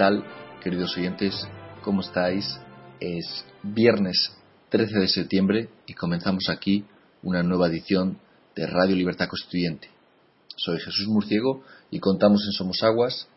¿Qué 0.00 0.04
tal, 0.06 0.24
queridos 0.62 0.96
oyentes? 0.96 1.46
¿Cómo 1.82 2.00
estáis? 2.00 2.58
Es 3.00 3.44
viernes 3.62 4.34
13 4.70 4.98
de 4.98 5.08
septiembre 5.08 5.68
y 5.86 5.92
comenzamos 5.92 6.48
aquí 6.48 6.86
una 7.22 7.42
nueva 7.42 7.68
edición 7.68 8.18
de 8.56 8.66
Radio 8.66 8.96
Libertad 8.96 9.28
Constituyente. 9.28 9.90
Soy 10.56 10.78
Jesús 10.78 11.06
Murciego 11.06 11.62
y 11.90 12.00
contamos 12.00 12.42
en 12.46 12.52
Somos 12.52 12.82
Aguas 12.82 13.28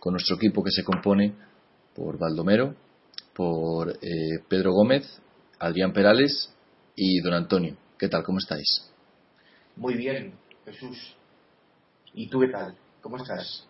con 0.00 0.12
nuestro 0.12 0.36
equipo 0.36 0.62
que 0.62 0.70
se 0.70 0.84
compone 0.84 1.32
por 1.94 2.18
Baldomero, 2.18 2.76
por 3.32 3.92
eh, 3.92 4.44
Pedro 4.46 4.74
Gómez, 4.74 5.18
Adrián 5.60 5.94
Perales 5.94 6.52
y 6.94 7.22
don 7.22 7.32
Antonio. 7.32 7.74
¿Qué 7.98 8.08
tal? 8.08 8.22
¿Cómo 8.22 8.36
estáis? 8.36 8.86
Muy 9.76 9.94
bien, 9.94 10.34
Jesús. 10.66 11.16
¿Y 12.12 12.28
tú 12.28 12.40
qué 12.40 12.48
tal? 12.48 12.76
¿Cómo 13.00 13.16
estás? 13.16 13.66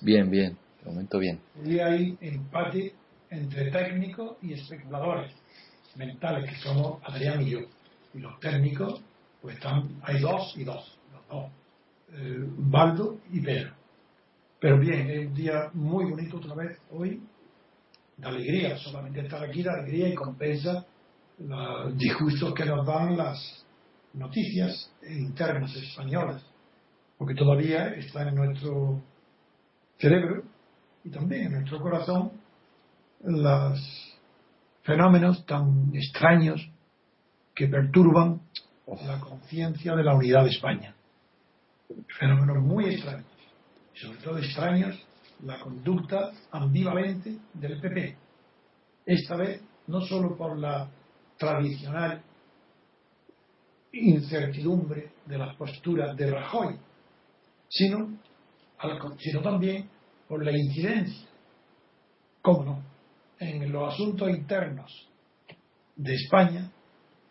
Bien, 0.00 0.30
bien. 0.30 0.56
De 0.82 0.90
momento 0.90 1.18
bien. 1.18 1.40
Y 1.64 1.78
hay 1.78 2.16
empate 2.20 2.94
entre 3.30 3.70
técnicos 3.70 4.36
y 4.42 4.54
especuladores 4.54 5.32
mentales, 5.96 6.50
que 6.50 6.56
somos 6.56 7.02
Adrián 7.04 7.42
y 7.42 7.50
yo. 7.50 7.58
Y 8.14 8.18
los 8.18 8.38
técnicos, 8.40 9.02
pues 9.40 9.56
están, 9.56 10.00
hay 10.02 10.20
dos 10.20 10.54
y 10.56 10.64
dos, 10.64 10.98
los 11.12 11.28
dos. 11.28 11.50
Eh, 12.12 12.44
Baldo 12.58 13.18
y 13.30 13.40
Pedro. 13.40 13.74
Pero 14.58 14.78
bien, 14.78 15.10
es 15.10 15.26
un 15.26 15.34
día 15.34 15.70
muy 15.72 16.04
bonito 16.04 16.36
otra 16.36 16.54
vez 16.54 16.78
hoy, 16.90 17.22
de 18.16 18.28
alegría, 18.28 18.76
solamente 18.78 19.20
estar 19.20 19.42
aquí 19.42 19.62
de 19.62 19.70
alegría 19.70 20.08
y 20.08 20.14
compensa 20.14 20.84
los 21.38 21.96
disgustos 21.96 22.52
que 22.52 22.66
nos 22.66 22.86
dan 22.86 23.16
las 23.16 23.64
noticias 24.12 24.92
internas 25.08 25.74
españolas, 25.74 26.44
porque 27.16 27.34
todavía 27.34 27.94
está 27.94 28.28
en 28.28 28.34
nuestro 28.34 29.02
cerebro 29.98 30.42
y 31.04 31.10
también 31.10 31.46
en 31.46 31.52
nuestro 31.52 31.80
corazón 31.80 32.32
los 33.24 34.18
fenómenos 34.82 35.44
tan 35.46 35.94
extraños 35.94 36.68
que 37.54 37.68
perturban 37.68 38.40
la 39.06 39.20
conciencia 39.20 39.94
de 39.94 40.04
la 40.04 40.14
unidad 40.14 40.44
de 40.44 40.50
España. 40.50 40.94
Fenómenos 42.18 42.62
muy 42.62 42.86
extraños, 42.86 43.26
y 43.94 43.98
sobre 43.98 44.18
todo 44.18 44.38
extraños 44.38 45.06
la 45.44 45.58
conducta 45.60 46.32
ambivalente 46.50 47.36
del 47.54 47.80
PP. 47.80 48.16
Esta 49.06 49.36
vez 49.36 49.62
no 49.86 50.00
solo 50.02 50.36
por 50.36 50.58
la 50.58 50.88
tradicional 51.36 52.22
incertidumbre 53.92 55.12
de 55.26 55.38
las 55.38 55.56
posturas 55.56 56.16
de 56.16 56.30
Rajoy, 56.30 56.76
sino, 57.68 58.18
sino 59.18 59.40
también 59.40 59.88
por 60.30 60.44
la 60.44 60.56
incidencia, 60.56 61.26
cómo 62.40 62.64
no, 62.64 62.84
en 63.40 63.72
los 63.72 63.92
asuntos 63.92 64.30
internos 64.30 65.08
de 65.96 66.14
España, 66.14 66.70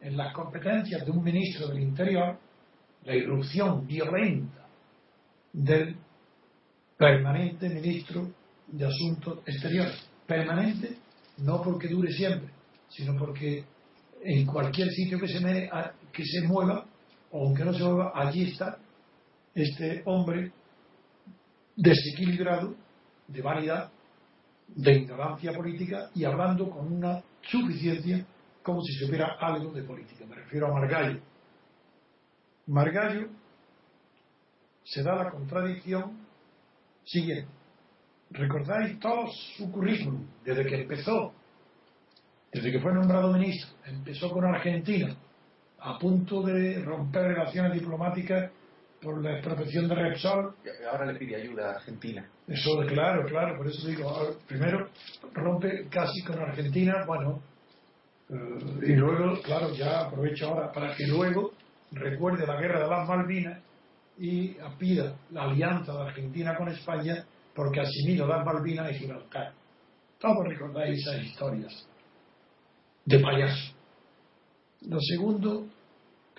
en 0.02 0.18
las 0.18 0.34
competencias 0.34 1.06
de 1.06 1.12
un 1.12 1.24
ministro 1.24 1.70
del 1.70 1.80
Interior, 1.80 2.38
la 3.06 3.16
irrupción 3.16 3.88
violenta 3.88 4.68
del 5.54 5.96
permanente 6.98 7.70
ministro 7.70 8.34
de 8.68 8.86
Asuntos 8.86 9.40
Exteriores. 9.46 10.10
Permanente 10.28 10.98
no 11.38 11.62
porque 11.62 11.88
dure 11.88 12.12
siempre, 12.12 12.52
sino 12.90 13.18
porque 13.18 13.64
en 14.22 14.46
cualquier 14.46 14.90
sitio 14.90 15.18
que 15.18 15.30
se, 15.30 15.40
me, 15.40 15.70
que 16.12 16.26
se 16.26 16.46
mueva, 16.46 16.86
o 17.32 17.46
aunque 17.46 17.64
no 17.64 17.74
se 17.74 17.82
mueva, 17.82 18.12
allí 18.14 18.52
está 18.52 18.78
este 19.56 20.04
hombre 20.06 20.52
desequilibrado 21.78 22.76
de 23.30 23.42
vanidad, 23.42 23.92
de 24.68 24.94
ignorancia 24.94 25.54
política 25.54 26.10
y 26.14 26.26
hablando 26.26 26.70
con 26.70 26.92
una 26.92 27.22
suficiencia 27.42 28.26
como 28.62 28.82
si 28.82 28.94
supiera 28.94 29.38
algo 29.40 29.72
de 29.72 29.84
política. 29.84 30.26
Me 30.26 30.36
refiero 30.36 30.68
a 30.68 30.74
Margallo. 30.74 31.20
Margallo 32.68 33.30
se 34.84 35.02
da 35.02 35.16
la 35.16 35.32
contradicción 35.32 36.26
siguiente. 37.04 37.52
¿Recordáis 38.32 39.00
todo 39.00 39.28
su 39.58 39.72
currículum 39.72 40.28
desde 40.44 40.66
que 40.66 40.82
empezó 40.82 41.34
desde 42.52 42.72
que 42.72 42.80
fue 42.80 42.94
nombrado 42.94 43.32
ministro, 43.32 43.70
empezó 43.86 44.32
con 44.32 44.44
Argentina, 44.46 45.16
a 45.80 45.98
punto 46.00 46.42
de 46.42 46.82
romper 46.82 47.24
relaciones 47.24 47.74
diplomáticas 47.74 48.52
por 49.02 49.24
la 49.24 49.34
expropiación 49.34 49.88
de 49.88 49.96
Repsol. 49.96 50.56
Ahora 50.92 51.12
le 51.12 51.18
pide 51.18 51.36
ayuda 51.36 51.70
a 51.70 51.76
Argentina. 51.76 52.28
Eso, 52.48 52.80
claro, 52.88 53.26
claro, 53.26 53.58
por 53.58 53.68
eso 53.68 53.88
digo, 53.88 54.38
primero 54.48 54.90
rompe 55.34 55.88
casi 55.90 56.22
con 56.24 56.40
Argentina, 56.40 57.04
bueno, 57.06 57.42
eh, 58.30 58.86
y 58.88 58.94
luego, 58.94 59.42
claro, 59.42 59.74
ya 59.74 60.02
aprovecho 60.02 60.50
ahora 60.50 60.72
para 60.72 60.96
que 60.96 61.08
luego 61.08 61.54
recuerde 61.92 62.46
la 62.46 62.60
guerra 62.60 62.84
de 62.84 62.88
las 62.88 63.08
Malvinas 63.08 63.60
y 64.18 64.56
pida 64.78 65.16
la 65.32 65.44
alianza 65.44 65.94
de 65.94 66.02
Argentina 66.02 66.56
con 66.56 66.68
España 66.70 67.26
porque 67.56 67.80
asimila 67.80 68.28
las 68.28 68.46
Malvinas 68.46 68.92
y 68.92 68.96
Gibraltar. 68.96 69.54
Todos 70.20 70.48
recordáis 70.48 71.00
esas 71.00 71.24
historias 71.24 71.88
de 73.06 73.20
payaso. 73.20 73.74
Lo 74.82 75.00
segundo 75.00 75.66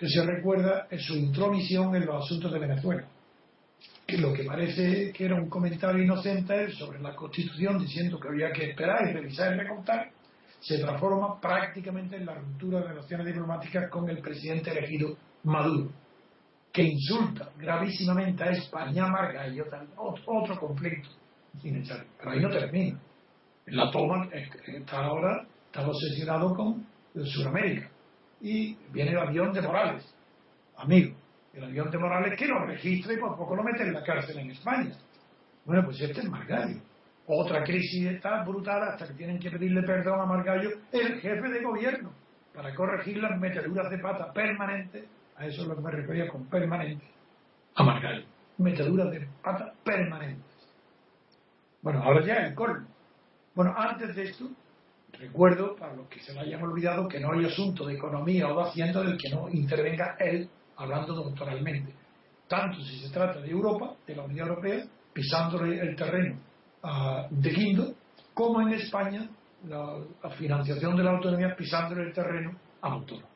que 0.01 0.09
se 0.09 0.25
recuerda 0.25 0.87
es 0.89 1.05
su 1.05 1.13
intromisión 1.13 1.95
en 1.95 2.07
los 2.07 2.25
asuntos 2.25 2.51
de 2.51 2.57
Venezuela, 2.57 3.03
que 4.07 4.17
lo 4.17 4.33
que 4.33 4.43
parece 4.45 5.11
que 5.13 5.25
era 5.25 5.35
un 5.35 5.47
comentario 5.47 6.03
inocente 6.03 6.71
sobre 6.71 6.99
la 6.99 7.15
Constitución 7.15 7.77
diciendo 7.77 8.19
que 8.19 8.29
había 8.29 8.51
que 8.51 8.71
esperar 8.71 9.07
y 9.07 9.13
revisar 9.13 9.53
y 9.53 9.59
recontar, 9.59 10.09
se 10.59 10.79
transforma 10.79 11.39
prácticamente 11.39 12.15
en 12.15 12.25
la 12.25 12.33
ruptura 12.33 12.79
de 12.79 12.87
relaciones 12.87 13.27
diplomáticas 13.27 13.91
con 13.91 14.09
el 14.09 14.17
presidente 14.23 14.71
elegido 14.71 15.15
Maduro, 15.43 15.91
que 16.73 16.81
insulta 16.81 17.51
gravísimamente 17.59 18.43
a 18.43 18.53
España, 18.53 19.05
Marga 19.05 19.47
y 19.49 19.59
otro 19.59 20.59
conflicto 20.59 21.09
Pero 21.61 22.31
ahí 22.31 22.39
no 22.39 22.49
termina. 22.49 22.99
La 23.67 23.91
toma 23.91 24.29
está 24.33 25.05
ahora 25.05 25.45
estaba 25.67 25.89
obsesionado 25.89 26.55
con 26.55 26.87
Sudamérica. 27.23 27.90
Y 28.41 28.75
viene 28.91 29.11
el 29.11 29.19
avión 29.19 29.53
de 29.53 29.61
Morales, 29.61 30.15
amigo. 30.77 31.15
El 31.53 31.65
avión 31.65 31.91
de 31.91 31.97
Morales 31.97 32.39
que 32.39 32.47
lo 32.47 32.65
registra 32.65 33.13
y 33.13 33.17
por 33.17 33.35
poco 33.35 33.55
lo 33.55 33.63
mete 33.63 33.83
en 33.83 33.93
la 33.93 34.03
cárcel 34.03 34.39
en 34.39 34.51
España. 34.51 34.95
Bueno, 35.65 35.83
pues 35.85 36.01
este 36.01 36.21
es 36.21 36.29
Margallo. 36.29 36.81
Otra 37.27 37.63
crisis 37.63 38.07
está 38.07 38.43
brutal 38.43 38.81
hasta 38.83 39.07
que 39.07 39.13
tienen 39.13 39.39
que 39.39 39.51
pedirle 39.51 39.83
perdón 39.83 40.19
a 40.19 40.25
Margallo, 40.25 40.69
el 40.91 41.19
jefe 41.19 41.49
de 41.49 41.63
gobierno, 41.63 42.11
para 42.53 42.73
corregir 42.73 43.17
las 43.17 43.39
meteduras 43.39 43.89
de 43.89 43.99
pata 43.99 44.33
permanentes. 44.33 45.05
A 45.37 45.45
eso 45.45 45.61
es 45.61 45.67
lo 45.67 45.75
que 45.75 45.81
me 45.81 45.91
refería 45.91 46.27
con 46.27 46.45
permanente. 46.45 47.05
A 47.75 47.83
Margallo. 47.83 48.25
Meteduras 48.57 49.11
de 49.11 49.27
pata 49.43 49.73
permanentes. 49.83 50.51
Bueno, 51.81 52.01
ahora 52.03 52.25
ya 52.25 52.35
el 52.35 52.55
colmo. 52.55 52.87
Bueno, 53.55 53.73
antes 53.75 54.15
de 54.15 54.23
esto, 54.23 54.49
Recuerdo, 55.21 55.75
para 55.75 55.93
los 55.93 56.07
que 56.07 56.19
se 56.19 56.33
lo 56.33 56.41
hayan 56.41 56.63
olvidado, 56.63 57.07
que 57.07 57.19
no 57.19 57.31
hay 57.31 57.45
asunto 57.45 57.85
de 57.85 57.93
economía 57.93 58.47
o 58.47 58.55
de 58.55 58.69
hacienda 58.69 59.03
del 59.03 59.17
que 59.17 59.29
no 59.29 59.47
intervenga 59.49 60.15
él 60.19 60.49
hablando 60.77 61.13
doctoralmente. 61.13 61.93
Tanto 62.47 62.81
si 62.81 62.97
se 62.97 63.13
trata 63.13 63.39
de 63.39 63.51
Europa, 63.51 63.93
de 64.07 64.15
la 64.15 64.23
Unión 64.23 64.47
Europea, 64.47 64.83
pisándole 65.13 65.79
el 65.79 65.95
terreno 65.95 66.39
a 66.81 67.27
De 67.29 67.51
Guindo, 67.51 67.93
como 68.33 68.61
en 68.61 68.73
España, 68.73 69.29
la, 69.67 69.99
financiación 70.39 70.95
de 70.95 71.03
la 71.03 71.11
autonomía 71.11 71.55
pisándole 71.55 72.07
el 72.07 72.13
terreno 72.13 72.57
a 72.81 72.89
Montoro. 72.89 73.27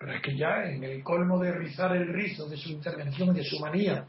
Pero 0.00 0.12
es 0.14 0.20
que 0.20 0.36
ya 0.36 0.64
en 0.64 0.82
el 0.82 1.04
colmo 1.04 1.38
de 1.38 1.52
rizar 1.52 1.94
el 1.94 2.12
rizo 2.12 2.48
de 2.48 2.56
su 2.56 2.70
intervención 2.70 3.28
y 3.28 3.38
de 3.38 3.44
su 3.44 3.60
manía 3.60 4.04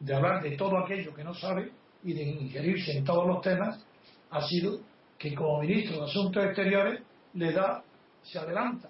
de 0.00 0.12
hablar 0.12 0.42
de 0.42 0.56
todo 0.56 0.76
aquello 0.76 1.14
que 1.14 1.22
no 1.22 1.34
sabe 1.34 1.70
y 2.02 2.14
de 2.14 2.22
ingerirse 2.24 2.98
en 2.98 3.04
todos 3.04 3.28
los 3.28 3.40
temas, 3.42 3.86
ha 4.30 4.42
sido 4.42 4.80
que 5.18 5.34
como 5.34 5.60
ministro 5.60 5.96
de 5.96 6.04
Asuntos 6.04 6.44
Exteriores 6.44 7.02
le 7.34 7.52
da, 7.52 7.82
se 8.22 8.38
adelanta 8.38 8.88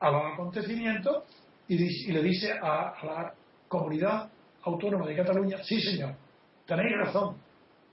a 0.00 0.10
los 0.10 0.32
acontecimientos 0.32 1.24
y, 1.68 2.12
le 2.12 2.22
dice 2.22 2.52
a, 2.52 2.94
la 3.04 3.34
comunidad 3.68 4.28
autónoma 4.64 5.06
de 5.06 5.16
Cataluña, 5.16 5.58
sí 5.62 5.80
señor, 5.80 6.14
tenéis 6.66 6.96
razón, 6.98 7.36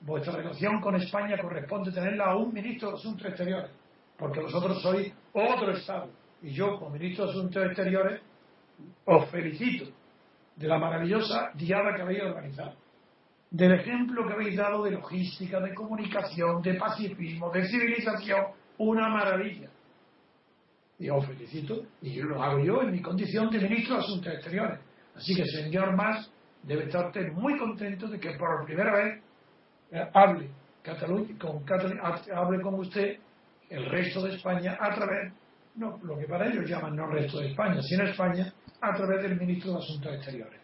vuestra 0.01 0.33
relación 0.33 0.81
con 0.81 0.95
España 0.95 1.37
corresponde 1.37 1.91
tenerla 1.91 2.31
a 2.31 2.35
un 2.35 2.53
ministro 2.53 2.89
de 2.89 2.95
Asuntos 2.95 3.27
Exteriores, 3.27 3.71
porque 4.17 4.39
vosotros 4.41 4.81
sois 4.81 5.13
otro 5.33 5.71
Estado. 5.71 6.09
Y 6.41 6.51
yo, 6.51 6.77
como 6.77 6.91
ministro 6.91 7.25
de 7.25 7.31
Asuntos 7.31 7.65
Exteriores, 7.65 8.21
os 9.05 9.29
felicito 9.29 9.91
de 10.55 10.67
la 10.67 10.77
maravillosa 10.77 11.51
diada 11.53 11.95
que 11.95 12.01
habéis 12.01 12.23
organizado 12.23 12.75
del 13.51 13.73
ejemplo 13.73 14.27
que 14.27 14.33
habéis 14.33 14.55
dado 14.55 14.83
de 14.83 14.91
logística, 14.91 15.59
de 15.59 15.73
comunicación, 15.73 16.61
de 16.61 16.75
pacifismo, 16.75 17.49
de 17.51 17.67
civilización, 17.67 18.45
una 18.77 19.09
maravilla. 19.09 19.69
Y 20.99 21.09
os 21.09 21.25
felicito, 21.25 21.85
y 22.01 22.21
lo 22.21 22.43
hago 22.43 22.59
yo 22.59 22.81
en 22.81 22.91
mi 22.91 23.01
condición 23.01 23.49
de 23.49 23.59
ministro 23.59 23.95
de 23.95 24.01
Asuntos 24.01 24.33
Exteriores. 24.33 24.79
Así 25.15 25.35
que, 25.35 25.45
señor 25.45 25.95
Mas, 25.95 26.31
debe 26.63 26.85
estar 26.85 27.07
usted 27.07 27.31
muy 27.31 27.57
contento 27.57 28.07
de 28.07 28.19
que 28.19 28.31
por 28.31 28.65
primera 28.65 28.93
vez 28.93 29.23
eh, 29.91 30.09
hable 30.13 30.49
Cataluña, 30.83 31.37
con 31.39 31.63
Cataluña, 31.63 32.01
hable 32.35 32.61
con 32.61 32.75
usted 32.75 33.17
el 33.69 33.85
resto 33.85 34.23
de 34.23 34.35
España 34.35 34.77
a 34.79 34.93
través, 34.93 35.33
no, 35.75 35.97
lo 36.03 36.17
que 36.17 36.25
para 36.25 36.47
ellos 36.47 36.69
llaman 36.69 36.95
no 36.95 37.07
resto 37.07 37.39
de 37.39 37.49
España, 37.49 37.81
sino 37.81 38.03
España 38.03 38.53
a 38.81 38.93
través 38.95 39.21
del 39.23 39.39
ministro 39.39 39.73
de 39.73 39.77
Asuntos 39.79 40.13
Exteriores. 40.15 40.59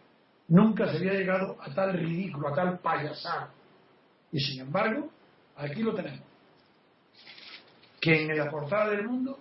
Nunca 0.48 0.90
se 0.90 0.98
había 0.98 1.14
llegado 1.14 1.56
a 1.60 1.74
tal 1.74 1.92
ridículo, 1.94 2.48
a 2.48 2.54
tal 2.54 2.78
payasado. 2.78 3.48
Y 4.30 4.40
sin 4.40 4.60
embargo, 4.60 5.08
aquí 5.56 5.82
lo 5.82 5.94
tenemos. 5.94 6.20
Que 8.00 8.22
en 8.22 8.36
la 8.36 8.50
portada 8.50 8.90
del 8.90 9.08
mundo, 9.08 9.38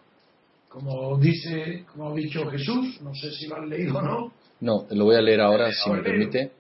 como 0.69 1.17
dice, 1.17 1.85
como 1.91 2.11
ha 2.11 2.15
dicho 2.15 2.49
Jesús, 2.49 2.99
no 3.01 3.13
sé 3.13 3.31
si 3.31 3.47
lo 3.47 3.57
han 3.57 3.69
leído 3.69 3.97
o 3.97 4.01
no. 4.01 4.31
No, 4.61 4.85
lo 4.89 5.05
voy 5.05 5.15
a 5.15 5.21
leer 5.21 5.41
ahora, 5.41 5.71
si 5.71 5.89
me 5.89 6.01
permite. 6.01 6.51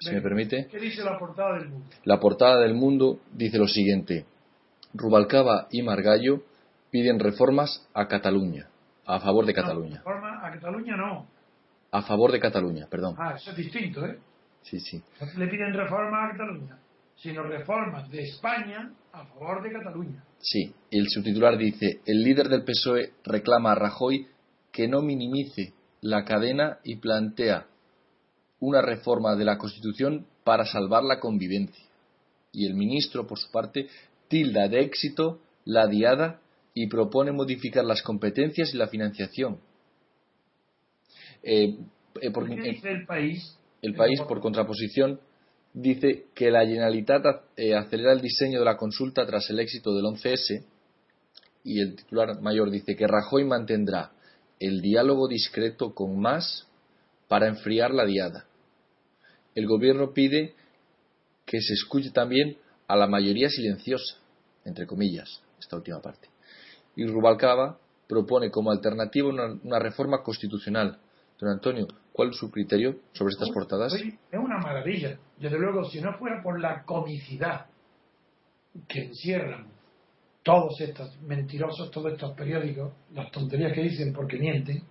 Si 0.00 0.10
me 0.10 0.20
permite. 0.20 0.66
¿Qué 0.68 0.80
dice 0.80 1.04
la 1.04 1.16
portada 1.18 1.58
del 1.58 1.68
mundo? 1.68 1.86
La 2.04 2.18
portada 2.18 2.60
del 2.60 2.74
mundo 2.74 3.20
dice 3.32 3.58
lo 3.58 3.68
siguiente. 3.68 4.26
Rubalcaba 4.94 5.68
y 5.70 5.82
Margallo 5.82 6.42
piden 6.90 7.20
reformas 7.20 7.88
a 7.94 8.08
Cataluña, 8.08 8.68
a 9.06 9.20
favor 9.20 9.46
de 9.46 9.54
Cataluña. 9.54 9.98
reformas 9.98 10.44
a 10.44 10.50
Cataluña 10.50 10.96
no. 10.96 11.26
A 11.92 12.02
favor 12.02 12.32
de 12.32 12.40
Cataluña, 12.40 12.86
perdón. 12.90 13.14
Ah, 13.18 13.34
eso 13.36 13.50
es 13.50 13.56
distinto, 13.56 14.04
¿eh? 14.04 14.18
Sí, 14.62 14.80
sí. 14.80 15.02
No 15.20 15.26
le 15.38 15.48
piden 15.48 15.74
reformas 15.74 16.30
a 16.30 16.32
Cataluña, 16.32 16.78
sino 17.16 17.42
reformas 17.42 18.10
de 18.10 18.22
España 18.22 18.92
a 19.12 19.26
favor 19.26 19.62
de 19.62 19.72
Cataluña. 19.72 20.24
Sí, 20.40 20.74
y 20.90 20.98
el 20.98 21.08
subtitular 21.08 21.56
dice, 21.58 22.00
el 22.06 22.22
líder 22.22 22.48
del 22.48 22.64
PSOE 22.64 23.12
reclama 23.24 23.72
a 23.72 23.74
Rajoy 23.74 24.26
que 24.72 24.88
no 24.88 25.02
minimice 25.02 25.74
la 26.00 26.24
cadena 26.24 26.78
y 26.82 26.96
plantea 26.96 27.66
una 28.58 28.80
reforma 28.80 29.36
de 29.36 29.44
la 29.44 29.58
Constitución 29.58 30.26
para 30.44 30.64
salvar 30.64 31.02
la 31.04 31.20
convivencia. 31.20 31.84
Y 32.52 32.66
el 32.66 32.74
ministro, 32.74 33.26
por 33.26 33.38
su 33.38 33.50
parte, 33.50 33.88
tilda 34.28 34.68
de 34.68 34.80
éxito 34.80 35.40
la 35.64 35.86
diada 35.86 36.40
y 36.74 36.88
propone 36.88 37.32
modificar 37.32 37.84
las 37.84 38.02
competencias 38.02 38.72
y 38.72 38.78
la 38.78 38.88
financiación. 38.88 39.58
Eh, 41.42 41.76
eh, 42.20 42.32
¿Qué 42.32 42.70
dice 42.70 42.90
el 42.90 43.06
país? 43.06 43.58
El 43.80 43.94
país, 43.94 44.20
por 44.22 44.40
contraposición, 44.40 45.20
dice 45.74 46.26
que 46.34 46.50
la 46.50 46.64
Generalitat 46.64 47.24
eh, 47.56 47.74
acelera 47.74 48.12
el 48.12 48.20
diseño 48.20 48.60
de 48.60 48.64
la 48.64 48.76
consulta 48.76 49.26
tras 49.26 49.48
el 49.50 49.58
éxito 49.58 49.94
del 49.94 50.04
11S 50.04 50.64
y 51.64 51.80
el 51.80 51.96
titular 51.96 52.40
mayor 52.40 52.70
dice 52.70 52.94
que 52.96 53.06
Rajoy 53.06 53.44
mantendrá 53.44 54.12
el 54.60 54.80
diálogo 54.80 55.26
discreto 55.28 55.94
con 55.94 56.20
más 56.20 56.68
para 57.28 57.48
enfriar 57.48 57.92
la 57.92 58.04
diada 58.04 58.46
el 59.54 59.66
gobierno 59.66 60.12
pide 60.12 60.54
que 61.44 61.60
se 61.60 61.74
escuche 61.74 62.10
también 62.10 62.56
a 62.88 62.96
la 62.96 63.06
mayoría 63.06 63.48
silenciosa, 63.48 64.16
entre 64.64 64.86
comillas, 64.86 65.42
esta 65.58 65.76
última 65.76 66.00
parte. 66.00 66.28
Y 66.96 67.06
Rubalcaba 67.06 67.78
propone 68.08 68.50
como 68.50 68.70
alternativa 68.70 69.28
una, 69.28 69.78
reforma 69.78 70.22
constitucional. 70.22 70.98
Don 71.42 71.50
Antonio, 71.50 71.88
¿cuál 72.12 72.30
es 72.30 72.36
su 72.36 72.48
criterio 72.52 73.00
sobre 73.12 73.32
estas 73.32 73.50
portadas? 73.50 73.92
Es 73.94 74.38
una 74.38 74.58
maravilla. 74.58 75.18
Desde 75.36 75.58
luego, 75.58 75.84
si 75.84 76.00
no 76.00 76.16
fuera 76.16 76.40
por 76.40 76.60
la 76.60 76.84
comicidad 76.84 77.66
que 78.86 79.06
encierran 79.06 79.66
todos 80.44 80.80
estos 80.80 81.20
mentirosos, 81.22 81.90
todos 81.90 82.12
estos 82.12 82.32
periódicos, 82.36 82.92
las 83.12 83.32
tonterías 83.32 83.72
que 83.72 83.82
dicen 83.82 84.12
porque 84.12 84.38
mienten, 84.38 84.84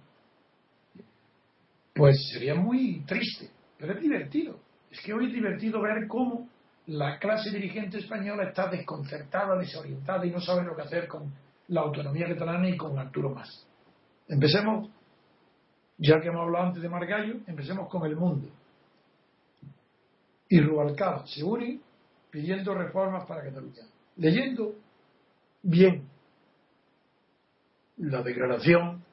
pues 1.93 2.17
sería 2.33 2.55
muy 2.55 3.01
triste 3.05 3.49
pero 3.77 3.93
es 3.93 4.01
divertido. 4.01 4.59
Es 4.91 5.01
que 5.01 5.13
hoy 5.13 5.27
es 5.27 5.33
divertido 5.33 5.81
ver 5.81 6.05
cómo 6.07 6.49
la 6.87 7.17
clase 7.17 7.49
dirigente 7.49 7.97
española 7.97 8.43
está 8.43 8.67
desconcertada, 8.67 9.57
desorientada 9.57 10.25
y 10.25 10.31
no 10.31 10.41
sabe 10.41 10.63
lo 10.63 10.75
que 10.75 10.81
hacer 10.81 11.07
con 11.07 11.33
la 11.69 11.81
autonomía 11.81 12.27
catalana 12.27 12.69
y 12.69 12.75
con 12.75 12.99
Arturo 12.99 13.29
Más. 13.29 13.65
Empecemos, 14.27 14.89
ya 16.01 16.19
que 16.19 16.29
hemos 16.29 16.41
hablado 16.41 16.65
antes 16.65 16.81
de 16.81 16.89
Margallo, 16.89 17.35
empecemos 17.45 17.87
con 17.87 18.05
el 18.07 18.15
mundo. 18.15 18.49
Y 20.49 20.59
Rubalcaba 20.59 21.27
se 21.27 21.43
une 21.43 21.79
pidiendo 22.31 22.73
reformas 22.73 23.25
para 23.25 23.43
Cataluña. 23.43 23.83
Leyendo 24.17 24.73
bien 25.61 26.09
la 27.97 28.23
declaración 28.23 29.03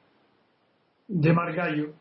de 1.07 1.31
Margallo, 1.31 1.93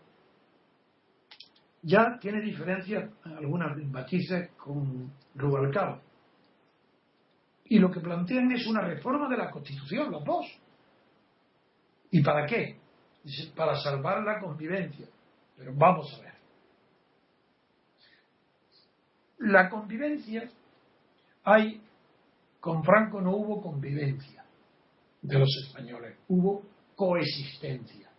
ya 1.83 2.19
tiene 2.19 2.41
diferencias, 2.41 3.11
algunas 3.25 3.77
matices 3.77 4.51
con 4.57 5.13
Rubalcaba. 5.35 6.01
Y 7.67 7.79
lo 7.79 7.91
que 7.91 8.01
plantean 8.01 8.51
es 8.53 8.67
una 8.67 8.81
reforma 8.81 9.29
de 9.29 9.37
la 9.37 9.51
Constitución, 9.51 10.11
los 10.11 10.25
dos. 10.25 10.47
¿Y 12.11 12.23
para 12.23 12.47
qué? 12.47 12.78
Para 13.55 13.77
salvar 13.77 14.23
la 14.23 14.41
convivencia. 14.41 15.07
Pero 15.57 15.73
vamos 15.75 16.13
a 16.15 16.23
ver. 16.23 16.35
La 19.39 19.69
convivencia, 19.69 20.51
hay, 21.45 21.81
con 22.61 22.83
Franco 22.83 23.21
no 23.21 23.37
hubo 23.37 23.63
convivencia 23.63 24.45
de 25.23 25.39
los 25.39 25.49
españoles, 25.67 26.17
hubo 26.29 26.63
coexistencia. 26.97 28.11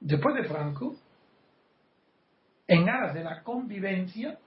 Después 0.00 0.34
de 0.34 0.44
Franco, 0.44 0.96
en 2.66 2.88
aras 2.88 3.14
de 3.14 3.22
la 3.22 3.42
convivencia, 3.42 4.38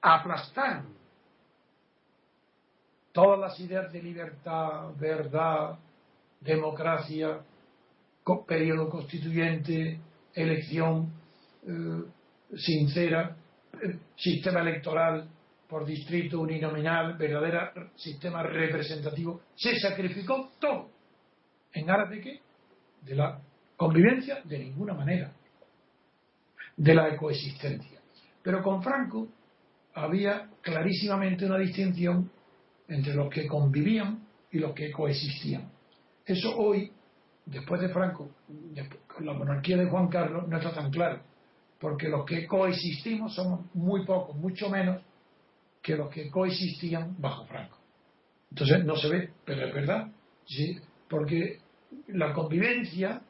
aplastar 0.00 0.84
todas 3.12 3.38
las 3.38 3.60
ideas 3.60 3.92
de 3.92 4.02
libertad, 4.02 4.94
verdad, 4.96 5.78
democracia, 6.40 7.40
periodo 8.46 8.88
constituyente, 8.88 10.00
elección 10.34 11.12
eh, 11.66 12.02
sincera, 12.56 13.36
eh, 13.74 13.98
sistema 14.16 14.60
electoral 14.60 15.28
por 15.68 15.84
distrito 15.84 16.40
uninominal, 16.40 17.16
verdadero 17.16 17.90
sistema 17.96 18.42
representativo, 18.42 19.42
se 19.54 19.78
sacrificó 19.78 20.52
todo. 20.58 20.90
¿En 21.72 21.90
aras 21.90 22.10
de 22.10 22.20
qué? 22.20 22.40
De 23.02 23.14
la 23.14 23.40
convivencia, 23.76 24.40
de 24.44 24.58
ninguna 24.58 24.94
manera 24.94 25.32
de 26.78 26.94
la 26.94 27.16
coexistencia. 27.16 28.00
Pero 28.42 28.62
con 28.62 28.82
Franco 28.82 29.28
había 29.94 30.48
clarísimamente 30.62 31.44
una 31.44 31.58
distinción 31.58 32.30
entre 32.86 33.14
los 33.14 33.28
que 33.28 33.46
convivían 33.46 34.26
y 34.50 34.58
los 34.58 34.72
que 34.72 34.90
coexistían. 34.90 35.70
Eso 36.28 36.54
hoy, 36.58 36.92
después 37.46 37.80
de 37.80 37.88
Franco, 37.88 38.30
la 39.20 39.32
monarquía 39.32 39.78
de 39.78 39.88
Juan 39.88 40.08
Carlos, 40.08 40.46
no 40.46 40.58
está 40.58 40.74
tan 40.74 40.90
claro, 40.90 41.22
porque 41.80 42.08
los 42.08 42.26
que 42.26 42.46
coexistimos 42.46 43.34
somos 43.34 43.64
muy 43.74 44.04
pocos, 44.04 44.36
mucho 44.36 44.68
menos 44.68 45.02
que 45.80 45.96
los 45.96 46.10
que 46.10 46.28
coexistían 46.28 47.16
bajo 47.18 47.46
Franco. 47.46 47.78
Entonces 48.50 48.84
no 48.84 48.94
se 48.96 49.08
ve, 49.08 49.30
pero 49.46 49.66
es 49.66 49.74
verdad, 49.74 50.08
¿sí? 50.44 50.78
porque 51.08 51.60
la 52.08 52.34
convivencia 52.34 53.22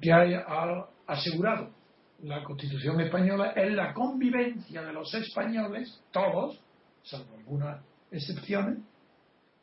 que 0.00 0.10
ha 0.10 0.88
asegurado 1.06 1.70
la 2.22 2.42
Constitución 2.44 2.98
española 3.02 3.50
es 3.50 3.70
la 3.74 3.92
convivencia 3.92 4.80
de 4.82 4.92
los 4.94 5.12
españoles, 5.12 6.02
todos, 6.10 6.58
salvo 7.02 7.36
algunas 7.36 7.84
excepciones, 8.10 8.78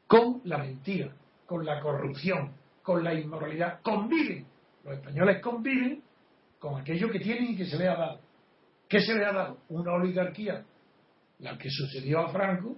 con 0.06 0.42
la 0.44 0.60
mentira, 0.60 1.16
con 1.52 1.66
la 1.66 1.82
corrupción, 1.82 2.54
con 2.82 3.04
la 3.04 3.14
inmoralidad. 3.14 3.82
Conviven. 3.82 4.48
Los 4.86 4.94
españoles 4.94 5.42
conviven 5.42 6.02
con 6.58 6.80
aquello 6.80 7.10
que 7.10 7.20
tienen 7.20 7.52
y 7.52 7.58
que 7.58 7.66
se 7.66 7.78
les 7.78 7.90
ha 7.90 7.96
dado. 7.96 8.22
¿Qué 8.88 9.02
se 9.02 9.14
les 9.14 9.28
ha 9.28 9.34
dado? 9.34 9.58
Una 9.68 9.92
oligarquía, 9.92 10.64
la 11.40 11.58
que 11.58 11.68
sucedió 11.70 12.22
a 12.22 12.32
Franco, 12.32 12.78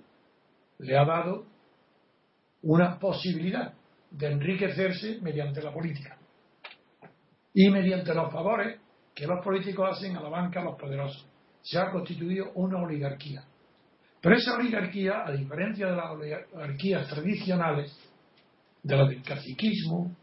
le 0.80 0.98
ha 0.98 1.06
dado 1.06 1.46
una 2.63 2.98
posibilidad 2.98 3.75
de 4.10 4.32
enriquecerse 4.32 5.20
mediante 5.22 5.62
la 5.62 5.72
política 5.72 6.18
y 7.53 7.70
mediante 7.70 8.12
los 8.15 8.34
favores 8.34 8.82
que 9.13 9.27
los 9.27 9.44
políticos 9.46 9.88
hacen 9.92 10.18
a 10.18 10.22
la 10.24 10.30
banca 10.30 10.62
a 10.62 10.63
los 10.63 10.80
poderosos. 10.80 11.30
Se 11.62 11.77
ha 11.77 11.92
constituido 11.92 12.51
una 12.56 12.80
oligarquía. 12.80 13.44
Pero 14.20 14.36
esa 14.36 14.56
oligarquía, 14.56 15.27
a 15.27 15.32
diferencia 15.32 15.86
de 15.86 15.96
las 15.96 16.10
oligarquías 16.10 17.08
tradicionales, 17.08 17.96
de 18.84 18.98
la 18.98 19.06
del 19.08 19.24
caciquismo 19.24 20.16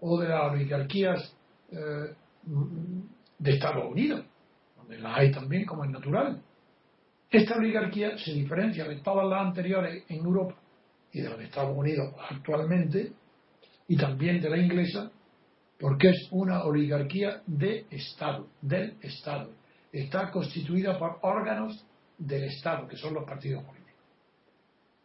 o 0.00 0.20
de 0.20 0.28
las 0.28 0.52
oligarquías 0.52 1.36
eh, 1.70 2.14
de 3.38 3.50
Estados 3.52 3.90
Unidos, 3.90 4.24
donde 4.76 4.98
las 4.98 5.18
hay 5.18 5.30
también 5.30 5.64
como 5.64 5.84
es 5.84 5.90
natural, 5.90 6.42
esta 7.30 7.56
oligarquía 7.56 8.16
se 8.16 8.32
diferencia 8.32 8.86
de 8.86 8.96
todas 8.96 9.28
las 9.28 9.46
anteriores 9.46 10.04
en 10.08 10.24
Europa 10.24 10.54
y 11.12 11.20
de 11.20 11.28
las 11.28 11.38
de 11.38 11.44
Estados 11.44 11.76
Unidos 11.76 12.14
actualmente, 12.30 13.12
y 13.86 13.96
también 13.96 14.40
de 14.40 14.50
la 14.50 14.58
inglesa, 14.58 15.10
porque 15.78 16.10
es 16.10 16.28
una 16.30 16.64
oligarquía 16.64 17.42
de 17.46 17.86
Estado, 17.90 18.48
del 18.60 18.96
Estado. 19.00 19.50
Está 19.90 20.30
constituida 20.30 20.98
por 20.98 21.18
órganos 21.22 21.84
del 22.18 22.44
Estado, 22.44 22.86
que 22.86 22.96
son 22.96 23.14
los 23.14 23.24
partidos 23.24 23.62
políticos. 23.64 23.77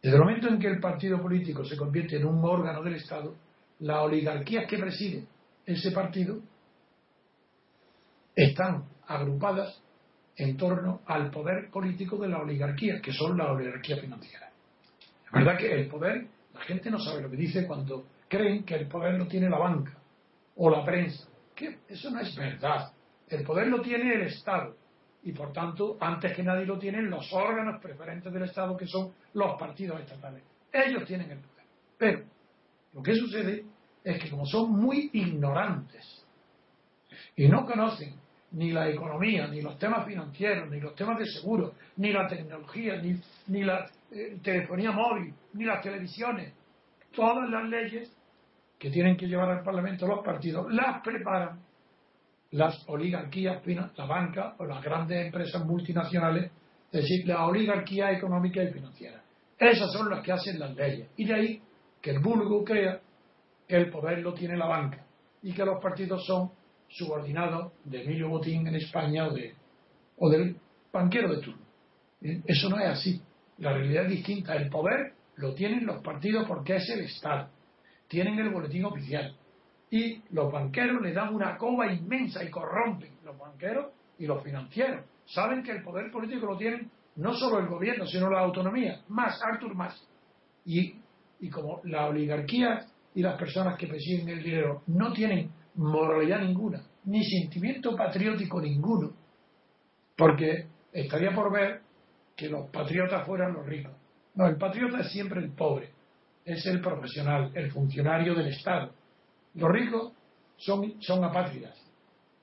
Desde 0.04 0.18
el 0.18 0.22
momento 0.22 0.48
en 0.48 0.58
que 0.58 0.66
el 0.66 0.80
partido 0.80 1.18
político 1.18 1.64
se 1.64 1.78
convierte 1.78 2.18
en 2.18 2.26
un 2.26 2.44
órgano 2.44 2.82
del 2.82 2.96
Estado, 2.96 3.36
las 3.78 4.00
oligarquías 4.00 4.66
que 4.68 4.76
presiden 4.76 5.26
ese 5.64 5.92
partido 5.92 6.40
están 8.36 8.84
agrupadas 9.06 9.82
en 10.36 10.58
torno 10.58 11.00
al 11.06 11.30
poder 11.30 11.70
político 11.70 12.18
de 12.18 12.28
la 12.28 12.42
oligarquía, 12.42 13.00
que 13.00 13.14
son 13.14 13.38
la 13.38 13.50
oligarquía 13.50 13.96
financiera. 13.96 14.50
Es 15.24 15.32
verdad 15.32 15.56
que 15.56 15.72
el 15.72 15.88
poder, 15.88 16.26
la 16.52 16.60
gente 16.60 16.90
no 16.90 16.98
sabe 16.98 17.22
lo 17.22 17.30
que 17.30 17.38
dice 17.38 17.66
cuando 17.66 18.04
creen 18.28 18.62
que 18.62 18.74
el 18.74 18.88
poder 18.88 19.14
lo 19.14 19.26
tiene 19.26 19.48
la 19.48 19.56
banca 19.56 19.96
o 20.56 20.68
la 20.68 20.84
prensa. 20.84 21.26
Que 21.54 21.78
eso 21.88 22.10
no 22.10 22.20
es 22.20 22.36
verdad. 22.36 22.92
El 23.26 23.42
poder 23.42 23.68
lo 23.68 23.80
tiene 23.80 24.12
el 24.16 24.22
Estado 24.26 24.76
y 25.24 25.32
por 25.32 25.52
tanto, 25.52 25.96
antes 26.00 26.36
que 26.36 26.42
nadie 26.42 26.66
lo 26.66 26.78
tienen 26.78 27.08
los 27.08 27.32
órganos 27.32 27.80
preferentes 27.80 28.32
del 28.32 28.42
Estado, 28.42 28.76
que 28.76 28.86
son 28.86 29.12
los 29.32 29.58
partidos 29.58 30.00
estatales. 30.00 30.42
Ellos 30.70 31.04
tienen 31.06 31.30
el 31.30 31.38
poder. 31.38 31.64
Pero 31.96 32.22
lo 32.92 33.02
que 33.02 33.14
sucede 33.14 33.64
es 34.04 34.22
que 34.22 34.30
como 34.30 34.44
son 34.44 34.70
muy 34.70 35.08
ignorantes 35.14 36.26
y 37.36 37.48
no 37.48 37.64
conocen 37.64 38.14
ni 38.52 38.70
la 38.70 38.88
economía, 38.88 39.48
ni 39.48 39.62
los 39.62 39.78
temas 39.78 40.06
financieros, 40.06 40.70
ni 40.70 40.78
los 40.78 40.94
temas 40.94 41.18
de 41.18 41.26
seguro, 41.26 41.72
ni 41.96 42.12
la 42.12 42.28
tecnología, 42.28 43.00
ni, 43.00 43.18
ni 43.48 43.64
la 43.64 43.86
eh, 44.12 44.38
telefonía 44.42 44.92
móvil, 44.92 45.34
ni 45.54 45.64
las 45.64 45.82
televisiones, 45.82 46.52
todas 47.12 47.48
las 47.48 47.64
leyes 47.68 48.14
que 48.78 48.90
tienen 48.90 49.16
que 49.16 49.26
llevar 49.26 49.50
al 49.50 49.64
Parlamento 49.64 50.06
los 50.06 50.22
partidos, 50.22 50.70
las 50.72 51.00
preparan 51.02 51.60
las 52.54 52.88
oligarquías, 52.88 53.60
la 53.96 54.06
banca 54.06 54.54
o 54.58 54.64
las 54.64 54.82
grandes 54.82 55.26
empresas 55.26 55.64
multinacionales, 55.66 56.52
es 56.92 57.02
decir, 57.02 57.26
la 57.26 57.46
oligarquía 57.46 58.12
económica 58.12 58.62
y 58.62 58.72
financiera. 58.72 59.20
Esas 59.58 59.92
son 59.92 60.08
las 60.08 60.22
que 60.22 60.30
hacen 60.30 60.60
las 60.60 60.74
leyes. 60.76 61.08
Y 61.16 61.24
de 61.24 61.34
ahí 61.34 61.62
que 62.00 62.12
el 62.12 62.20
vulgo 62.20 62.62
crea 62.64 63.00
que 63.66 63.76
el 63.76 63.90
poder 63.90 64.20
lo 64.20 64.34
tiene 64.34 64.56
la 64.56 64.66
banca 64.66 65.04
y 65.42 65.52
que 65.52 65.64
los 65.64 65.82
partidos 65.82 66.24
son 66.26 66.52
subordinados 66.88 67.72
de 67.84 68.04
Emilio 68.04 68.28
Botín 68.28 68.68
en 68.68 68.76
España 68.76 69.26
o, 69.26 69.32
de, 70.30 70.38
del 70.38 70.56
banquero 70.92 71.34
de 71.34 71.42
turno. 71.42 71.62
¿Eh? 72.22 72.40
Eso 72.46 72.68
no 72.68 72.78
es 72.78 72.86
así. 72.86 73.20
La 73.58 73.72
realidad 73.72 74.04
es 74.04 74.10
distinta. 74.10 74.54
El 74.54 74.70
poder 74.70 75.14
lo 75.36 75.54
tienen 75.54 75.84
los 75.84 76.04
partidos 76.04 76.46
porque 76.46 76.76
es 76.76 76.88
el 76.88 77.00
Estado. 77.00 77.48
Tienen 78.06 78.38
el 78.38 78.50
boletín 78.50 78.84
oficial. 78.84 79.34
Y 79.94 80.20
los 80.30 80.50
banqueros 80.50 81.00
le 81.02 81.12
dan 81.12 81.32
una 81.32 81.56
coba 81.56 81.86
inmensa 81.86 82.42
y 82.42 82.50
corrompen 82.50 83.12
los 83.22 83.38
banqueros 83.38 83.92
y 84.18 84.26
los 84.26 84.42
financieros. 84.42 85.04
Saben 85.24 85.62
que 85.62 85.70
el 85.70 85.84
poder 85.84 86.10
político 86.10 86.46
lo 86.46 86.56
tienen 86.56 86.90
no 87.14 87.32
solo 87.32 87.60
el 87.60 87.68
gobierno, 87.68 88.04
sino 88.04 88.28
la 88.28 88.40
autonomía. 88.40 89.02
Más, 89.06 89.40
Arthur 89.40 89.76
más. 89.76 90.04
Y, 90.64 90.96
y 91.38 91.48
como 91.48 91.80
la 91.84 92.06
oligarquía 92.06 92.86
y 93.14 93.22
las 93.22 93.38
personas 93.38 93.78
que 93.78 93.86
presiden 93.86 94.28
el 94.30 94.42
dinero 94.42 94.82
no 94.88 95.12
tienen 95.12 95.52
moralidad 95.76 96.40
ninguna, 96.40 96.82
ni 97.04 97.22
sentimiento 97.24 97.94
patriótico 97.94 98.60
ninguno, 98.60 99.12
porque 100.16 100.66
estaría 100.92 101.32
por 101.32 101.52
ver 101.52 101.82
que 102.34 102.48
los 102.48 102.68
patriotas 102.70 103.24
fueran 103.24 103.52
los 103.52 103.64
ricos. 103.64 103.92
No, 104.34 104.48
el 104.48 104.56
patriota 104.56 105.02
es 105.02 105.12
siempre 105.12 105.40
el 105.40 105.52
pobre, 105.52 105.90
es 106.44 106.66
el 106.66 106.80
profesional, 106.80 107.52
el 107.54 107.70
funcionario 107.70 108.34
del 108.34 108.48
Estado. 108.48 108.90
Los 109.54 109.70
ricos 109.70 110.12
son, 110.56 111.00
son 111.00 111.24
apátridas, 111.24 111.76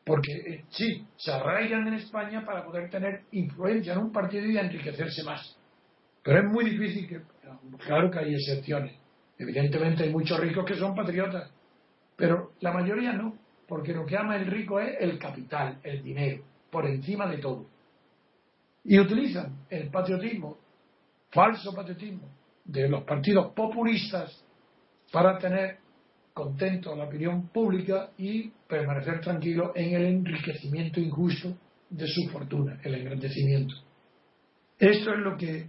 porque 0.06 0.32
eh, 0.32 0.66
sí, 0.70 1.06
se 1.18 1.32
arraigan 1.32 1.88
en 1.88 1.96
España 1.96 2.44
para 2.46 2.66
poder 2.66 2.90
tener 2.90 3.24
influencia 3.32 3.94
en 3.94 4.00
un 4.00 4.12
partido 4.12 4.46
y 4.46 4.58
enriquecerse 4.58 5.24
más. 5.24 5.58
Pero 6.24 6.40
es 6.40 6.46
muy 6.52 6.66
difícil 6.66 7.08
que, 7.08 7.22
claro 7.86 8.10
que 8.12 8.20
hay 8.20 8.34
excepciones. 8.34 8.96
Evidentemente 9.38 10.04
hay 10.04 10.12
muchos 10.12 10.40
ricos 10.40 10.66
que 10.66 10.76
son 10.76 10.96
patriotas, 10.96 11.52
pero 12.16 12.52
la 12.60 12.72
mayoría 12.72 13.14
no, 13.14 13.36
porque 13.68 13.94
lo 13.94 14.06
que 14.06 14.18
ama 14.18 14.36
el 14.36 14.46
rico 14.46 14.80
es 14.80 14.98
el 15.00 15.18
capital, 15.18 15.80
el 15.84 16.04
dinero, 16.04 16.44
por 16.70 16.86
encima 16.86 17.28
de 17.28 17.38
todo. 17.40 17.66
Y 18.84 19.00
utilizan 19.00 19.66
el 19.70 19.90
patriotismo, 19.90 20.58
falso 21.32 21.74
patriotismo, 21.74 22.30
de 22.66 22.88
los 22.88 23.04
partidos 23.04 23.54
populistas 23.54 24.46
para 25.12 25.38
tener 25.38 25.80
contento 26.34 26.94
a 26.94 26.96
la 26.96 27.06
opinión 27.06 27.50
pública 27.50 28.12
y 28.18 28.50
permanecer 28.68 29.22
tranquilo 29.22 29.74
en 29.76 29.96
el 29.96 30.06
enriquecimiento 30.06 31.00
injusto 31.00 31.58
de 31.90 32.08
su 32.08 32.30
fortuna, 32.30 32.80
el 32.84 32.96
engrandecimiento. 32.96 33.76
Esto 34.80 35.14
es 35.14 35.20
lo 35.20 35.38
que 35.38 35.68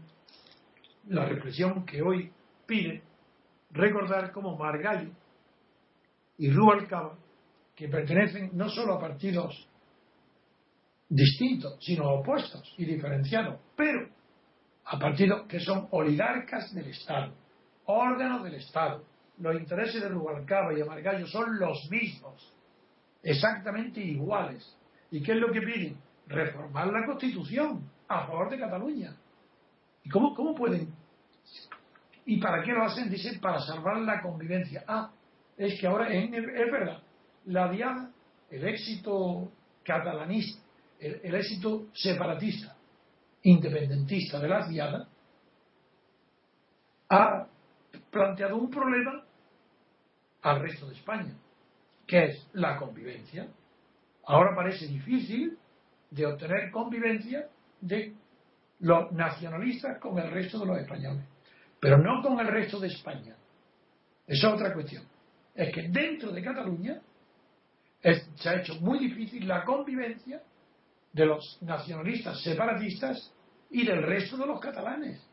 la 1.08 1.26
reflexión 1.26 1.84
que 1.84 2.00
hoy 2.00 2.30
pide 2.66 3.02
recordar 3.72 4.30
como 4.32 4.56
Margallo 4.56 5.10
y 6.38 6.50
Rubalcaba, 6.50 7.18
que 7.74 7.88
pertenecen 7.88 8.50
no 8.54 8.68
solo 8.68 8.94
a 8.94 9.00
partidos 9.00 9.68
distintos, 11.08 11.76
sino 11.80 12.08
opuestos 12.08 12.74
y 12.78 12.84
diferenciados, 12.84 13.60
pero 13.76 14.08
a 14.84 14.98
partidos 14.98 15.46
que 15.46 15.60
son 15.60 15.88
oligarcas 15.90 16.74
del 16.74 16.88
Estado, 16.88 17.34
órganos 17.86 18.44
del 18.44 18.54
Estado. 18.54 19.04
Los 19.38 19.56
intereses 19.56 20.02
de 20.02 20.08
Rubalcaba 20.08 20.72
y 20.72 20.76
de 20.76 20.84
Margallo 20.84 21.26
son 21.26 21.58
los 21.58 21.90
mismos, 21.90 22.52
exactamente 23.22 24.00
iguales. 24.00 24.76
¿Y 25.10 25.22
qué 25.22 25.32
es 25.32 25.38
lo 25.38 25.50
que 25.52 25.60
piden? 25.60 25.96
Reformar 26.26 26.88
la 26.88 27.04
Constitución 27.06 27.90
a 28.08 28.26
favor 28.26 28.50
de 28.50 28.58
Cataluña. 28.58 29.16
¿Y 30.04 30.08
cómo, 30.08 30.34
cómo 30.34 30.54
pueden? 30.54 30.92
¿Y 32.24 32.40
para 32.40 32.62
qué 32.62 32.72
lo 32.72 32.84
hacen? 32.84 33.10
Dicen, 33.10 33.40
para 33.40 33.60
salvar 33.60 33.98
la 33.98 34.20
convivencia. 34.22 34.84
Ah, 34.86 35.10
es 35.56 35.80
que 35.80 35.86
ahora 35.86 36.08
es, 36.08 36.30
verdad, 36.30 37.02
la 37.46 37.70
diada, 37.70 38.10
el 38.50 38.66
éxito 38.66 39.50
catalanista, 39.82 40.62
el, 40.98 41.34
éxito 41.34 41.88
separatista, 41.92 42.76
independentista 43.42 44.38
de 44.38 44.48
la 44.48 44.66
diada, 44.66 45.08
ha 47.10 47.46
planteado 48.12 48.56
un 48.56 48.70
problema 48.70 49.24
al 50.42 50.60
resto 50.60 50.86
de 50.86 50.94
España, 50.94 51.34
que 52.06 52.26
es 52.26 52.48
la 52.52 52.76
convivencia. 52.76 53.48
Ahora 54.26 54.54
parece 54.54 54.86
difícil 54.86 55.58
de 56.10 56.26
obtener 56.26 56.70
convivencia 56.70 57.48
de 57.80 58.14
los 58.78 59.10
nacionalistas 59.10 59.98
con 59.98 60.16
el 60.20 60.30
resto 60.30 60.60
de 60.60 60.66
los 60.66 60.78
españoles, 60.78 61.24
pero 61.80 61.98
no 61.98 62.22
con 62.22 62.38
el 62.38 62.46
resto 62.46 62.78
de 62.78 62.88
España. 62.88 63.34
Es 64.28 64.44
otra 64.44 64.72
cuestión 64.72 65.02
es 65.54 65.72
que 65.74 65.88
dentro 65.88 66.32
de 66.32 66.42
Cataluña 66.42 67.00
se 68.36 68.48
ha 68.48 68.60
hecho 68.60 68.74
muy 68.80 68.98
difícil 68.98 69.46
la 69.46 69.64
convivencia 69.64 70.42
de 71.12 71.26
los 71.26 71.58
nacionalistas 71.60 72.42
separatistas 72.42 73.32
y 73.70 73.84
del 73.86 74.02
resto 74.02 74.36
de 74.36 74.46
los 74.46 74.60
catalanes. 74.60 75.24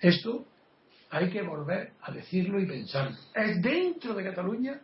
Esto 0.00 0.46
hay 1.10 1.30
que 1.30 1.42
volver 1.42 1.92
a 2.02 2.12
decirlo 2.12 2.60
y 2.60 2.66
pensarlo. 2.66 3.16
Es 3.34 3.60
dentro 3.62 4.14
de 4.14 4.24
Cataluña 4.24 4.80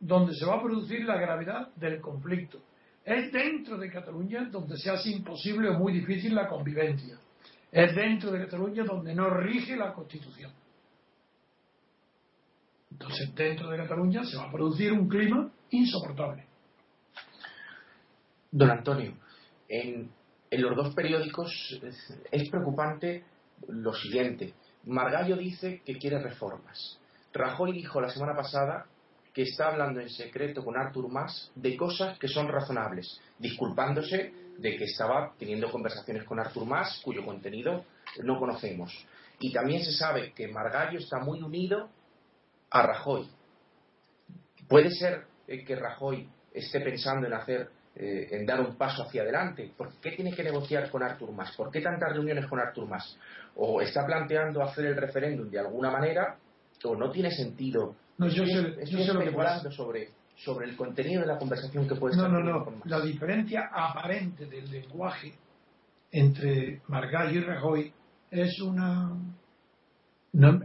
donde 0.00 0.34
se 0.34 0.44
va 0.46 0.56
a 0.56 0.62
producir 0.62 1.04
la 1.04 1.16
gravedad 1.16 1.68
del 1.74 2.00
conflicto. 2.00 2.60
Es 3.04 3.32
dentro 3.32 3.78
de 3.78 3.90
Cataluña 3.90 4.48
donde 4.50 4.76
se 4.76 4.90
hace 4.90 5.10
imposible 5.10 5.70
o 5.70 5.74
muy 5.74 5.92
difícil 5.92 6.34
la 6.34 6.48
convivencia. 6.48 7.18
Es 7.70 7.94
dentro 7.94 8.30
de 8.30 8.44
Cataluña 8.44 8.84
donde 8.84 9.14
no 9.14 9.30
rige 9.30 9.76
la 9.76 9.92
Constitución. 9.92 10.52
Entonces, 12.90 13.34
dentro 13.34 13.70
de 13.70 13.76
Cataluña 13.76 14.24
se 14.24 14.36
va 14.36 14.44
a 14.44 14.52
producir 14.52 14.92
un 14.92 15.08
clima 15.08 15.50
insoportable. 15.70 16.44
Don 18.50 18.70
Antonio, 18.70 19.14
en, 19.68 20.10
los 20.50 20.74
dos 20.74 20.94
periódicos 20.94 21.50
es, 22.32 22.50
preocupante 22.50 23.24
lo 23.66 23.92
siguiente. 23.94 24.54
Margallo 24.84 25.36
dice 25.36 25.82
que 25.84 25.98
quiere 25.98 26.18
reformas. 26.22 26.98
Rajoy 27.32 27.72
dijo 27.72 28.00
la 28.00 28.10
semana 28.10 28.34
pasada 28.34 28.86
que 29.34 29.42
está 29.42 29.68
hablando 29.68 30.00
en 30.00 30.10
secreto 30.10 30.64
con 30.64 30.76
Artur 30.76 31.08
Mas 31.08 31.52
de 31.54 31.76
cosas 31.76 32.18
que 32.18 32.28
son 32.28 32.48
razonables, 32.48 33.20
disculpándose 33.38 34.32
de 34.58 34.76
que 34.76 34.84
estaba 34.84 35.34
teniendo 35.38 35.70
conversaciones 35.70 36.24
con 36.24 36.40
Artur 36.40 36.66
Mas 36.66 37.00
cuyo 37.04 37.24
contenido 37.24 37.84
no 38.22 38.38
conocemos. 38.38 38.92
Y 39.40 39.52
también 39.52 39.84
se 39.84 39.92
sabe 39.92 40.32
que 40.32 40.48
Margallo 40.48 40.98
está 40.98 41.20
muy 41.20 41.40
unido 41.42 41.88
a 42.70 42.82
Rajoy. 42.82 43.28
Puede 44.68 44.90
ser 44.90 45.26
eh, 45.46 45.64
que 45.64 45.76
Rajoy 45.76 46.28
esté 46.52 46.80
pensando 46.80 47.26
en 47.26 47.34
hacer, 47.34 47.70
eh, 47.98 48.28
en 48.30 48.46
dar 48.46 48.60
un 48.60 48.76
paso 48.76 49.02
hacia 49.02 49.22
adelante. 49.22 49.72
¿Por 49.76 49.92
qué 50.00 50.12
tiene 50.12 50.32
que 50.32 50.44
negociar 50.44 50.88
con 50.90 51.02
Artur 51.02 51.32
Mas? 51.32 51.54
¿Por 51.56 51.70
qué 51.70 51.80
tantas 51.80 52.12
reuniones 52.12 52.46
con 52.46 52.60
Artur 52.60 52.88
Mas? 52.88 53.18
¿O 53.56 53.80
está 53.80 54.06
planteando 54.06 54.62
hacer 54.62 54.86
el 54.86 54.96
referéndum 54.96 55.50
de 55.50 55.58
alguna 55.58 55.90
manera? 55.90 56.36
¿O 56.84 56.94
no 56.94 57.10
tiene 57.10 57.30
sentido? 57.30 57.96
No, 58.18 58.28
yo 58.28 58.44
sé, 58.46 59.12
lo 59.12 59.20
que 59.20 59.32
pasa. 59.32 59.70
sobre 59.70 60.10
sobre 60.36 60.68
el 60.68 60.76
contenido 60.76 61.22
de 61.22 61.26
la 61.26 61.36
conversación 61.36 61.88
que 61.88 61.96
puede 61.96 62.14
estar. 62.14 62.30
No, 62.30 62.38
no, 62.38 62.60
no. 62.60 62.82
La 62.84 63.00
diferencia 63.00 63.70
aparente 63.72 64.46
del 64.46 64.70
lenguaje 64.70 65.34
entre 66.12 66.80
Margallo 66.86 67.40
y 67.40 67.42
Rajoy 67.42 67.92
es 68.30 68.60
una 68.60 69.16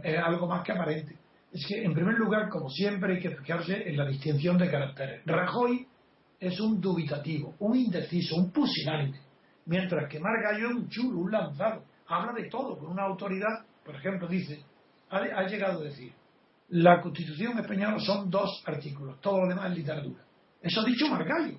es 0.02 0.18
algo 0.18 0.46
más 0.46 0.64
que 0.64 0.72
aparente. 0.72 1.16
Es 1.52 1.66
que, 1.66 1.82
en 1.82 1.94
primer 1.94 2.14
lugar, 2.16 2.48
como 2.48 2.68
siempre, 2.68 3.14
hay 3.14 3.20
que 3.20 3.30
fijarse 3.30 3.88
en 3.88 3.96
la 3.96 4.06
distinción 4.06 4.58
de 4.58 4.70
caracteres. 4.70 5.22
Rajoy 5.24 5.86
es 6.40 6.60
un 6.60 6.80
dubitativo, 6.80 7.54
un 7.60 7.76
indeciso, 7.76 8.36
un 8.36 8.50
pusilánime, 8.50 9.20
mientras 9.66 10.08
que 10.08 10.20
Margallo 10.20 10.68
es 10.68 10.74
un 10.74 10.88
chulo, 10.88 11.18
un 11.20 11.30
lanzado. 11.30 11.84
Habla 12.06 12.32
de 12.32 12.48
todo 12.48 12.78
con 12.78 12.90
una 12.90 13.04
autoridad, 13.04 13.64
por 13.84 13.96
ejemplo, 13.96 14.28
dice, 14.28 14.62
ha, 15.10 15.46
llegado 15.46 15.80
a 15.80 15.84
decir, 15.84 16.12
la 16.70 17.00
Constitución 17.00 17.58
española 17.58 17.98
son 17.98 18.28
dos 18.30 18.62
artículos, 18.66 19.20
todo 19.20 19.42
lo 19.42 19.48
demás 19.48 19.70
es 19.70 19.78
literatura. 19.78 20.22
Eso 20.60 20.80
ha 20.80 20.84
dicho 20.84 21.06
Margallo. 21.08 21.58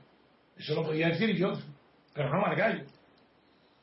Eso 0.58 0.76
lo 0.76 0.84
podía 0.84 1.08
decir 1.10 1.36
yo, 1.36 1.54
pero 2.14 2.30
no 2.30 2.42
Margallo. 2.42 2.86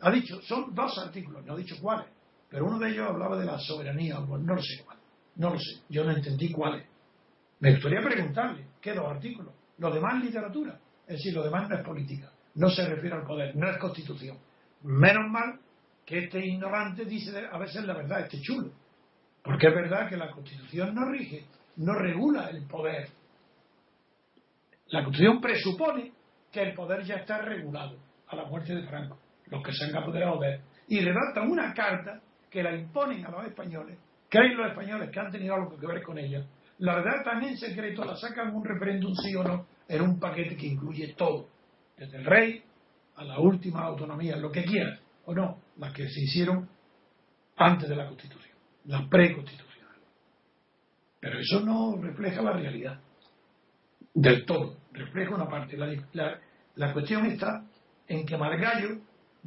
Ha 0.01 0.11
dicho, 0.11 0.41
son 0.43 0.75
dos 0.75 0.99
artículos, 0.99 1.45
no 1.45 1.55
ha 1.55 1.57
dicho 1.57 1.77
cuáles, 1.81 2.07
pero 2.49 2.67
uno 2.67 2.79
de 2.79 2.91
ellos 2.91 3.09
hablaba 3.09 3.39
de 3.39 3.47
la 3.47 3.59
soberanía, 3.59 4.19
no 4.19 4.37
lo 4.37 4.63
sé 4.63 4.83
cuál, 4.85 4.99
no 5.37 5.51
lo 5.51 5.59
sé, 5.59 5.83
yo 5.89 6.05
no 6.05 6.11
entendí 6.11 6.51
cuáles. 6.51 6.87
Me 7.61 7.73
gustaría 7.73 8.01
preguntarle, 8.01 8.67
¿qué 8.81 8.93
dos 8.95 9.07
artículos? 9.07 9.55
Lo 9.83 9.91
demás 9.91 10.15
es 10.19 10.27
literatura, 10.27 10.79
es 11.09 11.17
decir, 11.17 11.35
lo 11.35 11.43
demás 11.43 11.69
no 11.69 11.75
es 11.75 11.83
política, 11.83 12.31
no 12.55 12.71
se 12.71 12.87
refiere 12.87 13.17
al 13.17 13.25
poder, 13.25 13.57
no 13.57 13.69
es 13.69 13.79
constitución. 13.79 14.39
Menos 14.85 15.29
mal 15.29 15.59
que 16.07 16.27
este 16.27 16.39
ignorante 16.47 17.05
dice 17.05 17.33
a 17.51 17.59
veces 17.59 17.85
la 17.85 17.95
verdad, 17.95 18.21
este 18.21 18.41
chulo, 18.41 18.71
porque 19.43 19.67
es 19.67 19.75
verdad 19.75 20.09
que 20.09 20.17
la 20.17 20.31
constitución 20.31 20.95
no 20.95 21.11
rige, 21.11 21.47
no 21.79 21.95
regula 21.95 22.49
el 22.51 22.65
poder. 22.69 23.09
La 24.87 25.03
constitución 25.03 25.41
presupone 25.41 26.13
que 26.53 26.63
el 26.63 26.75
poder 26.75 27.03
ya 27.03 27.17
está 27.17 27.39
regulado 27.39 27.99
a 28.29 28.37
la 28.37 28.45
muerte 28.45 28.77
de 28.77 28.87
Franco. 28.87 29.19
Los 29.47 29.65
que 29.65 29.73
se 29.73 29.87
han 29.87 29.97
apoderado 29.97 30.39
de 30.39 30.55
él, 30.55 30.61
y 30.87 31.01
redactan 31.01 31.51
una 31.51 31.75
carta 31.75 32.21
que 32.49 32.63
la 32.63 32.73
imponen 32.73 33.27
a 33.27 33.31
los 33.33 33.47
españoles, 33.47 33.99
creen 34.29 34.57
los 34.57 34.69
españoles 34.69 35.11
que 35.11 35.19
han 35.19 35.33
tenido 35.33 35.57
algo 35.57 35.77
que 35.77 35.89
ver 35.89 36.03
con 36.05 36.19
ella, 36.19 36.47
la 36.79 37.03
redactan 37.03 37.43
en 37.43 37.57
secreto, 37.57 38.05
la 38.05 38.15
sacan 38.15 38.55
un 38.55 38.65
referéndum 38.65 39.13
sí 39.15 39.35
o 39.35 39.43
no, 39.43 39.67
en 39.93 40.01
un 40.01 40.19
paquete 40.19 40.57
que 40.57 40.67
incluye 40.67 41.15
todo, 41.15 41.49
desde 41.99 42.17
el 42.17 42.25
rey 42.25 42.63
a 43.17 43.25
la 43.25 43.39
última 43.39 43.83
autonomía, 43.83 44.37
lo 44.37 44.51
que 44.51 44.65
quieran, 44.65 44.99
o 45.27 45.35
no, 45.35 45.59
las 45.77 45.93
que 45.93 46.09
se 46.09 46.23
hicieron 46.23 46.67
antes 47.57 47.91
de 47.91 47.97
la 47.97 48.07
Constitución, 48.07 48.57
las 48.87 49.07
preconstitucionales. 49.09 50.03
Pero 51.21 51.39
eso 51.39 51.61
no 51.61 52.01
refleja 52.01 52.41
la 52.41 52.53
realidad 52.55 53.01
del 54.15 54.47
todo, 54.47 54.79
refleja 54.93 55.35
una 55.35 55.47
parte. 55.47 55.77
La, 55.77 56.41
la 56.77 56.93
cuestión 56.95 57.27
está 57.27 57.67
en 58.09 58.25
que 58.25 58.39
Margallo 58.39 58.99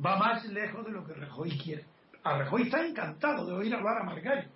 va 0.04 0.18
más 0.18 0.46
lejos 0.46 0.86
de 0.86 0.92
lo 0.92 1.08
que 1.08 1.14
Rajoy 1.14 1.58
quiere. 1.58 1.86
A 2.24 2.38
Rajoy 2.38 2.64
está 2.64 2.86
encantado 2.86 3.48
de 3.48 3.54
oír 3.54 3.74
hablar 3.74 3.98
a 4.02 4.06
Margallo, 4.06 4.50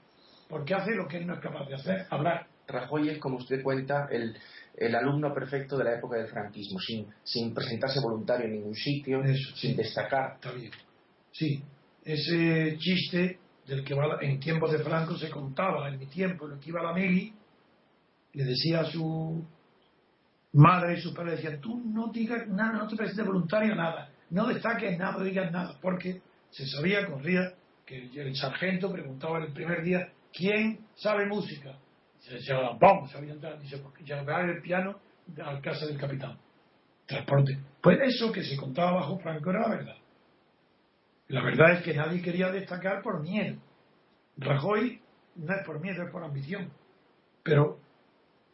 porque 0.48 0.76
hace 0.76 0.94
lo 0.94 1.08
que 1.08 1.18
él 1.18 1.26
no 1.26 1.34
es 1.34 1.40
capaz 1.40 1.68
de 1.68 1.76
hacer, 1.76 2.06
hablar. 2.12 2.46
Rajoy 2.68 3.10
es, 3.10 3.18
como 3.18 3.38
usted 3.38 3.64
cuenta, 3.64 4.08
el, 4.12 4.38
el 4.80 4.96
alumno 4.96 5.34
perfecto 5.34 5.78
de 5.78 5.84
la 5.84 5.96
época 5.96 6.18
del 6.18 6.28
franquismo, 6.28 6.80
sin, 6.80 7.06
sin 7.22 7.54
presentarse 7.54 8.00
voluntario 8.00 8.46
en 8.46 8.54
ningún 8.54 8.76
sitio, 8.76 9.22
sin 9.56 9.76
destacar. 9.76 10.36
Está 10.36 10.54
bien. 10.54 10.72
Sí, 11.32 11.62
ese 12.06 12.78
chiste 12.78 13.40
del 13.68 13.84
que 13.84 13.94
en 14.22 14.40
tiempos 14.40 14.72
de 14.72 14.80
Franco 14.80 15.18
se 15.18 15.30
contaba, 15.30 15.90
en 15.90 16.00
mi 16.00 16.06
tiempo, 16.08 16.46
en 16.46 16.52
lo 16.52 16.60
que 16.60 16.70
iba 16.70 16.82
la 16.82 16.94
Meli, 16.94 17.34
le 18.34 18.44
decía 18.46 18.80
a 18.82 18.86
su 18.86 19.46
madre 20.54 20.98
y 20.98 21.02
su 21.02 21.14
padre, 21.14 21.32
decían, 21.32 21.60
tú 21.60 21.82
no 21.86 22.08
digas 22.12 22.48
nada, 22.48 22.80
no 22.80 22.88
te 22.88 22.96
presentes 22.96 23.26
voluntario 23.26 23.76
nada, 23.76 24.10
no 24.30 24.48
destaques 24.48 24.98
nada, 24.98 25.18
no 25.18 25.24
digas 25.24 25.52
nada, 25.52 25.78
porque 25.82 26.22
se 26.52 26.66
sabía, 26.68 27.06
corría, 27.06 27.54
que 27.86 28.10
el 28.14 28.36
sargento 28.36 28.92
preguntaba 28.92 29.44
el 29.44 29.52
primer 29.52 29.84
día, 29.84 30.10
¿quién 30.32 30.80
sabe 30.96 31.26
música? 31.26 31.78
Se 32.20 32.36
decía, 32.36 32.58
vamos, 32.80 33.12
sabía 33.12 33.34
entrar, 33.34 33.60
dice, 33.60 33.78
porque 33.78 34.04
llevar 34.04 34.50
el 34.50 34.62
piano 34.62 35.00
a 35.44 35.54
la 35.54 35.62
casa 35.62 35.86
del 35.86 35.98
capitán. 35.98 36.38
Transporte. 37.06 37.58
Pues 37.82 38.00
eso 38.02 38.32
que 38.32 38.44
se 38.44 38.56
contaba 38.58 38.94
bajo 38.94 39.18
Franco 39.20 39.50
era 39.50 39.62
la 39.62 39.70
verdad. 39.70 39.96
La 41.28 41.44
verdad 41.44 41.74
es 41.74 41.84
que 41.84 41.94
nadie 41.94 42.22
quería 42.22 42.52
destacar 42.52 43.02
por 43.02 43.22
miedo. 43.22 43.58
Rajoy 44.38 45.02
no 45.36 45.54
es 45.54 45.66
por 45.66 45.80
miedo, 45.80 46.04
es 46.04 46.12
por 46.12 46.24
ambición. 46.24 46.72
Pero 47.44 47.80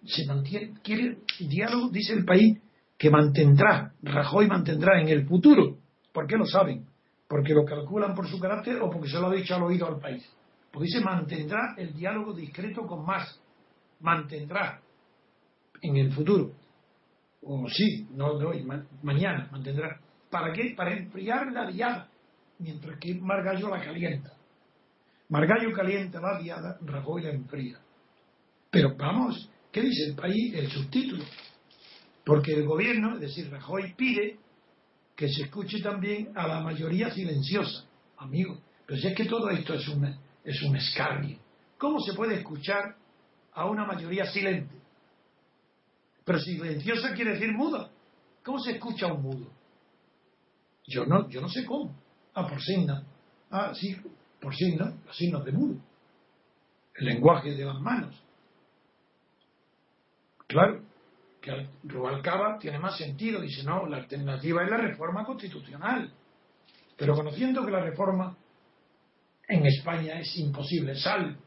se 0.05 0.25
mantiene, 0.25 0.73
quiere 0.83 1.17
diálogo, 1.39 1.89
dice 1.89 2.13
el 2.13 2.25
país, 2.25 2.59
que 2.97 3.09
mantendrá, 3.09 3.93
Rajoy 4.01 4.47
mantendrá 4.47 5.01
en 5.01 5.09
el 5.09 5.25
futuro. 5.25 5.77
¿Por 6.13 6.27
qué 6.27 6.37
lo 6.37 6.45
saben? 6.45 6.85
¿Porque 7.27 7.53
lo 7.53 7.65
calculan 7.65 8.13
por 8.13 8.27
su 8.27 8.39
carácter 8.39 8.81
o 8.81 8.89
porque 8.89 9.09
se 9.09 9.19
lo 9.19 9.27
ha 9.27 9.33
dicho 9.33 9.55
al 9.55 9.63
oído 9.63 9.87
al 9.87 9.99
país? 9.99 10.25
Porque 10.71 10.87
dice 10.87 11.01
mantendrá 11.01 11.75
el 11.77 11.93
diálogo 11.93 12.33
discreto 12.33 12.85
con 12.85 13.05
más. 13.05 13.41
Mantendrá 14.05 14.79
en 15.81 15.97
el 15.97 16.13
futuro. 16.13 16.51
O 17.41 17.67
sí, 17.67 18.07
no 18.11 18.33
hoy, 18.33 18.63
mañana 19.01 19.49
mantendrá. 19.51 19.99
¿Para 20.29 20.53
qué? 20.53 20.75
Para 20.77 20.95
enfriar 20.95 21.51
la 21.51 21.65
diada, 21.65 22.07
mientras 22.59 22.99
que 22.99 23.15
Margallo 23.15 23.67
la 23.69 23.83
calienta. 23.83 24.31
Margallo 25.29 25.73
calienta 25.73 26.21
la 26.21 26.39
diada, 26.39 26.77
Rajoy 26.81 27.23
la 27.23 27.31
enfría. 27.31 27.79
Pero 28.69 28.95
vamos, 28.95 29.49
¿qué 29.71 29.81
dice 29.81 30.09
el 30.09 30.15
país? 30.15 30.53
El 30.53 30.69
subtítulo. 30.69 31.23
Porque 32.23 32.53
el 32.53 32.67
gobierno, 32.67 33.15
es 33.15 33.21
decir, 33.21 33.49
Rajoy 33.49 33.95
pide 33.95 34.37
que 35.15 35.27
se 35.29 35.45
escuche 35.45 35.81
también 35.81 36.31
a 36.35 36.47
la 36.47 36.59
mayoría 36.59 37.09
silenciosa. 37.09 37.85
Amigo, 38.17 38.61
pero 38.85 38.99
si 38.99 39.07
es 39.07 39.15
que 39.15 39.25
todo 39.25 39.49
esto 39.49 39.73
es 39.73 39.87
un, 39.87 40.15
es 40.43 40.61
un 40.61 40.75
escarnio. 40.75 41.39
¿Cómo 41.79 41.99
se 42.01 42.13
puede 42.13 42.35
escuchar 42.35 42.95
a 43.55 43.65
una 43.65 43.85
mayoría 43.85 44.25
silente? 44.25 44.75
Pero 46.23 46.39
silenciosa 46.39 47.13
quiere 47.13 47.31
decir 47.31 47.51
muda. 47.53 47.89
¿Cómo 48.43 48.59
se 48.59 48.71
escucha 48.71 49.07
un 49.07 49.21
mudo? 49.21 49.47
Yo 50.85 51.05
no, 51.05 51.27
yo 51.29 51.41
no 51.41 51.49
sé 51.49 51.65
cómo. 51.65 51.95
Ah, 52.33 52.47
por 52.47 52.61
signos. 52.61 53.03
Ah, 53.49 53.73
sí, 53.73 53.95
por 54.39 54.55
signos, 54.55 54.93
los 55.05 55.15
signos 55.15 55.45
de 55.45 55.51
mudo. 55.51 55.79
El 56.95 57.05
lenguaje 57.05 57.55
de 57.55 57.65
las 57.65 57.79
manos. 57.79 58.21
Claro, 60.47 60.81
que 61.41 61.67
Rubalcaba 61.83 62.59
tiene 62.59 62.77
más 62.77 62.97
sentido. 62.97 63.41
Dice, 63.41 63.63
no, 63.63 63.85
la 63.87 63.97
alternativa 63.97 64.63
es 64.63 64.69
la 64.69 64.77
reforma 64.77 65.25
constitucional. 65.25 66.11
Pero 66.97 67.15
conociendo 67.15 67.65
que 67.65 67.71
la 67.71 67.81
reforma 67.81 68.35
en 69.47 69.65
España 69.65 70.19
es 70.19 70.37
imposible, 70.37 70.95
sal 70.95 71.37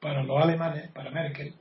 para 0.00 0.22
los 0.22 0.42
alemanes, 0.42 0.90
para 0.92 1.10
Merkel, 1.10 1.54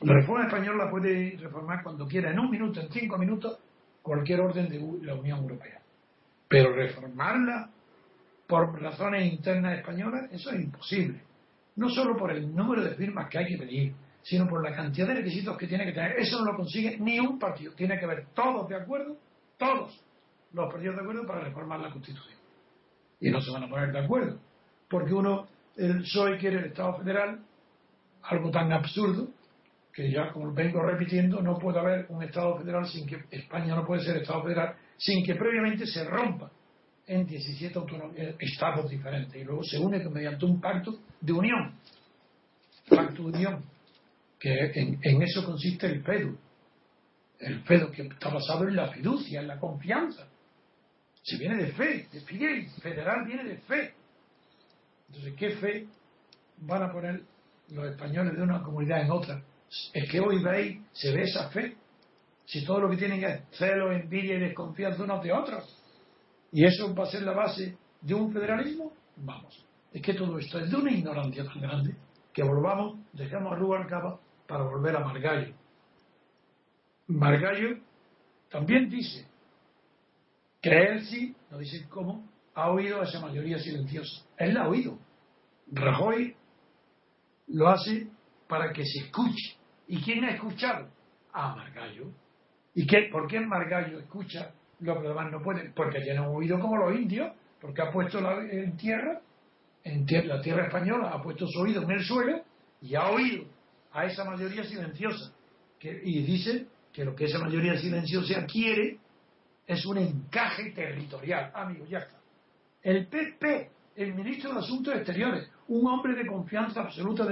la 0.00 0.14
reforma 0.14 0.46
española 0.46 0.90
puede 0.90 1.36
reformar 1.38 1.82
cuando 1.82 2.06
quiera, 2.06 2.30
en 2.30 2.38
un 2.38 2.50
minuto, 2.50 2.80
en 2.80 2.90
cinco 2.90 3.18
minutos, 3.18 3.58
cualquier 4.02 4.40
orden 4.40 4.68
de 4.68 5.06
la 5.06 5.14
Unión 5.14 5.40
Europea. 5.40 5.80
Pero 6.48 6.74
reformarla 6.74 7.70
por 8.46 8.80
razones 8.80 9.32
internas 9.32 9.78
españolas, 9.78 10.30
eso 10.32 10.50
es 10.50 10.60
imposible. 10.60 11.22
No 11.76 11.88
solo 11.88 12.16
por 12.16 12.32
el 12.32 12.54
número 12.54 12.82
de 12.82 12.94
firmas 12.96 13.28
que 13.30 13.38
hay 13.38 13.46
que 13.46 13.58
pedir, 13.58 13.94
sino 14.22 14.46
por 14.48 14.62
la 14.62 14.74
cantidad 14.74 15.06
de 15.06 15.14
requisitos 15.14 15.56
que 15.56 15.66
tiene 15.66 15.84
que 15.84 15.92
tener. 15.92 16.18
Eso 16.18 16.38
no 16.38 16.52
lo 16.52 16.56
consigue 16.56 16.98
ni 16.98 17.18
un 17.18 17.38
partido. 17.38 17.72
Tiene 17.74 17.98
que 17.98 18.04
haber 18.04 18.26
todos 18.34 18.68
de 18.68 18.76
acuerdo, 18.76 19.16
todos 19.56 20.04
los 20.52 20.72
partidos 20.72 20.96
de 20.96 21.02
acuerdo 21.02 21.26
para 21.26 21.40
reformar 21.40 21.80
la 21.80 21.90
Constitución. 21.90 22.38
Y 23.20 23.30
no 23.30 23.40
se 23.40 23.50
van 23.52 23.64
a 23.64 23.68
poner 23.68 23.92
de 23.92 24.00
acuerdo. 24.00 24.38
Porque 24.88 25.14
uno, 25.14 25.46
el 25.76 26.02
PSOE 26.02 26.38
quiere 26.38 26.58
el 26.58 26.64
Estado 26.66 26.98
federal, 26.98 27.40
algo 28.22 28.50
tan 28.50 28.72
absurdo, 28.72 29.28
que 29.92 30.10
ya 30.10 30.32
como 30.32 30.52
vengo 30.52 30.82
repitiendo, 30.82 31.42
no 31.42 31.58
puede 31.58 31.78
haber 31.78 32.06
un 32.08 32.22
Estado 32.22 32.58
federal 32.58 32.86
sin 32.86 33.06
que 33.06 33.24
España 33.30 33.74
no 33.74 33.86
puede 33.86 34.02
ser 34.02 34.16
Estado 34.16 34.42
federal 34.42 34.74
sin 34.96 35.24
que 35.24 35.34
previamente 35.34 35.86
se 35.86 36.04
rompa 36.04 36.50
en 37.06 37.26
17 37.26 37.80
estados 38.38 38.88
diferentes 38.88 39.34
y 39.34 39.44
luego 39.44 39.62
se 39.64 39.78
une 39.78 39.98
mediante 40.08 40.44
un 40.44 40.60
pacto 40.60 41.00
de 41.20 41.32
unión. 41.32 41.74
Pacto 42.88 43.22
de 43.22 43.28
unión 43.28 43.64
que 44.42 44.72
en, 44.74 45.22
eso 45.22 45.44
consiste 45.44 45.86
el 45.86 46.02
FEDU. 46.02 46.36
El 47.38 47.62
FEDU 47.62 47.90
que 47.92 48.02
está 48.02 48.28
basado 48.28 48.66
en 48.66 48.74
la 48.74 48.88
fiducia, 48.88 49.40
en 49.40 49.46
la 49.46 49.58
confianza. 49.58 50.26
Se 51.22 51.38
viene 51.38 51.56
de 51.56 51.72
fe, 51.72 52.08
de 52.12 52.20
fiel, 52.22 52.68
federal 52.82 53.24
viene 53.24 53.44
de 53.44 53.56
fe. 53.58 53.94
Entonces, 55.12 55.34
¿qué 55.36 55.50
fe 55.50 55.86
van 56.58 56.82
a 56.82 56.92
poner 56.92 57.22
los 57.68 57.86
españoles 57.86 58.34
de 58.34 58.42
una 58.42 58.62
comunidad 58.62 59.02
en 59.02 59.10
otra? 59.10 59.42
Es 59.92 60.10
que 60.10 60.20
hoy 60.20 60.42
veis, 60.42 60.80
se 60.92 61.14
ve 61.14 61.22
esa 61.24 61.50
fe. 61.50 61.76
Si 62.46 62.64
todo 62.64 62.80
lo 62.80 62.90
que 62.90 62.96
tienen 62.96 63.22
es 63.22 63.42
celo, 63.52 63.92
envidia 63.92 64.36
y 64.36 64.40
desconfianza 64.40 65.02
unos 65.04 65.22
de 65.22 65.32
otros. 65.32 65.78
Y 66.50 66.64
eso 66.64 66.94
va 66.94 67.04
a 67.04 67.10
ser 67.10 67.22
la 67.22 67.32
base 67.32 67.76
de 68.00 68.14
un 68.14 68.32
federalismo, 68.32 68.92
vamos. 69.16 69.64
Es 69.92 70.02
que 70.02 70.14
todo 70.14 70.38
esto 70.38 70.58
es 70.58 70.70
de 70.70 70.76
una 70.76 70.90
ignorancia 70.90 71.44
tan 71.44 71.60
grande 71.60 71.94
que 72.32 72.42
volvamos, 72.42 72.98
dejemos 73.12 73.52
a 73.52 73.56
Rubalcaba 73.56 74.18
para 74.48 74.64
volver 74.64 74.96
a 74.96 75.00
Margallo. 75.00 75.54
Margallo 77.06 77.78
también 78.50 78.88
dice 78.88 79.26
él 80.70 81.04
sí, 81.06 81.34
no 81.50 81.58
dice 81.58 81.86
cómo, 81.88 82.24
ha 82.54 82.70
oído 82.70 83.00
a 83.00 83.04
esa 83.04 83.20
mayoría 83.20 83.58
silenciosa. 83.58 84.24
Él 84.36 84.54
la 84.54 84.64
ha 84.64 84.68
oído. 84.68 84.98
Rajoy 85.70 86.36
lo 87.48 87.68
hace 87.68 88.08
para 88.48 88.72
que 88.72 88.84
se 88.84 89.00
escuche. 89.00 89.56
¿Y 89.88 90.00
quién 90.02 90.24
ha 90.24 90.30
escuchado? 90.30 90.88
A 91.32 91.54
Margallo. 91.56 92.10
¿Y 92.74 92.86
qué, 92.86 93.08
por 93.10 93.26
qué 93.26 93.40
Margallo 93.40 93.98
escucha 93.98 94.52
lo 94.80 94.94
que 94.94 95.00
los 95.00 95.08
demás 95.08 95.32
no 95.32 95.42
pueden? 95.42 95.72
Porque 95.74 96.00
tiene 96.00 96.20
un 96.20 96.36
oído 96.36 96.58
como 96.58 96.76
los 96.76 96.94
indios, 96.94 97.32
porque 97.60 97.82
ha 97.82 97.90
puesto 97.90 98.20
la, 98.20 98.40
en 98.42 98.76
tierra, 98.76 99.20
en 99.84 100.06
la 100.28 100.40
tierra 100.40 100.66
española, 100.66 101.10
ha 101.10 101.22
puesto 101.22 101.46
su 101.46 101.60
oído 101.60 101.82
en 101.82 101.90
el 101.90 102.02
suelo 102.04 102.42
y 102.80 102.94
ha 102.94 103.08
oído 103.08 103.44
a 103.92 104.06
esa 104.06 104.24
mayoría 104.24 104.64
silenciosa. 104.64 105.32
Y 105.80 106.22
dice 106.22 106.66
que 106.92 107.04
lo 107.04 107.14
que 107.14 107.24
esa 107.24 107.38
mayoría 107.38 107.76
silenciosa 107.76 108.46
quiere 108.46 108.98
es 109.66 109.84
un 109.86 109.98
encaje 109.98 110.70
territorial. 110.70 111.50
Amigo, 111.54 111.84
ya 111.86 111.98
está. 111.98 112.21
El 112.82 113.06
PP, 113.06 113.70
el 113.96 114.14
ministro 114.14 114.52
de 114.52 114.58
Asuntos 114.58 114.94
Exteriores, 114.94 115.48
un 115.68 115.86
hombre 115.86 116.14
de 116.14 116.26
confianza 116.26 116.80
absoluta 116.80 117.24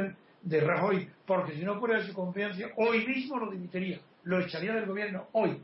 de, 0.43 0.61
Rajoy, 0.61 1.09
porque 1.27 1.55
si 1.55 1.63
no 1.63 1.79
fuera 1.79 1.99
de 1.99 2.07
su 2.07 2.15
confianza, 2.15 2.65
hoy 2.77 3.07
mismo 3.07 3.39
lo 3.39 3.51
dimitiría, 3.51 4.01
lo 4.25 4.41
echaría 4.41 4.73
del 4.73 4.87
gobierno 4.87 5.29
hoy, 5.33 5.61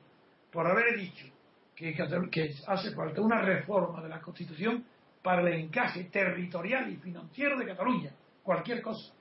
por 0.53 0.67
haber 0.67 0.99
dicho 0.99 1.27
que, 1.75 1.95
que 2.31 2.55
hace 2.67 2.95
falta 2.95 3.21
una 3.21 3.41
reforma 3.41 4.03
de 4.03 4.09
la 4.09 4.21
Constitución 4.21 4.85
para 5.23 5.43
el 5.43 5.55
encaje 5.55 6.05
territorial 6.05 6.93
y 6.93 6.97
financiero 6.97 7.59
de 7.59 7.67
Cataluña, 7.67 8.11
cualquier 8.43 8.83
cosa. 8.83 9.15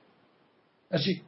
Así, 0.90 1.22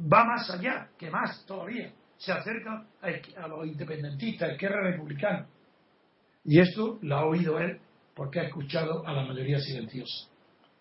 va 0.00 0.24
más 0.24 0.50
allá, 0.50 0.88
que 0.98 1.10
más 1.10 1.44
todavía, 1.46 1.92
se 2.16 2.32
acerca 2.32 2.86
a, 3.00 3.48
los 3.48 3.66
independentistas, 3.66 4.50
a 4.50 4.52
izquierda 4.52 4.80
republicana. 4.82 5.46
Y 6.44 6.60
esto 6.60 6.98
lo 7.02 7.16
ha 7.16 7.24
oído 7.24 7.58
él 7.58 7.80
porque 8.14 8.40
ha 8.40 8.44
escuchado 8.44 9.06
a 9.06 9.12
la 9.12 9.24
mayoría 9.24 9.58
silenciosa. 9.58 10.28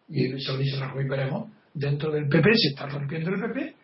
Y 0.09 0.33
eso 0.33 0.57
dice 0.57 0.79
Rajoy, 0.79 1.07
veremos 1.07 1.49
dentro 1.73 2.11
del 2.11 2.27
PP 2.27 2.49
se 2.55 2.69
está 2.69 2.87
rompiendo 2.87 3.31
el 3.31 3.41
PP. 3.41 3.75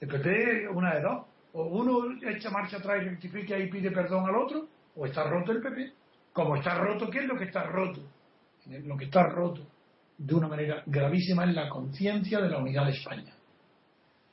El 0.00 0.08
PP, 0.08 0.68
una 0.68 0.94
de 0.94 1.02
dos. 1.02 1.26
O 1.52 1.66
uno 1.66 2.18
echa 2.28 2.50
marcha 2.50 2.78
atrás 2.78 3.02
y 3.02 3.08
rectifica 3.10 3.56
y 3.56 3.70
pide 3.70 3.92
perdón 3.92 4.28
al 4.28 4.34
otro, 4.34 4.66
o 4.96 5.06
está 5.06 5.22
roto 5.24 5.52
el 5.52 5.60
PP. 5.60 5.92
Como 6.32 6.56
está 6.56 6.74
roto, 6.74 7.08
¿qué 7.08 7.20
es 7.20 7.26
lo 7.26 7.36
que 7.36 7.44
está 7.44 7.62
roto? 7.64 8.02
Lo 8.66 8.96
que 8.96 9.04
está 9.04 9.22
roto 9.24 9.64
de 10.18 10.34
una 10.34 10.48
manera 10.48 10.82
gravísima 10.86 11.44
es 11.44 11.54
la 11.54 11.68
conciencia 11.68 12.40
de 12.40 12.48
la 12.48 12.58
unidad 12.58 12.86
de 12.86 12.92
España. 12.92 13.34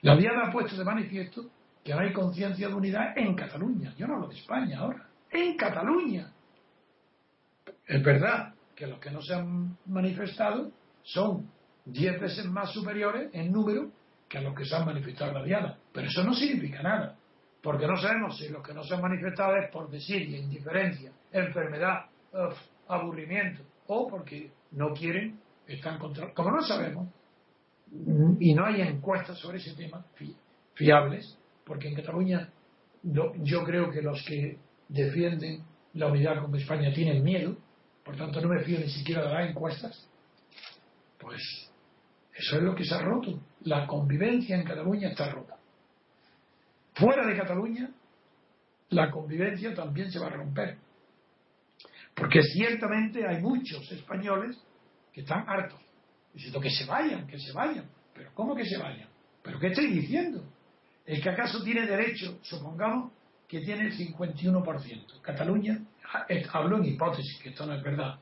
La 0.02 0.16
Diana 0.16 0.48
ha 0.48 0.52
puesto 0.52 0.76
de 0.76 0.84
manifiesto 0.84 1.46
que 1.84 1.94
no 1.94 2.00
hay 2.00 2.12
conciencia 2.12 2.68
de 2.68 2.74
unidad 2.74 3.16
en 3.16 3.36
Cataluña. 3.36 3.94
Yo 3.98 4.08
no 4.08 4.16
hablo 4.16 4.28
de 4.28 4.36
España 4.36 4.80
ahora. 4.80 5.08
En 5.30 5.56
Cataluña. 5.56 6.32
Es 7.86 8.04
verdad 8.04 8.54
que 8.82 8.88
los 8.88 9.00
que 9.00 9.12
no 9.12 9.22
se 9.22 9.36
han 9.36 9.78
manifestado 9.86 10.72
son 11.04 11.48
diez 11.86 12.20
veces 12.20 12.46
más 12.46 12.72
superiores 12.72 13.30
en 13.32 13.52
número 13.52 13.92
que 14.28 14.40
a 14.40 14.42
los 14.42 14.56
que 14.56 14.66
se 14.66 14.76
han 14.76 14.88
manifestado 14.88 15.30
en 15.34 15.38
la 15.38 15.44
diana. 15.44 15.78
Pero 15.94 16.08
eso 16.08 16.24
no 16.24 16.34
significa 16.34 16.82
nada, 16.82 17.16
porque 17.62 17.86
no 17.86 17.96
sabemos 17.96 18.40
si 18.40 18.50
los 18.50 18.66
que 18.66 18.74
no 18.74 18.84
se 18.84 18.96
han 18.96 19.02
manifestado 19.04 19.56
es 19.58 19.70
por 19.70 19.88
desidia, 19.92 20.40
indiferencia, 20.40 21.12
enfermedad, 21.32 22.06
aburrimiento, 22.88 23.62
o 23.86 24.08
porque 24.08 24.52
no 24.72 24.94
quieren, 24.94 25.40
están 25.68 26.00
contra. 26.00 26.34
Como 26.34 26.50
no 26.50 26.64
sabemos, 26.64 27.08
y 28.40 28.56
no 28.56 28.66
hay 28.66 28.82
encuestas 28.82 29.38
sobre 29.38 29.60
ese 29.60 29.76
tema 29.76 30.04
fiables, 30.74 31.38
porque 31.64 31.88
en 31.88 31.94
Cataluña 31.94 32.50
yo 33.04 33.64
creo 33.64 33.92
que 33.92 34.02
los 34.02 34.26
que 34.26 34.58
defienden 34.90 35.66
la 35.94 36.08
unidad 36.08 36.42
con 36.42 36.56
España 36.56 36.92
tienen 36.92 37.24
miedo, 37.24 37.58
por 38.04 38.16
tanto 38.16 38.42
no 38.42 38.50
me 38.50 38.64
fío 38.64 38.80
ni 38.80 38.90
siquiera 38.90 39.24
de 39.28 39.34
las 39.34 39.50
encuestas, 39.50 40.08
pues 41.20 41.42
eso 42.34 42.58
es 42.58 42.64
lo 42.64 42.76
que 42.76 42.84
se 42.84 42.96
ha 42.96 43.02
roto. 43.02 43.40
La 43.62 43.86
convivencia 43.86 44.56
en 44.56 44.64
Cataluña 44.64 45.10
está 45.10 45.30
rota. 45.30 45.58
Fuera 46.96 47.26
de 47.26 47.38
Cataluña, 47.38 47.90
la 48.90 49.12
convivencia 49.12 49.74
también 49.74 50.12
se 50.12 50.20
va 50.20 50.28
a 50.28 50.32
romper. 50.32 50.78
Porque 52.16 52.42
ciertamente 52.44 53.26
hay 53.26 53.42
muchos 53.42 53.90
españoles 53.92 54.58
que 55.14 55.22
están 55.22 55.48
hartos, 55.48 55.80
diciendo 56.34 56.60
que 56.60 56.70
se 56.70 56.86
vayan, 56.86 57.28
que 57.28 57.40
se 57.40 57.52
vayan. 57.54 57.90
Pero 58.14 58.32
¿cómo 58.34 58.56
que 58.56 58.66
se 58.66 58.78
vayan? 58.78 59.08
¿Pero 59.42 59.60
qué 59.60 59.68
estoy 59.68 59.88
diciendo? 59.88 60.44
El 61.06 61.22
que 61.22 61.30
acaso 61.30 61.64
tiene 61.64 61.86
derecho, 61.86 62.40
supongamos 62.44 63.12
que 63.52 63.60
tiene 63.60 63.88
el 63.88 63.98
51%. 63.98 65.22
Cataluña, 65.22 65.84
hablo 66.54 66.78
en 66.78 66.86
hipótesis, 66.86 67.38
que 67.44 67.50
esto 67.50 67.66
no 67.66 67.74
es 67.74 67.84
verdad, 67.84 68.18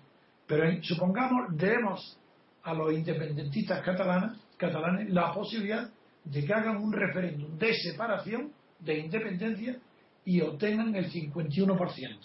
pero 0.47 0.65
supongamos 0.81 1.55
debemos 1.55 2.17
a 2.63 2.73
los 2.73 2.91
independentistas 2.91 3.85
catalanes, 3.85 4.39
catalanes 4.57 5.11
la 5.11 5.31
posibilidad 5.31 5.87
de 6.23 6.43
que 6.43 6.51
hagan 6.51 6.77
un 6.77 6.91
referéndum 6.91 7.59
de 7.59 7.75
separación, 7.75 8.51
de 8.79 8.97
independencia, 8.97 9.77
y 10.25 10.41
obtengan 10.41 10.95
el 10.95 11.11
51%. 11.11 12.19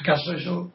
¿Acaso 0.00 0.32
eso 0.32 0.72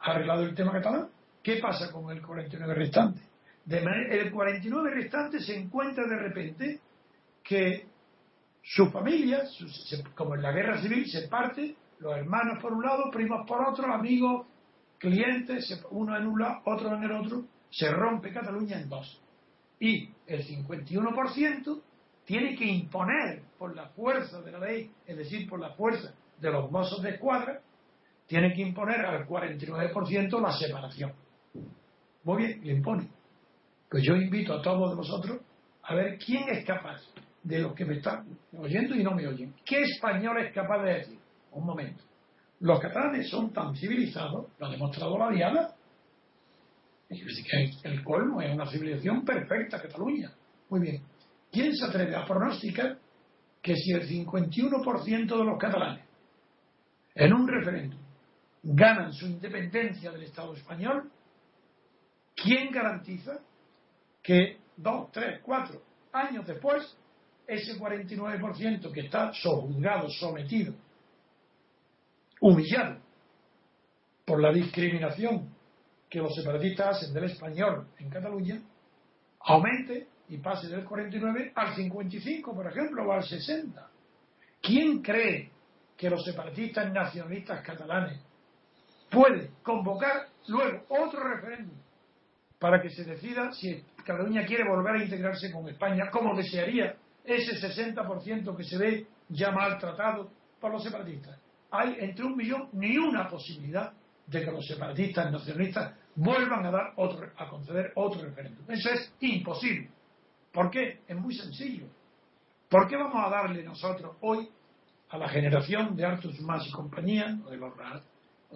ha 0.00 0.12
arreglado 0.12 0.44
el 0.44 0.54
tema 0.54 0.70
catalán? 0.74 1.08
¿Qué 1.42 1.56
pasa 1.56 1.90
con 1.90 2.08
el 2.12 2.22
49 2.22 2.72
restante? 2.72 3.20
De 3.64 3.78
el 3.78 4.30
49 4.30 4.90
restante 4.94 5.40
se 5.40 5.58
encuentra 5.58 6.04
de 6.06 6.16
repente 6.16 6.80
que 7.42 7.95
su 8.68 8.90
familia, 8.90 9.44
como 10.16 10.34
en 10.34 10.42
la 10.42 10.50
guerra 10.50 10.82
civil, 10.82 11.06
se 11.06 11.28
parte, 11.28 11.76
los 12.00 12.16
hermanos 12.16 12.58
por 12.60 12.72
un 12.72 12.82
lado, 12.82 13.12
primos 13.12 13.46
por 13.46 13.62
otro, 13.62 13.92
amigos, 13.92 14.44
clientes, 14.98 15.84
uno 15.90 16.16
en 16.16 16.26
un 16.26 16.40
lado, 16.40 16.62
otro 16.64 16.96
en 16.96 17.04
el 17.04 17.12
otro, 17.12 17.44
se 17.70 17.88
rompe 17.92 18.32
Cataluña 18.32 18.80
en 18.80 18.88
dos. 18.88 19.22
Y 19.78 20.10
el 20.26 20.44
51% 20.44 21.80
tiene 22.24 22.56
que 22.56 22.64
imponer 22.64 23.42
por 23.56 23.76
la 23.76 23.90
fuerza 23.90 24.42
de 24.42 24.50
la 24.50 24.58
ley, 24.58 24.90
es 25.06 25.16
decir, 25.16 25.48
por 25.48 25.60
la 25.60 25.70
fuerza 25.74 26.12
de 26.40 26.50
los 26.50 26.68
mozos 26.68 27.00
de 27.02 27.10
escuadra, 27.10 27.60
tiene 28.26 28.52
que 28.52 28.62
imponer 28.62 29.06
al 29.06 29.28
49% 29.28 30.42
la 30.42 30.52
separación. 30.52 31.12
Muy 32.24 32.42
bien, 32.42 32.60
le 32.64 32.72
impone. 32.72 33.08
Pues 33.88 34.02
yo 34.02 34.16
invito 34.16 34.54
a 34.54 34.60
todos 34.60 34.96
vosotros 34.96 35.38
a 35.84 35.94
ver 35.94 36.18
quién 36.18 36.48
es 36.48 36.64
capaz 36.64 37.00
de 37.46 37.60
los 37.60 37.74
que 37.74 37.84
me 37.84 37.94
están 37.94 38.26
oyendo 38.58 38.96
y 38.96 39.04
no 39.04 39.12
me 39.12 39.26
oyen. 39.26 39.54
¿Qué 39.64 39.82
español 39.82 40.38
es 40.38 40.52
capaz 40.52 40.82
de 40.82 40.94
decir? 40.94 41.18
Un 41.52 41.64
momento. 41.64 42.02
Los 42.60 42.80
catalanes 42.80 43.28
son 43.30 43.52
tan 43.52 43.74
civilizados, 43.76 44.46
lo 44.58 44.66
ha 44.66 44.70
demostrado 44.70 45.16
la 45.16 45.30
Diana, 45.30 45.68
el 47.08 48.02
colmo 48.02 48.42
es 48.42 48.52
una 48.52 48.66
civilización 48.66 49.24
perfecta, 49.24 49.80
Cataluña. 49.80 50.32
Muy 50.68 50.80
bien. 50.80 51.02
¿Quién 51.52 51.72
se 51.72 51.84
atreve 51.84 52.16
a 52.16 52.24
pronosticar 52.24 52.98
que 53.62 53.76
si 53.76 53.92
el 53.92 54.08
51% 54.08 55.38
de 55.38 55.44
los 55.44 55.58
catalanes 55.58 56.04
en 57.14 57.32
un 57.32 57.46
referéndum 57.46 58.00
ganan 58.64 59.12
su 59.12 59.26
independencia 59.26 60.10
del 60.10 60.24
Estado 60.24 60.52
español, 60.54 61.12
¿quién 62.34 62.72
garantiza 62.72 63.38
que 64.20 64.58
dos, 64.76 65.12
tres, 65.12 65.40
cuatro 65.44 65.80
años 66.12 66.44
después 66.44 66.96
ese 67.46 67.78
49% 67.78 68.92
que 68.92 69.00
está 69.00 69.32
sojuzgado, 69.32 70.08
sometido, 70.10 70.74
humillado 72.40 72.98
por 74.24 74.40
la 74.40 74.52
discriminación 74.52 75.54
que 76.08 76.18
los 76.18 76.34
separatistas 76.34 76.96
hacen 76.96 77.14
del 77.14 77.24
español 77.24 77.88
en 77.98 78.10
Cataluña 78.10 78.60
aumente 79.40 80.08
y 80.28 80.38
pase 80.38 80.68
del 80.68 80.84
49 80.84 81.52
al 81.54 81.74
55, 81.74 82.54
por 82.54 82.66
ejemplo, 82.66 83.06
o 83.06 83.12
al 83.12 83.22
60. 83.22 83.88
¿Quién 84.60 85.00
cree 85.02 85.50
que 85.96 86.10
los 86.10 86.24
separatistas 86.24 86.92
nacionalistas 86.92 87.64
catalanes 87.64 88.20
pueden 89.10 89.52
convocar 89.62 90.26
luego 90.48 90.84
otro 90.88 91.22
referéndum 91.22 91.76
para 92.58 92.82
que 92.82 92.90
se 92.90 93.04
decida 93.04 93.52
si 93.52 93.82
Cataluña 94.04 94.44
quiere 94.44 94.68
volver 94.68 94.96
a 94.96 95.04
integrarse 95.04 95.52
con 95.52 95.68
España, 95.68 96.10
como 96.10 96.36
desearía 96.36 96.96
ese 97.26 97.60
60% 97.60 98.56
que 98.56 98.64
se 98.64 98.78
ve 98.78 99.06
ya 99.28 99.50
maltratado 99.50 100.30
por 100.60 100.72
los 100.72 100.82
separatistas? 100.82 101.38
Hay 101.70 101.96
entre 101.98 102.24
un 102.24 102.36
millón 102.36 102.68
ni 102.72 102.96
una 102.96 103.28
posibilidad 103.28 103.92
de 104.26 104.44
que 104.44 104.50
los 104.50 104.66
separatistas 104.66 105.30
nacionalistas 105.30 105.94
vuelvan 106.14 106.64
a 106.66 106.70
dar 106.70 106.92
otro, 106.96 107.30
a 107.36 107.48
conceder 107.48 107.92
otro 107.94 108.22
referéndum. 108.22 108.64
Eso 108.70 108.90
es 108.90 109.12
imposible. 109.20 109.90
¿Por 110.52 110.70
qué? 110.70 111.00
Es 111.06 111.16
muy 111.16 111.34
sencillo. 111.34 111.86
¿Por 112.68 112.88
qué 112.88 112.96
vamos 112.96 113.24
a 113.24 113.30
darle 113.30 113.62
nosotros 113.62 114.16
hoy 114.22 114.48
a 115.10 115.18
la 115.18 115.28
generación 115.28 115.94
de 115.94 116.04
Artus 116.04 116.40
Mas 116.40 116.66
y 116.66 116.72
compañía, 116.72 117.38
o 117.44 117.50
de 117.50 117.56
los, 117.56 117.72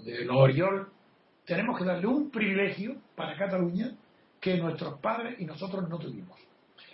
de 0.04 0.24
los 0.24 0.36
Oriol, 0.36 0.90
tenemos 1.44 1.78
que 1.78 1.84
darle 1.84 2.06
un 2.06 2.30
privilegio 2.30 2.96
para 3.14 3.36
Cataluña 3.36 3.94
que 4.40 4.56
nuestros 4.56 4.98
padres 5.00 5.38
y 5.38 5.44
nosotros 5.44 5.88
no 5.88 5.98
tuvimos, 5.98 6.38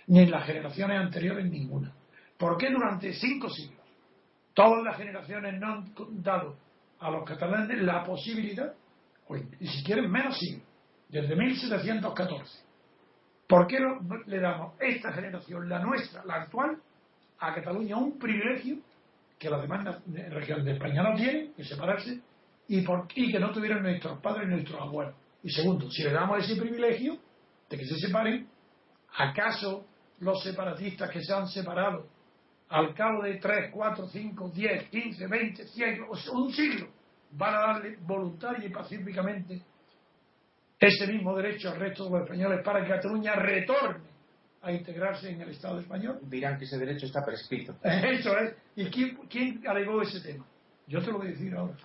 ni 0.07 0.19
en 0.19 0.31
las 0.31 0.45
generaciones 0.45 0.99
anteriores 0.99 1.45
ninguna. 1.45 1.93
¿Por 2.37 2.57
qué 2.57 2.69
durante 2.69 3.13
cinco 3.13 3.49
siglos 3.49 3.77
todas 4.57 4.83
las 4.83 4.97
generaciones 4.97 5.59
no 5.59 5.67
han 5.67 5.93
dado 6.23 6.57
a 6.99 7.11
los 7.11 7.23
catalanes 7.25 7.79
la 7.83 8.03
posibilidad, 8.03 8.73
y 9.59 9.67
si 9.67 9.83
quieren 9.83 10.09
menos 10.09 10.35
siglos, 10.39 10.63
desde 11.09 11.35
1714. 11.35 12.59
¿Por 13.47 13.67
qué 13.67 13.77
le 14.25 14.39
damos 14.39 14.73
esta 14.79 15.13
generación, 15.13 15.69
la 15.69 15.79
nuestra, 15.79 16.25
la 16.25 16.41
actual, 16.41 16.77
a 17.39 17.53
Cataluña 17.53 17.97
un 17.97 18.17
privilegio 18.17 18.77
que 19.37 19.49
las 19.49 19.61
demás 19.61 20.01
regiones 20.07 20.65
de 20.65 20.71
España 20.73 21.03
no 21.03 21.15
tienen, 21.15 21.53
que 21.53 21.63
separarse, 21.63 22.19
y, 22.67 22.81
por, 22.81 23.07
y 23.13 23.31
que 23.31 23.39
no 23.39 23.51
tuvieran 23.51 23.83
nuestros 23.83 24.19
padres 24.19 24.47
y 24.47 24.51
nuestros 24.51 24.81
abuelos? 24.81 25.13
Y 25.43 25.51
segundo, 25.51 25.89
si 25.91 26.03
le 26.03 26.11
damos 26.11 26.43
ese 26.43 26.59
privilegio 26.59 27.17
de 27.69 27.77
que 27.77 27.85
se 27.85 27.95
separen, 27.99 28.47
¿acaso 29.15 29.85
los 30.19 30.43
separatistas 30.43 31.09
que 31.09 31.21
se 31.21 31.33
han 31.33 31.47
separado 31.47 32.07
al 32.69 32.93
cabo 32.93 33.23
de 33.23 33.35
3, 33.35 33.71
4, 33.71 34.07
5, 34.07 34.51
10, 34.53 34.89
15, 34.89 35.27
20, 35.27 35.67
100, 35.67 35.99
un 36.33 36.51
siglo, 36.51 36.87
van 37.31 37.55
a 37.55 37.59
darle 37.59 37.97
voluntaria 38.01 38.65
y 38.65 38.69
pacíficamente 38.69 39.61
ese 40.79 41.07
mismo 41.07 41.35
derecho 41.35 41.69
al 41.69 41.79
resto 41.79 42.05
de 42.05 42.11
los 42.11 42.21
españoles 42.23 42.61
para 42.63 42.83
que 42.83 42.89
Cataluña 42.89 43.35
retorne 43.35 44.05
a 44.61 44.71
integrarse 44.71 45.29
en 45.29 45.41
el 45.41 45.49
Estado 45.49 45.79
español. 45.79 46.19
Dirán 46.23 46.57
que 46.57 46.65
ese 46.65 46.77
derecho 46.77 47.05
está 47.05 47.23
prescrito. 47.25 47.75
Eso 47.83 48.37
es. 48.37 48.55
¿Y 48.75 48.85
quién, 48.87 49.17
quién 49.29 49.63
alegó 49.67 50.01
ese 50.01 50.21
tema? 50.21 50.45
Yo 50.87 51.01
te 51.01 51.11
lo 51.11 51.19
voy 51.19 51.27
a 51.27 51.31
decir 51.31 51.55
ahora. 51.55 51.75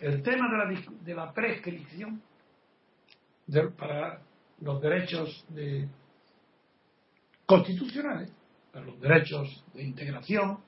El 0.00 0.22
tema 0.22 0.46
de 0.50 0.56
la, 0.56 0.90
de 1.04 1.14
la 1.14 1.32
prescripción 1.32 2.22
para 3.76 4.20
los 4.60 4.80
derechos 4.80 5.44
de, 5.48 5.88
constitucionales 7.48 8.30
los 8.80 9.00
derechos 9.00 9.64
de 9.74 9.82
integración, 9.82 10.58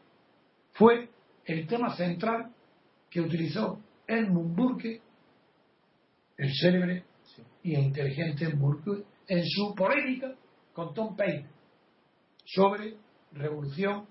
fue 0.72 1.08
el 1.44 1.66
tema 1.66 1.94
central 1.94 2.52
que 3.10 3.20
utilizó 3.20 3.80
Edmund 4.06 4.56
Burke, 4.56 5.00
el 6.36 6.52
célebre 6.54 7.04
y 7.62 7.74
inteligente 7.74 8.48
Burke, 8.48 9.04
en 9.28 9.44
su 9.44 9.74
polémica 9.74 10.34
con 10.72 10.94
Tom 10.94 11.16
Paine 11.16 11.46
sobre 12.44 12.96
revolución, 13.32 14.06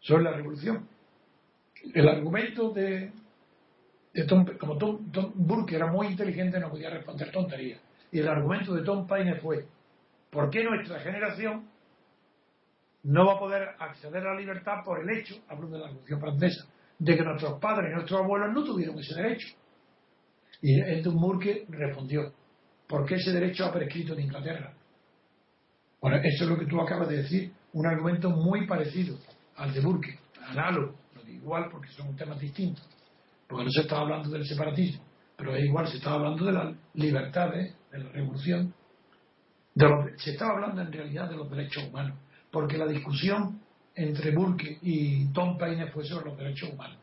sobre 0.00 0.24
la 0.24 0.32
revolución. 0.32 0.88
El 1.94 2.08
argumento 2.08 2.70
de, 2.70 3.12
de 4.14 4.24
Tom, 4.24 4.46
como 4.58 4.78
Tom, 4.78 5.32
Burke 5.34 5.76
era 5.76 5.90
muy 5.90 6.06
inteligente, 6.06 6.58
no 6.58 6.70
podía 6.70 6.90
responder 6.90 7.30
tonterías. 7.30 7.80
Y 8.12 8.20
el 8.20 8.28
argumento 8.28 8.72
de 8.74 8.82
Tom 8.82 9.06
Paine 9.06 9.36
fue, 9.36 9.66
¿por 10.36 10.50
qué 10.50 10.62
nuestra 10.64 11.00
generación 11.00 11.66
no 13.04 13.24
va 13.24 13.36
a 13.36 13.38
poder 13.38 13.68
acceder 13.78 14.26
a 14.26 14.34
la 14.34 14.38
libertad 14.38 14.84
por 14.84 15.00
el 15.00 15.08
hecho, 15.08 15.36
hablo 15.48 15.66
de 15.68 15.78
la 15.78 15.86
Revolución 15.86 16.20
Francesa, 16.20 16.66
de 16.98 17.16
que 17.16 17.24
nuestros 17.24 17.58
padres 17.58 17.90
y 17.90 17.94
nuestros 17.94 18.20
abuelos 18.20 18.52
no 18.52 18.62
tuvieron 18.62 18.98
ese 18.98 19.14
derecho. 19.14 19.56
Y 20.60 20.78
Edmund 20.78 21.20
Burke 21.20 21.64
respondió, 21.70 22.34
¿por 22.86 23.06
qué 23.06 23.14
ese 23.14 23.32
derecho 23.32 23.64
ha 23.64 23.72
prescrito 23.72 24.12
en 24.12 24.24
Inglaterra? 24.24 24.74
Bueno, 26.02 26.18
eso 26.18 26.44
es 26.44 26.50
lo 26.50 26.58
que 26.58 26.66
tú 26.66 26.82
acabas 26.82 27.08
de 27.08 27.16
decir, 27.16 27.52
un 27.72 27.86
argumento 27.86 28.28
muy 28.28 28.66
parecido 28.66 29.16
al 29.56 29.72
de 29.72 29.80
Burke, 29.80 30.18
análogo, 30.48 30.96
no 31.14 31.30
igual 31.30 31.70
porque 31.70 31.88
son 31.92 32.14
temas 32.14 32.38
distintos, 32.38 32.86
porque 33.48 33.64
no 33.64 33.70
se 33.70 33.80
estaba 33.80 34.02
hablando 34.02 34.28
del 34.28 34.44
separatismo, 34.44 35.02
pero 35.34 35.56
es 35.56 35.64
igual, 35.64 35.86
se 35.86 35.96
estaba 35.96 36.16
hablando 36.16 36.44
de 36.44 36.52
las 36.52 36.76
libertades, 36.92 37.74
de 37.90 37.98
la 38.00 38.10
revolución, 38.10 38.74
se 40.16 40.30
estaba 40.30 40.52
hablando 40.52 40.80
en 40.82 40.92
realidad 40.92 41.28
de 41.28 41.36
los 41.36 41.50
derechos 41.50 41.84
humanos 41.88 42.18
porque 42.50 42.78
la 42.78 42.86
discusión 42.86 43.60
entre 43.94 44.30
Burke 44.30 44.78
y 44.80 45.30
Tom 45.32 45.58
Paine 45.58 45.88
fue 45.88 46.04
sobre 46.04 46.30
los 46.30 46.38
derechos 46.38 46.70
humanos. 46.70 46.98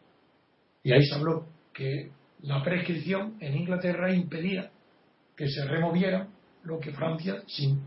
Y 0.82 0.92
ahí 0.92 1.06
se 1.06 1.16
habló 1.16 1.46
que 1.72 2.12
la 2.42 2.64
prescripción 2.64 3.38
en 3.40 3.56
Inglaterra 3.56 4.14
impedía 4.14 4.72
que 5.36 5.48
se 5.48 5.66
removiera 5.66 6.28
lo 6.64 6.80
que 6.80 6.92
Francia 6.92 7.44
sin, 7.48 7.82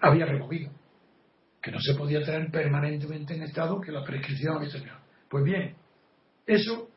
había 0.00 0.26
removido, 0.26 0.70
que 1.62 1.70
no 1.70 1.80
se 1.80 1.94
podía 1.94 2.24
tener 2.24 2.50
permanentemente 2.50 3.34
en 3.34 3.42
estado 3.42 3.80
que 3.80 3.92
la 3.92 4.04
prescripción 4.04 4.56
había 4.56 4.70
Pues 5.28 5.44
bien, 5.44 5.74
eso 6.46 6.88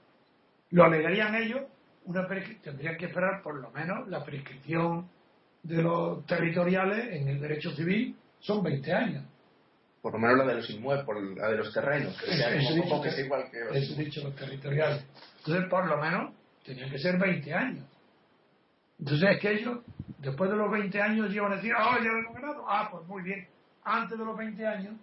lo 0.71 0.83
alegarían 0.83 1.35
ellos, 1.35 1.61
una 2.05 2.27
tendrían 2.61 2.97
que 2.97 3.05
esperar 3.07 3.41
por 3.43 3.59
lo 3.59 3.71
menos 3.71 4.07
la 4.07 4.23
prescripción 4.23 5.09
de 5.63 5.81
los 5.81 6.25
territoriales 6.25 7.13
en 7.13 7.27
el 7.29 7.39
derecho 7.39 7.71
civil 7.71 8.15
son 8.39 8.61
20 8.61 8.93
años 8.93 9.23
por 10.03 10.11
lo 10.11 10.19
menos 10.19 10.39
la 10.39 10.45
de 10.47 10.55
los 10.55 10.69
inmuebles, 10.69 11.05
por 11.05 11.37
la 11.37 11.47
de 11.47 11.55
los 11.55 11.73
terrenos, 11.73 12.21
que 12.21 12.35
sea 12.35 12.53
eso, 12.53 12.73
dicho, 12.73 13.01
que 13.01 13.09
sea 13.09 13.23
igual 13.23 13.49
que 13.49 13.77
Eso 13.79 13.95
dicho, 13.95 14.21
los 14.21 14.35
territoriales. 14.35 15.05
Entonces, 15.37 15.69
por 15.69 15.87
lo 15.87 15.97
menos, 15.97 16.33
tenían 16.65 16.91
que 16.91 16.99
ser 16.99 17.17
20 17.17 17.53
años. 17.53 17.85
Entonces, 18.99 19.29
es 19.31 19.39
que 19.39 19.51
ellos, 19.53 19.79
después 20.17 20.49
de 20.49 20.57
los 20.57 20.69
20 20.69 21.01
años, 21.01 21.33
iban 21.33 21.53
a 21.53 21.55
decir, 21.55 21.71
ah, 21.77 21.97
ya 22.03 22.09
hemos 22.09 22.33
ganado. 22.33 22.65
Ah, 22.67 22.89
pues 22.91 23.07
muy 23.07 23.23
bien. 23.23 23.47
Antes 23.85 24.19
de 24.19 24.25
los 24.25 24.37
20 24.37 24.67
años, 24.67 24.95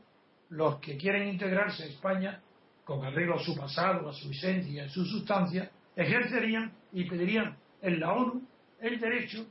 los 0.50 0.78
que 0.80 0.98
quieren 0.98 1.28
integrarse 1.28 1.84
a 1.84 1.86
España, 1.86 2.42
con 2.84 3.02
arreglo 3.02 3.36
a 3.36 3.38
su 3.38 3.56
pasado, 3.56 4.06
a 4.06 4.12
su 4.12 4.30
esencia, 4.30 4.84
a 4.84 4.88
su 4.90 5.06
sustancia, 5.06 5.70
ejercerían 5.96 6.72
y 6.92 7.08
pedirían 7.08 7.56
en 7.80 8.00
la 8.00 8.12
ONU 8.12 8.42
el 8.82 9.00
derecho 9.00 9.46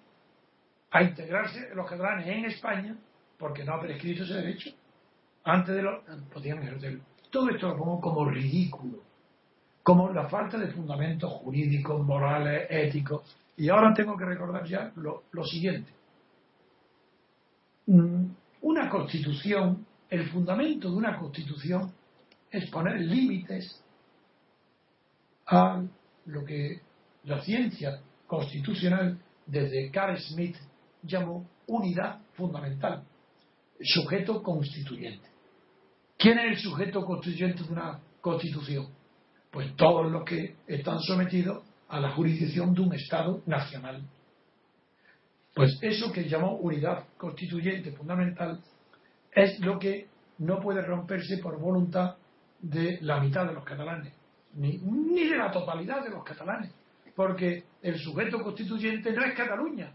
a 0.91 1.03
integrarse 1.03 1.69
los 1.75 1.87
catalanes 1.87 2.27
en 2.27 2.45
España, 2.45 2.95
porque 3.37 3.63
no 3.63 3.73
ha 3.73 3.81
prescrito 3.81 4.23
ese 4.23 4.33
derecho 4.33 4.69
antes 5.43 5.75
de 5.75 5.81
lo 5.81 6.03
podían 6.33 6.61
ejercerlo. 6.61 7.01
Todo 7.29 7.49
esto 7.49 7.69
lo 7.69 7.77
pongo 7.77 8.01
como 8.01 8.29
ridículo, 8.29 8.99
como 9.83 10.11
la 10.11 10.27
falta 10.27 10.57
de 10.57 10.71
fundamentos 10.71 11.31
jurídicos, 11.33 12.05
morales, 12.05 12.67
éticos. 12.69 13.23
Y 13.57 13.69
ahora 13.69 13.93
tengo 13.93 14.17
que 14.17 14.25
recordar 14.25 14.65
ya 14.65 14.91
lo, 14.95 15.23
lo 15.31 15.43
siguiente. 15.43 15.91
Mm, 17.87 18.25
una 18.61 18.89
constitución, 18.89 19.85
el 20.09 20.29
fundamento 20.29 20.89
de 20.89 20.95
una 20.95 21.17
constitución 21.17 21.91
es 22.51 22.69
poner 22.69 22.99
límites 22.99 23.83
a 25.47 25.81
lo 26.25 26.45
que 26.45 26.81
la 27.23 27.41
ciencia 27.41 27.99
constitucional 28.27 29.17
desde 29.45 29.89
Carl 29.91 30.17
Smith 30.19 30.55
llamó 31.03 31.49
unidad 31.67 32.21
fundamental, 32.33 33.03
sujeto 33.81 34.41
constituyente. 34.41 35.27
¿Quién 36.17 36.37
es 36.39 36.45
el 36.45 36.57
sujeto 36.57 37.05
constituyente 37.05 37.63
de 37.63 37.71
una 37.71 37.99
constitución? 38.21 38.87
Pues 39.51 39.75
todos 39.75 40.11
los 40.11 40.23
que 40.25 40.55
están 40.67 40.99
sometidos 40.99 41.63
a 41.87 41.99
la 41.99 42.11
jurisdicción 42.11 42.73
de 42.73 42.81
un 42.81 42.93
Estado 42.93 43.41
nacional. 43.45 44.03
Pues 45.55 45.77
eso 45.81 46.11
que 46.11 46.27
llamó 46.27 46.57
unidad 46.57 47.05
constituyente 47.17 47.91
fundamental 47.93 48.59
es 49.31 49.59
lo 49.59 49.79
que 49.79 50.07
no 50.39 50.59
puede 50.59 50.81
romperse 50.81 51.37
por 51.37 51.59
voluntad 51.59 52.15
de 52.61 52.99
la 53.01 53.19
mitad 53.19 53.45
de 53.45 53.53
los 53.53 53.63
catalanes, 53.63 54.13
ni, 54.53 54.77
ni 54.77 55.27
de 55.27 55.37
la 55.37 55.51
totalidad 55.51 56.03
de 56.03 56.09
los 56.09 56.23
catalanes, 56.23 56.73
porque 57.15 57.63
el 57.81 57.97
sujeto 57.97 58.41
constituyente 58.43 59.11
no 59.13 59.23
es 59.23 59.35
Cataluña, 59.35 59.93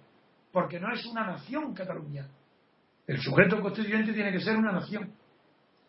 porque 0.55 0.79
no 0.79 0.91
es 0.93 1.05
una 1.07 1.27
nación 1.27 1.75
Cataluña. 1.75 2.29
El 3.09 3.21
sujeto 3.21 3.61
constituyente 3.61 4.13
tiene 4.13 4.31
que 4.31 4.41
ser 4.41 4.57
una 4.57 4.71
nación. 4.71 5.13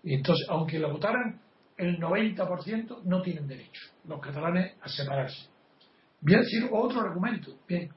Y 0.03 0.15
entonces, 0.15 0.47
aunque 0.49 0.79
lo 0.79 0.91
votaran 0.91 1.39
el 1.77 1.99
90%, 1.99 3.03
no 3.03 3.21
tienen 3.21 3.47
derecho 3.47 3.81
los 4.05 4.19
catalanes 4.19 4.73
a 4.81 4.89
separarse. 4.89 5.47
Voy 6.19 6.33
a 6.33 6.39
decir 6.39 6.67
otro 6.71 6.99
argumento. 7.01 7.59
Bien, 7.67 7.89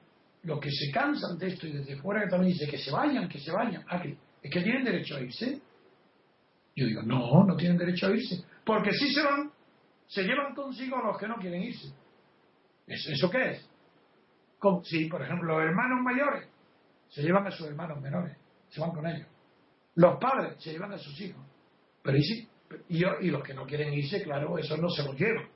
los 0.42 0.61
que 0.61 0.70
se 0.70 0.92
cansan 0.92 1.38
de 1.38 1.48
esto 1.48 1.66
y 1.66 1.72
desde 1.72 1.96
fuera 1.96 2.20
de 2.20 2.26
Cataluña 2.26 2.50
dicen 2.50 2.70
que 2.70 2.78
se 2.78 2.90
vayan, 2.90 3.28
que 3.28 3.40
se 3.40 3.50
vayan. 3.50 3.83
Ah, 3.88 4.02
es 4.42 4.50
que 4.50 4.61
tienen 4.61 4.85
derecho 4.85 5.16
a 5.16 5.20
irse. 5.22 5.61
Yo 6.76 6.87
digo, 6.87 7.02
no, 7.02 7.44
no 7.44 7.57
tienen 7.57 7.78
derecho 7.78 8.09
a 8.09 8.11
irse. 8.11 8.44
Porque 8.62 8.92
si 8.92 9.12
se 9.14 9.22
van, 9.22 9.50
se 10.07 10.22
llevan 10.22 10.54
consigo 10.54 10.98
a 10.98 11.07
los 11.07 11.18
que 11.18 11.28
no 11.28 11.37
quieren 11.37 11.62
irse. 11.62 11.88
¿Eso, 12.87 13.11
eso 13.11 13.31
qué 13.31 13.52
es? 13.52 13.70
Como 14.59 14.85
si, 14.85 15.07
por 15.07 15.22
ejemplo, 15.22 15.54
los 15.54 15.66
hermanos 15.66 16.00
mayores 16.02 16.57
se 17.08 17.22
llevan 17.22 17.46
a 17.46 17.50
sus 17.50 17.66
hermanos 17.66 18.00
menores, 18.00 18.36
se 18.68 18.80
van 18.80 18.90
con 18.90 19.06
ellos. 19.06 19.26
Los 19.94 20.18
padres 20.18 20.62
se 20.62 20.72
llevan 20.72 20.92
a 20.92 20.98
sus 20.98 21.20
hijos. 21.20 21.44
Pero 22.02 22.16
y, 22.16 22.22
sí, 22.22 22.48
y, 22.88 23.30
los 23.30 23.42
que 23.42 23.54
no 23.54 23.66
quieren 23.66 23.92
irse, 23.92 24.22
claro, 24.22 24.58
eso 24.58 24.76
no 24.76 24.88
se 24.88 25.02
lo 25.02 25.12
llevan. 25.12 25.48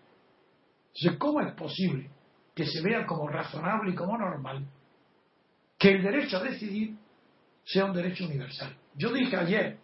Entonces, 0.94 1.18
¿cómo 1.18 1.40
es 1.40 1.54
posible 1.54 2.10
que 2.54 2.66
se 2.66 2.82
vea 2.82 3.06
como 3.06 3.28
razonable 3.28 3.92
y 3.92 3.94
como 3.94 4.18
normal 4.18 4.66
que 5.78 5.92
el 5.92 6.02
derecho 6.02 6.38
a 6.38 6.42
decidir 6.42 6.96
sea 7.64 7.84
un 7.84 7.94
derecho 7.94 8.24
universal? 8.24 8.76
Yo 8.94 9.12
dije 9.12 9.36
ayer, 9.36 9.78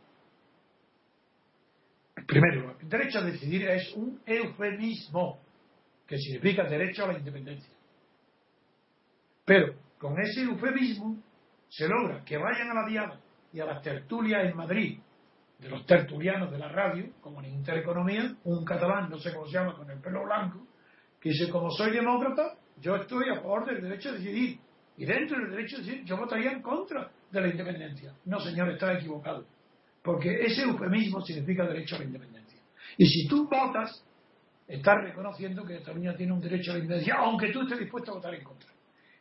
primero, 2.27 2.77
el 2.81 2.89
derecho 2.89 3.21
a 3.21 3.23
decidir 3.23 3.69
es 3.69 3.93
un 3.95 4.21
eufemismo 4.27 5.41
que 6.07 6.19
significa 6.19 6.65
derecho 6.65 7.05
a 7.05 7.13
la 7.13 7.19
independencia. 7.19 7.73
Pero 9.45 9.75
con 9.99 10.19
ese 10.21 10.43
eufemismo 10.43 11.23
se 11.69 11.89
logra 11.89 12.25
que 12.25 12.37
vayan 12.37 12.71
a 12.71 12.75
la 12.75 12.89
diada 12.89 13.21
y 13.53 13.61
a 13.61 13.65
las 13.65 13.83
tertulias 13.83 14.45
en 14.45 14.57
Madrid 14.57 14.99
de 15.59 15.69
los 15.69 15.85
tertulianos 15.87 16.51
de 16.51 16.59
la 16.59 16.69
radio, 16.69 17.07
como 17.21 17.41
en 17.41 17.47
Intereconomía, 17.47 18.35
un 18.45 18.65
catalán, 18.65 19.11
no 19.11 19.19
sé 19.19 19.33
cómo 19.35 19.47
se 19.47 19.55
llama, 19.55 19.75
con 19.75 19.91
el 19.91 19.99
pelo 19.99 20.25
blanco, 20.25 20.67
que 21.21 21.31
Dice, 21.31 21.51
como 21.51 21.71
soy 21.71 21.91
demócrata, 21.91 22.55
yo 22.81 22.95
estoy 22.95 23.29
a 23.31 23.41
favor 23.41 23.67
del 23.67 23.83
derecho 23.83 24.11
a 24.11 24.13
decidir. 24.13 24.59
Y 24.97 25.05
dentro 25.05 25.39
del 25.39 25.51
derecho 25.51 25.77
a 25.77 25.79
decidir, 25.81 26.05
yo 26.05 26.17
votaría 26.17 26.53
en 26.53 26.63
contra 26.63 27.11
de 27.31 27.41
la 27.41 27.49
independencia. 27.49 28.15
No, 28.25 28.39
señor, 28.39 28.71
está 28.71 28.93
equivocado. 28.93 29.45
Porque 30.03 30.45
ese 30.45 30.63
eufemismo 30.63 31.21
significa 31.23 31.67
derecho 31.67 31.97
a 31.97 31.99
la 31.99 32.05
independencia. 32.05 32.61
Y 32.97 33.07
si 33.07 33.27
tú 33.27 33.49
votas, 33.49 34.05
estás 34.67 35.03
reconociendo 35.03 35.65
que 35.65 35.79
Cataluña 35.79 36.17
tiene 36.17 36.33
un 36.33 36.41
derecho 36.41 36.71
a 36.71 36.75
la 36.75 36.81
independencia, 36.81 37.17
aunque 37.17 37.51
tú 37.51 37.63
estés 37.63 37.81
dispuesto 37.81 38.13
a 38.13 38.15
votar 38.15 38.35
en 38.35 38.45
contra. 38.45 38.71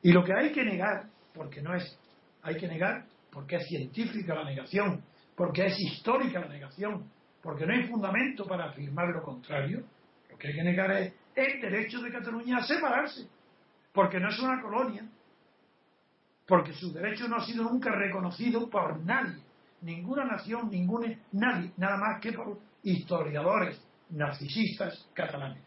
Y 0.04 0.12
lo 0.12 0.24
que 0.24 0.34
hay 0.34 0.52
que 0.52 0.64
negar, 0.64 1.08
porque 1.34 1.62
no 1.62 1.74
es, 1.74 1.98
hay 2.48 2.58
que 2.58 2.68
negar 2.68 3.06
porque 3.30 3.58
es 3.58 3.68
científica 3.68 4.34
la 4.34 4.46
negación, 4.46 5.04
porque 5.36 5.66
es 5.66 5.80
histórica 5.80 6.40
la 6.40 6.48
negación, 6.48 7.12
porque 7.42 7.66
no 7.66 7.74
hay 7.74 7.84
fundamento 7.88 8.46
para 8.46 8.70
afirmar 8.70 9.10
lo 9.10 9.22
contrario, 9.22 9.84
lo 10.30 10.38
que 10.38 10.48
hay 10.48 10.56
que 10.56 10.64
negar 10.64 10.92
es 10.92 11.14
el 11.36 11.62
derecho 11.62 12.02
de 12.02 12.12
Cataluña 12.12 12.58
a 12.58 12.64
separarse, 12.64 13.28
porque 13.94 14.20
no 14.20 14.30
es 14.30 14.40
una 14.40 14.62
colonia, 14.62 15.06
porque 16.48 16.74
su 16.74 16.92
derecho 16.94 17.28
no 17.28 17.36
ha 17.36 17.46
sido 17.46 17.64
nunca 17.64 17.92
reconocido 17.92 18.70
por 18.70 19.04
nadie, 19.04 19.44
ninguna 19.82 20.24
nación, 20.24 20.70
ninguna, 20.72 21.20
nadie, 21.34 21.72
nada 21.78 21.98
más 21.98 22.22
que 22.22 22.32
por 22.32 22.58
historiadores 22.84 23.80
narcisistas 24.10 25.10
catalanes, 25.14 25.64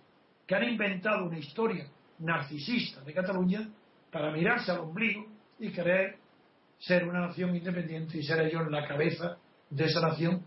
que 0.47 0.55
han 0.55 0.65
inventado 0.65 1.27
una 1.27 1.39
historia 1.39 1.87
narcisista 2.19 3.03
de 3.03 3.13
Cataluña 3.13 3.69
para 4.11 4.33
mirarse 4.33 4.73
al 4.73 4.81
ombligo 4.81 5.27
y 5.59 5.71
querer 5.71 6.20
ser 6.81 7.07
una 7.07 7.21
nación 7.21 7.55
independiente 7.55 8.19
y 8.19 8.23
ser 8.23 8.41
ellos 8.41 8.71
la 8.71 8.87
cabeza 8.89 9.37
de 9.69 9.85
esa 9.85 10.01
nación 10.01 10.43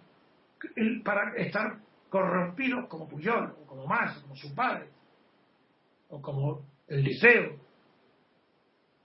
para 1.03 1.35
estar 1.37 1.79
corrompidos 2.09 2.87
como 2.89 3.07
Puyol, 3.07 3.55
o 3.61 3.65
como 3.65 3.87
Mas, 3.87 4.17
como 4.19 4.35
su 4.35 4.53
padre, 4.53 4.89
o 6.09 6.21
como 6.21 6.61
el 6.87 7.03
Liceo, 7.03 7.57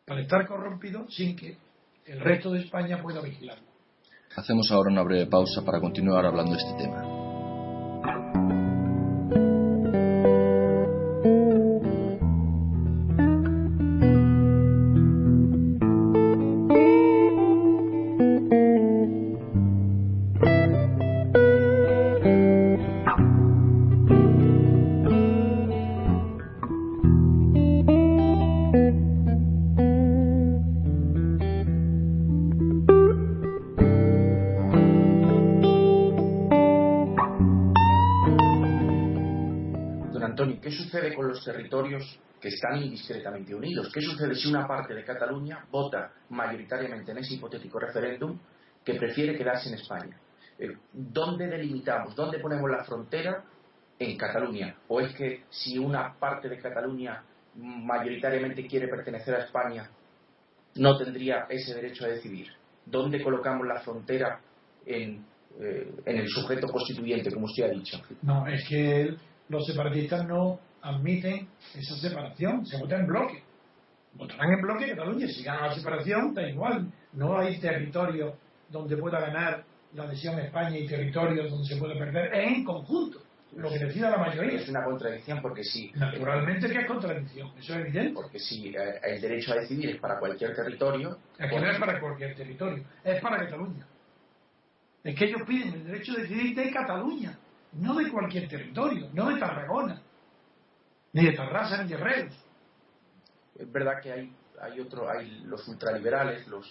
para 0.06 0.22
estar 0.22 0.46
corrompidos 0.46 1.14
sin 1.14 1.36
que 1.36 1.56
el 2.06 2.20
resto 2.20 2.50
de 2.50 2.60
España 2.60 3.00
pueda 3.02 3.20
vigilarlo. 3.20 3.66
Hacemos 4.36 4.70
ahora 4.70 4.90
una 4.90 5.02
breve 5.02 5.26
pausa 5.26 5.64
para 5.64 5.80
continuar 5.80 6.24
hablando 6.24 6.52
de 6.52 6.58
este 6.58 6.74
tema. 6.74 7.17
Territorios 41.68 42.18
que 42.40 42.48
están 42.48 42.82
indiscretamente 42.82 43.54
unidos. 43.54 43.90
¿Qué 43.92 44.00
sucede 44.00 44.34
si 44.34 44.48
una 44.48 44.66
parte 44.66 44.94
de 44.94 45.04
Cataluña 45.04 45.64
vota 45.70 46.12
mayoritariamente 46.30 47.12
en 47.12 47.18
ese 47.18 47.34
hipotético 47.34 47.78
referéndum 47.78 48.38
que 48.84 48.94
prefiere 48.94 49.36
quedarse 49.36 49.68
en 49.68 49.74
España? 49.74 50.16
Eh, 50.58 50.68
¿Dónde 50.92 51.46
delimitamos? 51.46 52.14
¿Dónde 52.14 52.38
ponemos 52.38 52.70
la 52.70 52.84
frontera 52.84 53.44
en 53.98 54.16
Cataluña? 54.16 54.76
¿O 54.88 55.00
es 55.00 55.14
que 55.14 55.44
si 55.50 55.78
una 55.78 56.14
parte 56.14 56.48
de 56.48 56.58
Cataluña 56.58 57.22
mayoritariamente 57.56 58.66
quiere 58.66 58.88
pertenecer 58.88 59.34
a 59.34 59.44
España, 59.44 59.90
no 60.76 60.96
tendría 60.96 61.46
ese 61.48 61.74
derecho 61.74 62.04
a 62.04 62.08
decidir? 62.08 62.48
¿Dónde 62.86 63.22
colocamos 63.22 63.66
la 63.66 63.80
frontera 63.80 64.40
en, 64.86 65.24
eh, 65.60 65.92
en 66.06 66.16
el 66.16 66.28
sujeto 66.28 66.68
constituyente, 66.68 67.32
como 67.32 67.46
usted 67.46 67.64
ha 67.64 67.70
dicho? 67.70 68.00
No, 68.22 68.46
es 68.46 68.66
que 68.68 69.16
los 69.48 69.66
separatistas 69.66 70.24
no 70.24 70.60
admiten 70.82 71.48
esa 71.74 71.96
separación, 71.96 72.66
se 72.66 72.78
vota 72.78 72.96
en 72.96 73.06
bloque. 73.06 73.42
Votarán 74.14 74.52
en 74.52 74.62
bloque 74.62 74.88
Cataluña, 74.88 75.28
si 75.28 75.42
gana 75.42 75.68
la 75.68 75.74
separación, 75.74 76.34
da 76.34 76.48
igual. 76.48 76.90
No 77.12 77.38
hay 77.38 77.58
territorio 77.60 78.36
donde 78.68 78.96
pueda 78.96 79.20
ganar 79.20 79.64
la 79.94 80.04
adhesión 80.04 80.36
a 80.36 80.42
España 80.42 80.76
y 80.76 80.86
territorios 80.86 81.50
donde 81.50 81.66
se 81.66 81.76
puede 81.76 81.96
perder, 81.96 82.34
es 82.34 82.56
en 82.56 82.64
conjunto, 82.64 83.22
lo 83.56 83.70
que 83.70 83.78
decida 83.78 84.10
la 84.10 84.18
mayoría. 84.18 84.60
Es 84.60 84.68
una 84.68 84.84
contradicción 84.84 85.40
porque 85.40 85.64
sí. 85.64 85.90
Naturalmente 85.94 86.68
que 86.68 86.80
es 86.80 86.86
contradicción, 86.86 87.52
eso 87.58 87.74
es 87.74 87.80
evidente. 87.80 88.14
Porque 88.14 88.38
si 88.38 88.68
eh, 88.68 89.00
el 89.02 89.20
derecho 89.20 89.52
a 89.52 89.56
decidir 89.56 89.90
es 89.90 90.00
para 90.00 90.18
cualquier 90.18 90.54
territorio. 90.54 91.18
Es 91.38 91.50
que 91.50 91.60
no 91.60 91.70
es 91.70 91.78
para 91.78 92.00
cualquier 92.00 92.34
territorio, 92.34 92.84
es 93.04 93.20
para 93.20 93.38
Cataluña. 93.38 93.86
Es 95.04 95.14
que 95.14 95.24
ellos 95.24 95.42
piden 95.46 95.74
el 95.74 95.84
derecho 95.84 96.12
a 96.12 96.20
decidir 96.20 96.54
de 96.54 96.70
Cataluña, 96.70 97.38
no 97.72 97.94
de 97.94 98.10
cualquier 98.10 98.48
territorio, 98.48 99.08
no 99.14 99.30
de 99.30 99.40
Tarragona, 99.40 100.02
ni 101.12 101.24
de 101.24 101.32
Tarrasa 101.32 101.82
ni 101.82 101.90
de 101.90 101.96
Reus. 101.96 102.34
Es 103.58 103.70
verdad 103.72 104.00
que 104.02 104.12
hay, 104.12 104.32
hay, 104.60 104.80
otro, 104.80 105.10
hay 105.10 105.40
los 105.44 105.66
ultraliberales, 105.68 106.46
los 106.48 106.66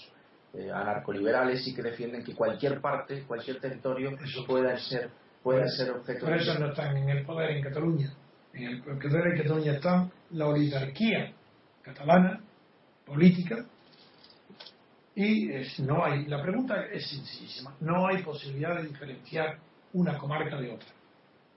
eh, 0.54 0.72
anarcoliberales, 0.72 1.64
sí 1.64 1.74
que 1.74 1.82
defienden 1.82 2.24
que 2.24 2.34
cualquier 2.34 2.80
parte, 2.80 3.24
cualquier 3.24 3.60
territorio 3.60 4.18
pueda 4.46 4.78
ser, 4.78 5.10
pueda 5.44 5.68
ser 5.68 5.92
objeto 5.92 6.26
Por 6.26 6.36
eso 6.36 6.58
no 6.58 6.70
están 6.70 6.96
en 6.98 7.10
el 7.10 7.26
poder 7.26 7.52
en 7.52 7.64
Cataluña. 7.64 8.14
En 8.54 8.64
el 8.64 8.82
poder 8.82 9.28
en 9.28 9.38
Cataluña 9.38 9.74
está 9.74 10.10
la 10.32 10.48
oligarquía 10.48 11.34
catalana, 11.82 12.42
política, 13.06 13.66
y 15.16 15.50
no 15.80 16.06
hay, 16.06 16.26
la 16.26 16.42
pregunta 16.42 16.86
es 16.92 17.10
sencillísima, 17.10 17.76
no 17.80 18.08
hay 18.08 18.22
posibilidad 18.22 18.76
de 18.76 18.88
diferenciar 18.88 19.58
una 19.94 20.18
comarca 20.18 20.60
de 20.60 20.72
otra 20.72 20.90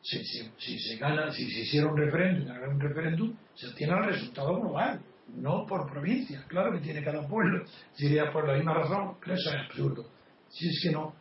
si, 0.03 0.25
si, 0.25 0.79
se 0.79 0.97
gana, 0.97 1.31
si 1.31 1.51
se 1.51 1.61
hiciera 1.61 1.87
un 1.89 1.97
referéndum, 1.97 2.51
un 2.51 2.81
referéndum, 2.81 3.37
se 3.55 3.69
obtiene 3.69 3.93
el 3.99 4.05
resultado 4.05 4.59
global, 4.59 5.01
no 5.29 5.67
por 5.67 5.91
provincia. 5.91 6.45
Claro 6.49 6.73
que 6.73 6.81
tiene 6.81 7.05
cada 7.05 7.27
pueblo, 7.27 7.65
diría 7.99 8.33
por 8.33 8.49
la 8.49 8.55
misma 8.55 8.75
razón, 8.75 9.17
pero 9.21 9.35
eso 9.35 9.51
es 9.51 9.57
absurdo. 9.57 10.07
Si 10.49 10.69
es 10.69 10.81
que 10.83 10.91
no, 10.91 11.15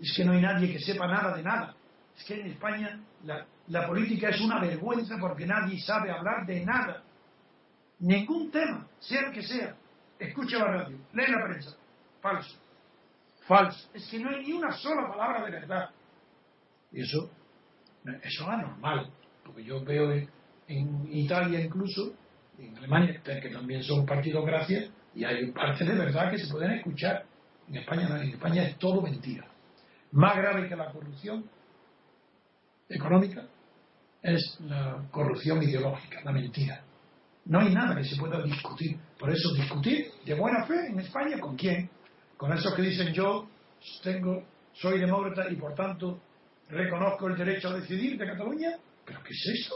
es 0.00 0.12
que 0.14 0.24
no 0.24 0.32
hay 0.32 0.42
nadie 0.42 0.72
que 0.72 0.78
sepa 0.78 1.06
nada 1.06 1.36
de 1.36 1.42
nada. 1.42 1.74
Es 2.16 2.24
que 2.24 2.40
en 2.40 2.46
España 2.48 3.00
la, 3.24 3.46
la 3.68 3.86
política 3.86 4.28
es 4.28 4.40
una 4.40 4.60
vergüenza 4.60 5.16
porque 5.18 5.46
nadie 5.46 5.80
sabe 5.80 6.10
hablar 6.10 6.46
de 6.46 6.64
nada. 6.64 7.02
Ningún 8.00 8.50
tema, 8.50 8.86
sea 8.98 9.28
el 9.28 9.32
que 9.32 9.42
sea. 9.42 9.74
Escucha 10.18 10.58
la 10.58 10.66
radio, 10.66 10.98
lee 11.14 11.26
la 11.26 11.44
prensa. 11.46 11.76
Falso. 12.20 12.58
Falso. 13.46 13.88
Es 13.94 14.06
que 14.08 14.18
no 14.18 14.30
hay 14.30 14.44
ni 14.44 14.52
una 14.52 14.72
sola 14.72 15.08
palabra 15.08 15.46
de 15.46 15.52
verdad. 15.52 15.90
Y 16.92 17.02
eso 17.02 17.30
eso 18.22 18.44
es 18.44 18.48
anormal, 18.48 19.10
porque 19.44 19.64
yo 19.64 19.84
veo 19.84 20.12
en, 20.12 21.08
Italia 21.12 21.60
incluso, 21.60 22.14
en 22.58 22.76
Alemania, 22.76 23.20
que 23.22 23.50
también 23.50 23.82
son 23.82 24.04
partidos 24.04 24.44
gracias, 24.44 24.90
y 25.14 25.24
hay 25.24 25.50
partes 25.52 25.86
de 25.86 25.94
verdad 25.94 26.30
que 26.30 26.38
se 26.38 26.52
pueden 26.52 26.72
escuchar. 26.72 27.24
En 27.68 27.76
España 27.76 28.08
no, 28.08 28.16
en 28.16 28.28
España 28.30 28.62
es 28.64 28.78
todo 28.78 29.00
mentira. 29.00 29.46
Más 30.12 30.36
grave 30.36 30.68
que 30.68 30.76
la 30.76 30.90
corrupción 30.92 31.44
económica 32.88 33.44
es 34.22 34.58
la 34.60 35.02
corrupción 35.10 35.62
ideológica, 35.62 36.20
la 36.24 36.32
mentira. 36.32 36.82
No 37.46 37.60
hay 37.60 37.72
nada 37.72 37.96
que 37.96 38.04
se 38.04 38.16
pueda 38.16 38.42
discutir. 38.42 38.98
Por 39.18 39.30
eso 39.30 39.54
discutir 39.54 40.10
de 40.24 40.34
buena 40.34 40.64
fe 40.66 40.88
en 40.88 40.98
España 41.00 41.38
con 41.40 41.56
quién? 41.56 41.88
Con 42.36 42.52
esos 42.52 42.74
que 42.74 42.82
dicen 42.82 43.12
yo 43.12 43.48
tengo, 44.02 44.44
soy 44.72 44.98
demócrata 44.98 45.50
y 45.50 45.56
por 45.56 45.74
tanto 45.74 46.20
reconozco 46.70 47.28
el 47.28 47.36
derecho 47.36 47.68
a 47.68 47.74
decidir 47.74 48.18
de 48.18 48.26
Cataluña. 48.26 48.76
¿Pero 49.04 49.22
qué 49.22 49.32
es 49.32 49.60
eso? 49.60 49.74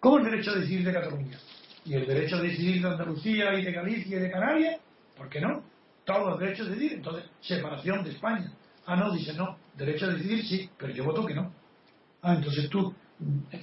¿Cómo 0.00 0.18
el 0.18 0.24
derecho 0.24 0.52
a 0.52 0.54
decidir 0.56 0.84
de 0.84 0.92
Cataluña? 0.92 1.38
¿Y 1.84 1.94
el 1.94 2.06
derecho 2.06 2.36
a 2.36 2.42
decidir 2.42 2.82
de 2.82 2.88
Andalucía 2.88 3.54
y 3.54 3.64
de 3.64 3.72
Galicia 3.72 4.16
y 4.16 4.20
de 4.20 4.30
Canarias? 4.30 4.80
¿Por 5.16 5.28
qué 5.28 5.40
no? 5.40 5.62
Todos 6.04 6.30
los 6.30 6.40
derechos 6.40 6.66
a 6.66 6.70
decidir. 6.70 6.92
Entonces, 6.94 7.24
separación 7.40 8.04
de 8.04 8.10
España. 8.10 8.52
Ah, 8.86 8.96
no, 8.96 9.12
dice 9.12 9.34
no. 9.34 9.56
Derecho 9.76 10.06
a 10.06 10.10
decidir 10.10 10.44
sí, 10.44 10.70
pero 10.78 10.92
yo 10.92 11.04
voto 11.04 11.26
que 11.26 11.34
no. 11.34 11.52
Ah, 12.22 12.34
entonces 12.34 12.68
tú, 12.70 12.94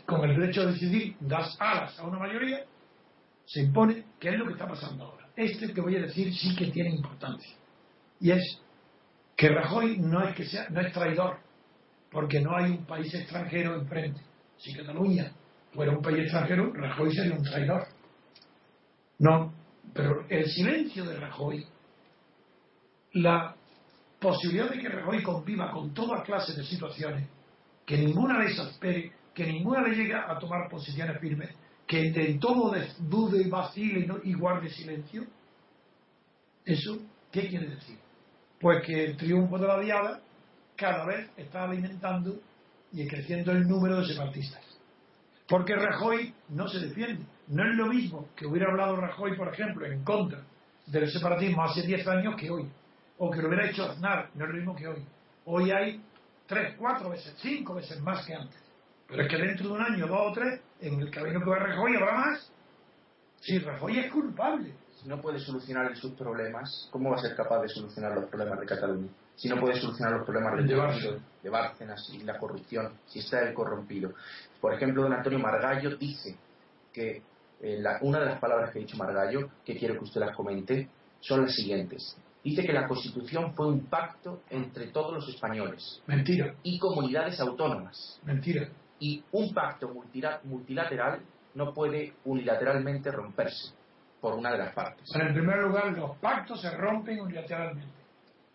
con 0.05 0.29
el 0.29 0.39
derecho 0.39 0.61
a 0.61 0.65
decidir, 0.67 1.15
das 1.19 1.55
alas 1.59 1.97
a 1.99 2.03
una 2.03 2.19
mayoría, 2.19 2.65
se 3.45 3.61
impone, 3.61 4.05
¿qué 4.19 4.29
es 4.29 4.35
lo 4.37 4.45
que 4.45 4.53
está 4.53 4.67
pasando 4.67 5.05
ahora? 5.05 5.27
Este 5.35 5.73
que 5.73 5.81
voy 5.81 5.95
a 5.95 6.01
decir 6.01 6.33
sí 6.33 6.55
que 6.55 6.67
tiene 6.67 6.91
importancia. 6.91 7.53
Y 8.19 8.31
es 8.31 8.61
que 9.35 9.49
Rajoy 9.49 9.97
no 9.97 10.27
es 10.27 10.35
que 10.35 10.45
sea, 10.45 10.67
no 10.69 10.79
es 10.81 10.93
traidor, 10.93 11.39
porque 12.13 12.39
no 12.39 12.55
hay 12.55 12.71
un 12.71 12.85
país 12.85 13.13
extranjero 13.13 13.75
enfrente. 13.75 14.21
Si 14.57 14.73
Cataluña 14.73 15.31
fuera 15.73 15.91
un 15.91 16.01
país 16.01 16.19
extranjero, 16.19 16.71
Rajoy 16.71 17.13
sería 17.13 17.35
un 17.35 17.43
traidor. 17.43 17.87
No, 19.19 19.53
pero 19.93 20.25
el 20.29 20.45
silencio 20.45 21.03
de 21.05 21.17
Rajoy, 21.17 21.65
la 23.13 23.55
posibilidad 24.19 24.69
de 24.69 24.79
que 24.79 24.89
Rajoy 24.89 25.23
conviva 25.23 25.71
con 25.71 25.93
toda 25.93 26.23
clase 26.23 26.53
de 26.53 26.63
situaciones, 26.63 27.27
que 27.85 27.97
ninguna 27.97 28.39
de 28.39 28.51
esas 28.51 28.69
espere, 28.71 29.11
que 29.33 29.47
ninguna 29.47 29.81
le 29.81 29.95
llegue 29.95 30.13
a 30.13 30.37
tomar 30.39 30.69
posiciones 30.69 31.19
firmes, 31.19 31.49
que 31.87 32.11
de 32.11 32.35
todo 32.35 32.73
dude, 32.99 33.49
vacile 33.49 34.07
y 34.23 34.33
guarde 34.33 34.69
silencio? 34.69 35.25
¿Eso 36.63 36.97
qué 37.31 37.49
quiere 37.49 37.67
decir? 37.67 37.97
Pues 38.59 38.85
que 38.85 39.03
el 39.03 39.17
triunfo 39.17 39.57
de 39.57 39.67
la 39.67 39.79
diada 39.79 40.21
cada 40.75 41.05
vez 41.05 41.29
está 41.37 41.63
alimentando 41.63 42.39
y 42.91 43.07
creciendo 43.07 43.51
el 43.51 43.67
número 43.67 43.99
de 43.99 44.07
separatistas. 44.07 44.61
Porque 45.47 45.75
Rajoy 45.75 46.33
no 46.49 46.67
se 46.67 46.79
defiende. 46.79 47.25
No 47.47 47.63
es 47.69 47.75
lo 47.75 47.87
mismo 47.87 48.29
que 48.35 48.45
hubiera 48.45 48.71
hablado 48.71 48.95
Rajoy, 48.95 49.35
por 49.35 49.53
ejemplo, 49.53 49.85
en 49.85 50.03
contra 50.03 50.41
del 50.87 51.09
separatismo 51.09 51.63
hace 51.63 51.81
10 51.81 52.07
años 52.07 52.35
que 52.37 52.49
hoy. 52.49 52.69
O 53.17 53.29
que 53.29 53.41
lo 53.41 53.47
hubiera 53.47 53.69
hecho 53.69 53.83
Aznar, 53.83 54.29
no 54.35 54.45
es 54.45 54.51
lo 54.51 54.57
mismo 54.57 54.75
que 54.75 54.87
hoy. 54.87 55.05
Hoy 55.45 55.71
hay 55.71 56.01
tres, 56.47 56.75
cuatro 56.77 57.09
veces, 57.09 57.35
cinco 57.41 57.75
veces 57.75 57.99
más 58.01 58.25
que 58.25 58.33
antes. 58.33 58.59
Pero 59.07 59.23
es 59.23 59.29
que 59.29 59.37
dentro 59.37 59.67
de 59.67 59.73
un 59.73 59.81
año, 59.81 60.07
dos 60.07 60.31
o 60.31 60.31
tres, 60.33 60.61
en 60.79 60.99
el 60.99 61.11
camino 61.11 61.39
que 61.39 61.49
va 61.49 61.57
Rajoy 61.57 61.95
habrá 61.95 62.13
más. 62.13 62.51
Si 63.41 63.59
Rajoy 63.59 63.99
es 63.99 64.11
culpable. 64.11 64.73
Si 65.01 65.07
no 65.09 65.19
puede 65.19 65.39
solucionar 65.39 65.95
sus 65.97 66.13
problemas, 66.13 66.87
¿cómo 66.91 67.09
va 67.09 67.17
a 67.17 67.21
ser 67.21 67.35
capaz 67.35 67.61
de 67.61 67.69
solucionar 67.69 68.15
los 68.15 68.25
problemas 68.29 68.59
de 68.59 68.65
Cataluña? 68.65 69.09
Si 69.35 69.49
no 69.49 69.59
puede 69.59 69.79
solucionar 69.79 70.13
los 70.13 70.25
problemas 70.25 70.57
de, 70.57 70.63
de, 70.63 71.21
de 71.41 71.49
Bárcenas 71.49 72.07
y 72.13 72.23
la 72.23 72.37
corrupción, 72.37 72.93
si 73.07 73.19
está 73.19 73.41
el 73.41 73.53
corrompido. 73.53 74.13
Por 74.61 74.73
ejemplo, 74.73 75.03
don 75.03 75.13
Antonio 75.13 75.39
Margallo 75.39 75.97
dice 75.97 76.37
que 76.93 77.21
eh, 77.61 77.83
una 78.01 78.19
de 78.19 78.25
las 78.25 78.39
palabras 78.39 78.71
que 78.71 78.79
ha 78.79 78.81
dicho 78.81 78.97
Margallo, 78.97 79.49
que 79.65 79.77
quiero 79.77 79.95
que 79.95 80.03
usted 80.03 80.21
las 80.21 80.35
comente, 80.35 80.89
son 81.19 81.41
las 81.43 81.55
siguientes. 81.55 82.17
Dice 82.43 82.63
que 82.63 82.73
la 82.73 82.87
Constitución 82.87 83.53
fue 83.55 83.67
un 83.67 83.85
pacto 83.85 84.41
entre 84.49 84.87
todos 84.87 85.13
los 85.13 85.29
españoles. 85.29 86.01
Mentira. 86.07 86.55
Y 86.63 86.77
comunidades 86.77 87.39
autónomas. 87.39 88.19
Mentira. 88.23 88.67
Y 88.99 89.23
un 89.31 89.53
pacto 89.53 89.93
multilateral 90.43 91.21
no 91.55 91.73
puede 91.73 92.13
unilateralmente 92.25 93.11
romperse 93.11 93.73
por 94.19 94.33
una 94.33 94.51
de 94.51 94.57
las 94.57 94.73
partes. 94.73 95.09
Pero 95.11 95.27
en 95.27 95.33
primer 95.33 95.57
lugar, 95.59 95.97
los 95.97 96.17
pactos 96.17 96.61
se 96.61 96.69
rompen 96.71 97.21
unilateralmente. 97.21 98.02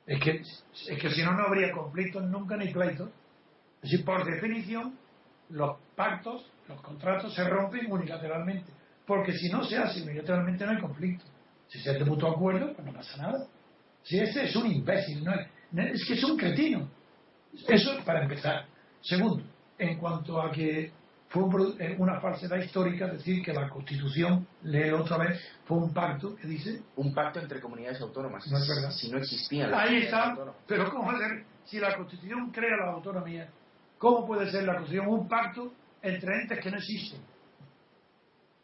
Es 0.08 0.20
que, 0.20 0.40
es 0.40 0.98
que 0.98 1.10
si 1.10 1.22
no, 1.22 1.34
no 1.34 1.44
habría 1.44 1.70
conflictos 1.70 2.24
nunca 2.24 2.56
ni 2.56 2.72
pleitos. 2.72 3.10
Es 3.82 3.90
decir, 3.90 4.06
por 4.06 4.24
definición, 4.24 4.98
los 5.50 5.76
pactos, 5.94 6.50
los 6.66 6.80
contratos 6.80 7.34
se 7.34 7.44
rompen 7.44 7.92
unilateralmente. 7.92 8.72
Porque 9.06 9.34
si 9.34 9.50
no 9.50 9.62
se 9.64 9.76
hace 9.76 10.02
unilateralmente 10.02 10.64
no 10.64 10.72
hay 10.72 10.78
conflicto. 10.78 11.26
Si 11.68 11.78
se 11.80 11.90
hace 11.90 12.04
mutuo 12.06 12.30
acuerdo, 12.30 12.72
pues 12.72 12.86
no 12.86 12.92
pasa 12.94 13.18
nada. 13.18 13.46
Si 14.02 14.18
ese 14.18 14.44
es 14.44 14.56
un 14.56 14.72
imbécil, 14.72 15.22
no 15.22 15.34
es, 15.34 15.46
es 15.92 16.04
que 16.08 16.14
es 16.14 16.24
un 16.24 16.38
cretino. 16.38 16.88
Eso 17.68 18.02
para 18.06 18.22
empezar. 18.22 18.64
Segundo, 19.02 19.44
en 19.78 19.98
cuanto 19.98 20.40
a 20.40 20.50
que 20.50 20.90
fue 21.28 21.42
eh, 21.78 21.96
una 21.98 22.20
falsedad 22.20 22.56
histórica 22.58 23.06
decir 23.06 23.42
que 23.42 23.52
la 23.52 23.68
Constitución, 23.68 24.46
lee 24.62 24.90
otra 24.90 25.18
vez, 25.18 25.40
fue 25.64 25.78
un 25.78 25.92
pacto, 25.92 26.34
que 26.36 26.46
dice? 26.46 26.82
Un 26.96 27.14
pacto 27.14 27.40
entre 27.40 27.60
comunidades 27.60 28.00
autónomas. 28.00 28.46
No 28.50 28.58
es 28.58 28.68
verdad. 28.68 28.90
Si 28.90 29.10
no 29.10 29.18
existían 29.18 29.70
las 29.70 29.88
Ahí 29.88 29.96
está. 30.04 30.36
Pero 30.66 30.90
¿cómo 30.90 31.12
va 31.12 31.18
ser? 31.18 31.44
Si 31.66 31.78
la 31.78 31.94
Constitución 31.96 32.50
crea 32.50 32.76
la 32.78 32.92
autonomía, 32.92 33.48
¿cómo 33.98 34.26
puede 34.26 34.50
ser 34.50 34.64
la 34.64 34.76
Constitución 34.76 35.08
un 35.08 35.28
pacto 35.28 35.72
entre 36.00 36.34
entes 36.42 36.60
que 36.60 36.70
no 36.70 36.78
existen? 36.78 37.20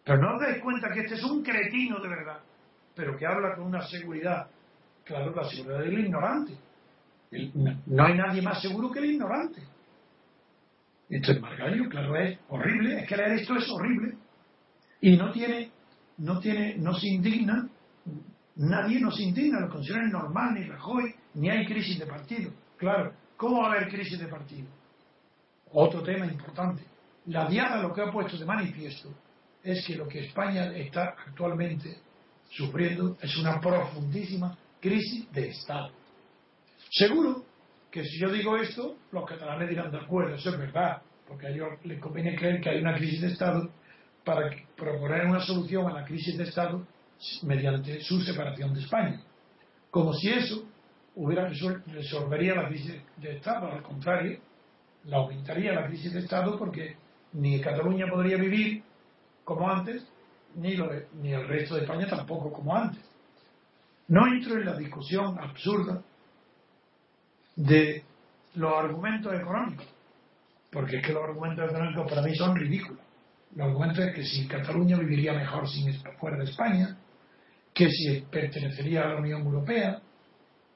Pero 0.04 0.18
no 0.18 0.34
os 0.34 0.40
dais 0.40 0.62
cuenta 0.62 0.90
que 0.90 1.00
este 1.00 1.14
es 1.14 1.24
un 1.24 1.42
cretino 1.42 2.00
de 2.00 2.08
verdad, 2.08 2.40
pero 2.94 3.16
que 3.16 3.26
habla 3.26 3.54
con 3.56 3.66
una 3.66 3.86
seguridad 3.86 4.48
Claro, 5.04 5.34
la 5.34 5.44
seguridad 5.44 5.80
del 5.80 5.98
ignorante. 5.98 6.56
no 7.86 8.04
hay 8.04 8.16
nadie 8.16 8.40
más 8.40 8.62
seguro 8.62 8.90
que 8.90 9.00
el 9.00 9.04
ignorante. 9.12 9.62
Esto 11.08 11.32
es 11.32 11.40
Margallo, 11.40 11.88
claro, 11.88 12.16
es 12.16 12.38
horrible. 12.48 13.00
Es 13.00 13.08
que 13.08 13.16
leer 13.16 13.32
esto 13.32 13.56
es 13.56 13.68
horrible. 13.70 14.14
Y 15.00 15.16
no 15.16 15.30
tiene, 15.32 15.70
no 16.18 16.40
tiene, 16.40 16.76
no 16.76 16.94
se 16.94 17.08
indigna, 17.08 17.68
nadie 18.56 19.00
nos 19.00 19.20
indigna, 19.20 19.60
lo 19.60 19.68
consideran 19.68 20.10
normal, 20.10 20.54
ni 20.54 20.64
Rajoy, 20.64 21.14
ni 21.34 21.50
hay 21.50 21.66
crisis 21.66 21.98
de 21.98 22.06
partido. 22.06 22.50
Claro, 22.76 23.12
¿cómo 23.36 23.62
va 23.62 23.68
a 23.68 23.72
haber 23.72 23.88
crisis 23.88 24.18
de 24.18 24.28
partido? 24.28 24.68
Otro 25.72 26.02
tema 26.02 26.26
importante. 26.26 26.82
La 27.26 27.48
diada 27.48 27.82
lo 27.82 27.92
que 27.92 28.02
ha 28.02 28.10
puesto 28.10 28.36
de 28.36 28.44
manifiesto 28.44 29.10
es 29.62 29.86
que 29.86 29.96
lo 29.96 30.06
que 30.06 30.26
España 30.26 30.66
está 30.76 31.14
actualmente 31.26 31.98
sufriendo 32.50 33.16
es 33.20 33.36
una 33.36 33.60
profundísima 33.60 34.56
crisis 34.80 35.30
de 35.32 35.48
Estado. 35.48 35.90
Seguro 36.90 37.44
que 37.94 38.04
si 38.04 38.18
yo 38.18 38.28
digo 38.28 38.56
esto, 38.56 38.96
los 39.12 39.24
catalanes 39.24 39.68
dirán 39.68 39.92
de 39.92 39.98
acuerdo, 39.98 40.34
eso 40.34 40.50
es 40.50 40.58
verdad, 40.58 41.00
porque 41.28 41.46
a 41.46 41.50
ellos 41.50 41.68
les 41.84 42.00
conviene 42.00 42.34
creer 42.34 42.60
que 42.60 42.70
hay 42.70 42.80
una 42.80 42.96
crisis 42.96 43.20
de 43.20 43.28
Estado 43.28 43.70
para 44.24 44.50
proponer 44.76 45.26
una 45.26 45.38
solución 45.38 45.86
a 45.86 46.00
la 46.00 46.04
crisis 46.04 46.36
de 46.36 46.42
Estado 46.42 46.84
mediante 47.44 48.00
su 48.00 48.20
separación 48.22 48.74
de 48.74 48.80
España. 48.80 49.22
Como 49.92 50.12
si 50.12 50.28
eso 50.28 50.64
hubiera 51.14 51.48
resolvería 51.86 52.56
la 52.56 52.66
crisis 52.66 53.00
de 53.16 53.36
Estado, 53.36 53.70
al 53.70 53.84
contrario, 53.84 54.40
la 55.04 55.18
aumentaría 55.18 55.72
la 55.72 55.86
crisis 55.86 56.12
de 56.14 56.18
Estado 56.18 56.58
porque 56.58 56.96
ni 57.34 57.60
Cataluña 57.60 58.06
podría 58.10 58.38
vivir 58.38 58.82
como 59.44 59.70
antes, 59.70 60.04
ni, 60.56 60.76
ni 61.22 61.32
el 61.32 61.46
resto 61.46 61.76
de 61.76 61.82
España 61.82 62.08
tampoco 62.08 62.52
como 62.52 62.74
antes. 62.74 63.08
No 64.08 64.26
entro 64.26 64.56
en 64.56 64.64
la 64.64 64.76
discusión 64.76 65.38
absurda 65.38 66.02
de 67.56 68.04
los 68.54 68.72
argumentos 68.72 69.32
económicos, 69.34 69.86
porque 70.70 70.96
es 70.96 71.06
que 71.06 71.12
los 71.12 71.24
argumentos 71.24 71.70
económicos 71.70 72.10
para 72.10 72.22
mí 72.22 72.34
son 72.34 72.56
ridículos. 72.56 73.02
Los 73.54 73.68
argumentos 73.68 74.04
es 74.04 74.14
que 74.14 74.24
si 74.24 74.46
Cataluña 74.46 74.98
viviría 74.98 75.32
mejor 75.32 75.68
sin 75.68 75.92
fuera 76.18 76.36
de 76.38 76.44
España, 76.44 76.96
que 77.72 77.88
si 77.90 78.20
pertenecería 78.30 79.02
a 79.02 79.08
la 79.08 79.16
Unión 79.16 79.42
Europea, 79.42 80.00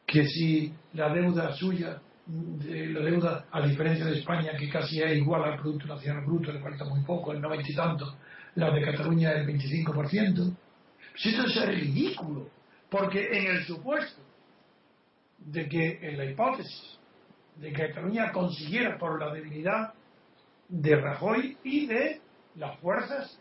que 0.07 0.27
si 0.27 0.73
la 0.95 1.13
deuda 1.13 1.53
suya, 1.55 2.01
la 2.27 3.01
deuda 3.01 3.47
a 3.51 3.67
diferencia 3.67 4.05
de 4.05 4.19
España, 4.19 4.53
que 4.59 4.69
casi 4.69 5.03
es 5.03 5.17
igual 5.17 5.45
al 5.45 5.59
Producto 5.61 5.87
Nacional 5.87 6.25
Bruto, 6.25 6.53
le 6.53 6.61
falta 6.61 6.85
muy 6.85 7.01
poco, 7.03 7.33
el 7.33 7.41
90 7.41 7.71
y 7.71 7.75
tanto, 7.75 8.17
la 8.55 8.71
de 8.71 8.83
Cataluña 8.83 9.33
es 9.33 9.39
el 9.39 9.59
25%. 9.59 10.57
Si 11.17 11.31
esto 11.31 11.47
es 11.47 11.67
ridículo. 11.67 12.49
Porque 12.91 13.29
en 13.31 13.47
el 13.49 13.65
supuesto 13.65 14.23
de 15.39 15.69
que, 15.69 15.99
en 16.03 16.19
la 16.19 16.25
hipótesis 16.25 16.99
de 17.57 17.73
que 17.73 17.89
Cataluña 17.89 18.31
consiguiera 18.33 18.99
por 18.99 19.21
la 19.21 19.33
debilidad 19.33 19.95
de 20.69 20.97
Rajoy 20.97 21.57
y 21.65 21.87
de 21.87 22.21
las 22.57 22.79
fuerzas 22.79 23.39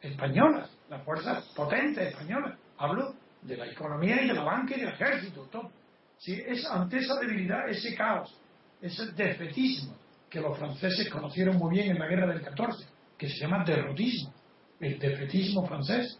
españolas, 0.00 0.70
las 0.88 1.02
fuerzas 1.04 1.44
potentes 1.54 2.08
españolas, 2.08 2.58
hablo 2.78 3.14
de 3.42 3.56
la 3.56 3.66
economía 3.66 4.22
y 4.22 4.28
de 4.28 4.34
la 4.34 4.42
banca 4.42 4.76
y 4.76 4.80
del 4.80 4.90
ejército, 4.90 5.42
todo. 5.50 5.70
Si 6.18 6.32
es 6.32 6.66
ante 6.66 6.98
esa 6.98 7.18
debilidad, 7.18 7.68
ese 7.68 7.94
caos, 7.94 8.38
ese 8.80 9.12
defetismo 9.12 9.96
que 10.28 10.40
los 10.40 10.56
franceses 10.58 11.10
conocieron 11.10 11.56
muy 11.56 11.74
bien 11.74 11.90
en 11.90 11.98
la 11.98 12.06
guerra 12.06 12.26
del 12.26 12.42
14, 12.42 12.86
que 13.18 13.28
se 13.28 13.38
llama 13.38 13.64
derrotismo, 13.64 14.32
el 14.78 14.98
defetismo 14.98 15.66
francés, 15.66 16.18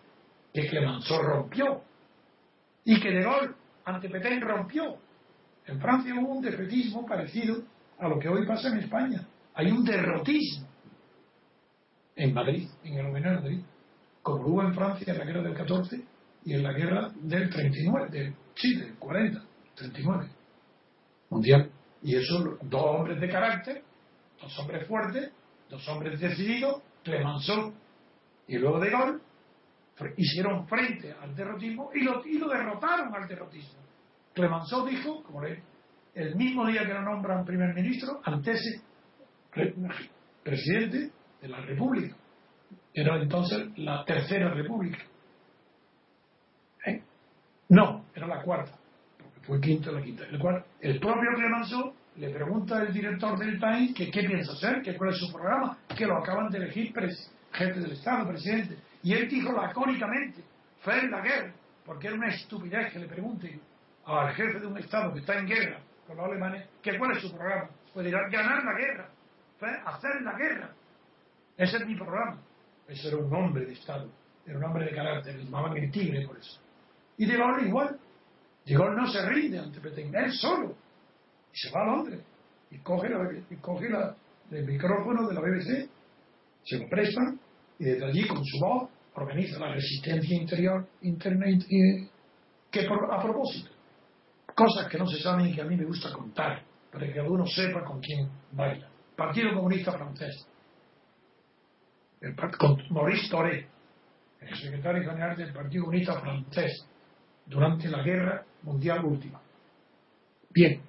que 0.53 0.67
Clemenceau 0.69 1.23
rompió 1.23 1.83
y 2.85 3.01
que 3.01 3.11
De 3.11 3.23
Gaulle 3.23 3.55
ante 3.85 4.09
Petain 4.09 4.41
rompió. 4.41 4.99
En 5.71 5.81
Francia 5.81 6.13
hubo 6.19 6.33
un 6.33 6.43
defetismo 6.43 7.07
parecido 7.07 7.63
a 8.01 8.09
lo 8.09 8.19
que 8.19 8.29
hoy 8.29 8.45
pasa 8.45 8.69
en 8.69 8.79
España. 8.79 9.25
Hay 9.55 9.71
un 9.71 9.85
derrotismo 9.85 10.67
en 12.17 12.35
Madrid, 12.35 12.69
en 12.83 12.95
el 12.95 13.07
gobierno 13.07 13.31
de 13.31 13.37
Madrid, 13.37 13.61
como 14.21 14.47
hubo 14.47 14.63
en 14.63 14.75
Francia 14.75 15.13
en 15.13 15.19
la 15.19 15.25
guerra 15.25 15.43
del 15.43 15.55
14 15.55 16.05
y 16.45 16.55
en 16.55 16.63
la 16.65 16.73
guerra 16.73 17.13
del 17.21 17.49
39, 17.49 18.09
del, 18.11 18.35
sí, 18.57 18.75
del 18.75 18.95
40, 18.97 19.43
39, 19.77 20.29
mundial. 21.31 21.71
Y 22.03 22.17
eso, 22.17 22.59
dos 22.63 22.83
hombres 22.85 23.21
de 23.21 23.29
carácter, 23.29 23.85
dos 24.43 24.59
hombres 24.59 24.89
fuertes, 24.89 25.31
dos 25.69 25.87
hombres 25.89 26.19
decididos, 26.19 26.83
Clemenceau 27.05 27.73
y 28.49 28.59
luego 28.59 28.81
De 28.81 28.91
Gaulle, 28.91 29.19
hicieron 30.17 30.67
frente 30.67 31.13
al 31.13 31.33
derrotismo 31.37 31.91
y 31.95 32.39
lo 32.39 32.49
derrotaron 32.49 33.15
al 33.15 33.29
derrotismo. 33.29 33.90
Clemenceau 34.41 34.87
dijo, 34.87 35.23
como 35.23 35.43
le, 35.43 35.63
el 36.15 36.35
mismo 36.35 36.67
día 36.67 36.87
que 36.87 36.95
lo 36.95 37.03
nombran 37.03 37.45
primer 37.45 37.75
ministro, 37.75 38.21
ante 38.25 38.53
ese 38.53 38.83
presidente 40.43 41.11
de 41.41 41.49
la 41.49 41.61
República. 41.61 42.17
Era 42.93 43.21
entonces 43.21 43.79
la 43.79 44.05
tercera 44.05 44.53
república. 44.53 44.99
¿Eh? 46.87 47.03
No, 47.69 48.07
era 48.15 48.27
la 48.27 48.43
cuarta, 48.43 48.73
porque 49.19 49.41
fue 49.47 49.61
quinta 49.61 49.93
la 49.93 50.03
quinta. 50.03 50.25
El, 50.25 50.41
el 50.81 51.01
propio 51.01 51.31
Clemenceau 51.37 51.95
le 52.17 52.31
pregunta 52.31 52.79
al 52.79 52.93
director 52.93 53.39
del 53.39 53.59
Times 53.59 53.95
que 53.95 54.11
qué 54.11 54.25
piensa 54.25 54.53
hacer, 54.53 54.83
que 54.83 54.97
cuál 54.97 55.11
es 55.11 55.19
su 55.19 55.33
programa, 55.33 55.79
que 55.97 56.07
lo 56.07 56.19
acaban 56.19 56.51
de 56.51 56.59
elegir 56.59 56.93
jefe 57.53 57.81
del 57.81 57.93
Estado, 57.93 58.29
presidente. 58.29 58.77
Y 59.03 59.15
él 59.15 59.29
dijo 59.29 59.53
lacónicamente, 59.53 60.43
fe 60.81 61.09
la 61.09 61.21
guerra, 61.21 61.53
porque 61.85 62.09
era 62.09 62.17
una 62.17 62.29
estupidez 62.29 62.93
que 62.93 62.99
le 62.99 63.07
pregunten 63.07 63.61
al 64.19 64.35
jefe 64.35 64.61
de 64.61 64.67
un 64.67 64.79
Estado 64.79 65.13
que 65.13 65.21
está 65.21 65.39
en 65.39 65.47
guerra 65.47 65.81
con 66.07 66.17
los 66.17 66.27
alemanes, 66.27 66.69
que 66.83 66.99
cuál 66.99 67.13
es 67.13 67.23
su 67.23 67.33
programa. 67.33 67.71
Pues 67.93 68.07
dirá, 68.07 68.29
ganar 68.31 68.65
la 68.65 68.79
guerra, 68.79 69.09
hacer 69.87 70.23
la 70.23 70.37
guerra. 70.37 70.71
Ese 71.57 71.77
es 71.77 71.87
mi 71.87 71.97
programa. 71.97 72.41
Eso 72.89 73.09
era 73.09 73.19
un 73.19 73.35
hombre 73.35 73.67
de 73.67 73.73
Estado, 73.73 74.11
era 74.47 74.59
un 74.59 74.65
hombre 74.65 74.87
de 74.87 74.93
carácter, 74.93 75.37
le 75.37 75.45
llamaban 75.45 75.77
el 75.77 75.91
tigre 75.91 76.27
por 76.27 76.39
eso. 76.39 76.61
Y 77.17 77.27
De 77.27 77.37
Gaulle 77.37 77.69
igual. 77.69 77.99
De 78.65 78.75
Gaulle 78.75 78.97
no 78.97 79.07
se 79.07 79.29
rinde 79.29 79.59
ante 79.59 79.81
Petain, 79.81 80.15
él 80.15 80.33
solo. 80.33 80.75
Y 81.53 81.59
se 81.59 81.71
va 81.71 81.83
a 81.83 81.87
Londres 81.87 82.21
y 82.71 82.79
coge, 82.79 83.09
y 83.51 83.57
coge 83.57 83.89
el 84.51 84.67
micrófono 84.67 85.29
de 85.29 85.35
la 85.35 85.41
BBC, 85.41 85.89
se 86.65 86.79
lo 86.79 86.89
prestan 86.89 87.39
y 87.79 87.85
desde 87.85 88.05
allí 88.05 88.27
con 88.27 88.45
su 88.45 88.59
voz 88.61 88.89
organiza 89.15 89.59
la 89.59 89.75
resistencia 89.75 90.37
interior, 90.37 90.87
interna, 91.03 91.47
que 92.71 92.87
a 92.87 93.23
propósito, 93.23 93.70
cosas 94.61 94.89
que 94.89 94.99
no 94.99 95.07
se 95.07 95.19
saben 95.21 95.47
y 95.47 95.55
que 95.55 95.63
a 95.63 95.65
mí 95.65 95.75
me 95.75 95.87
gusta 95.87 96.13
contar, 96.13 96.63
para 96.93 97.11
que 97.11 97.19
alguno 97.19 97.47
sepa 97.47 97.83
con 97.83 97.99
quién 97.99 98.29
baila. 98.53 98.91
Partido 99.17 99.55
Comunista 99.55 99.93
Francés, 99.93 100.47
el, 102.21 102.37
con 102.37 102.77
Maurice 102.91 103.31
Toré, 103.31 103.67
el 104.39 104.57
secretario 104.57 105.03
general 105.03 105.35
del 105.35 105.55
Partido 105.55 105.85
Comunista 105.85 106.21
Francés, 106.21 106.87
durante 107.47 107.89
la 107.89 108.03
Guerra 108.03 108.45
Mundial 108.63 109.03
Última. 109.03 109.41
Bien, 110.51 110.83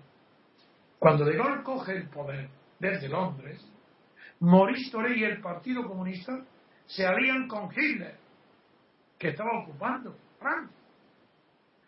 cuando 0.99 1.23
De 1.23 1.37
Gaulle 1.37 1.63
coge 1.63 1.95
el 1.95 2.09
poder 2.09 2.49
desde 2.77 3.07
Londres, 3.07 3.65
Maurice 4.41 4.91
Toré 4.91 5.17
y 5.17 5.23
el 5.23 5.39
Partido 5.39 5.87
Comunista 5.87 6.43
se 6.87 7.05
alían 7.05 7.47
con 7.47 7.69
Hitler, 7.71 8.17
que 9.17 9.29
estaba 9.29 9.63
ocupando 9.63 10.13
Francia, 10.39 10.77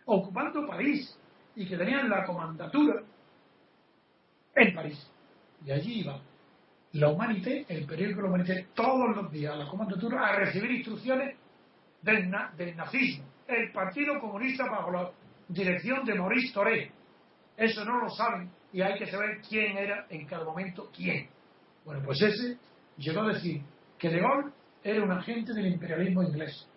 ocupando 0.05 0.65
París, 0.65 1.19
y 1.55 1.65
que 1.65 1.77
tenían 1.77 2.09
la 2.09 2.25
comandatura 2.25 3.01
en 4.55 4.73
París. 4.73 5.11
Y 5.65 5.71
allí 5.71 6.01
iba 6.01 6.19
la 6.93 7.09
Humanité, 7.09 7.65
el 7.69 7.85
periódico 7.85 8.21
La 8.21 8.27
Humanité, 8.27 8.67
todos 8.75 9.15
los 9.15 9.31
días 9.31 9.53
a 9.53 9.57
la 9.57 9.67
comandatura 9.67 10.27
a 10.27 10.35
recibir 10.35 10.71
instrucciones 10.71 11.35
del, 12.01 12.31
del 12.55 12.75
nazismo. 12.75 13.25
El 13.47 13.71
Partido 13.71 14.19
Comunista 14.19 14.65
bajo 14.69 14.91
la 14.91 15.11
dirección 15.47 16.05
de 16.05 16.15
Maurice 16.15 16.53
Toré. 16.53 16.91
Eso 17.57 17.83
no 17.85 17.99
lo 17.99 18.09
saben 18.09 18.49
y 18.71 18.81
hay 18.81 18.97
que 18.97 19.07
saber 19.07 19.41
quién 19.47 19.77
era 19.77 20.05
en 20.09 20.25
cada 20.25 20.45
momento 20.45 20.89
quién. 20.95 21.29
Bueno, 21.85 22.01
pues 22.05 22.21
ese 22.21 22.57
llegó 22.97 23.21
a 23.21 23.33
decir 23.33 23.61
que 23.97 24.09
De 24.09 24.19
Gaulle 24.19 24.51
era 24.83 25.03
un 25.03 25.11
agente 25.11 25.53
del 25.53 25.67
imperialismo 25.67 26.23
inglés. 26.23 26.67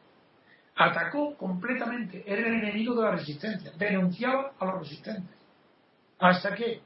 Atacó 0.77 1.35
completamente, 1.37 2.23
era 2.27 2.47
el 2.49 2.55
enemigo 2.55 2.95
de 2.95 3.03
la 3.03 3.13
resistencia, 3.13 3.73
denunciaba 3.79 4.53
a 4.59 4.65
los 4.67 4.81
resistentes. 4.81 5.35
¿Hasta 6.19 6.55
qué? 6.55 6.81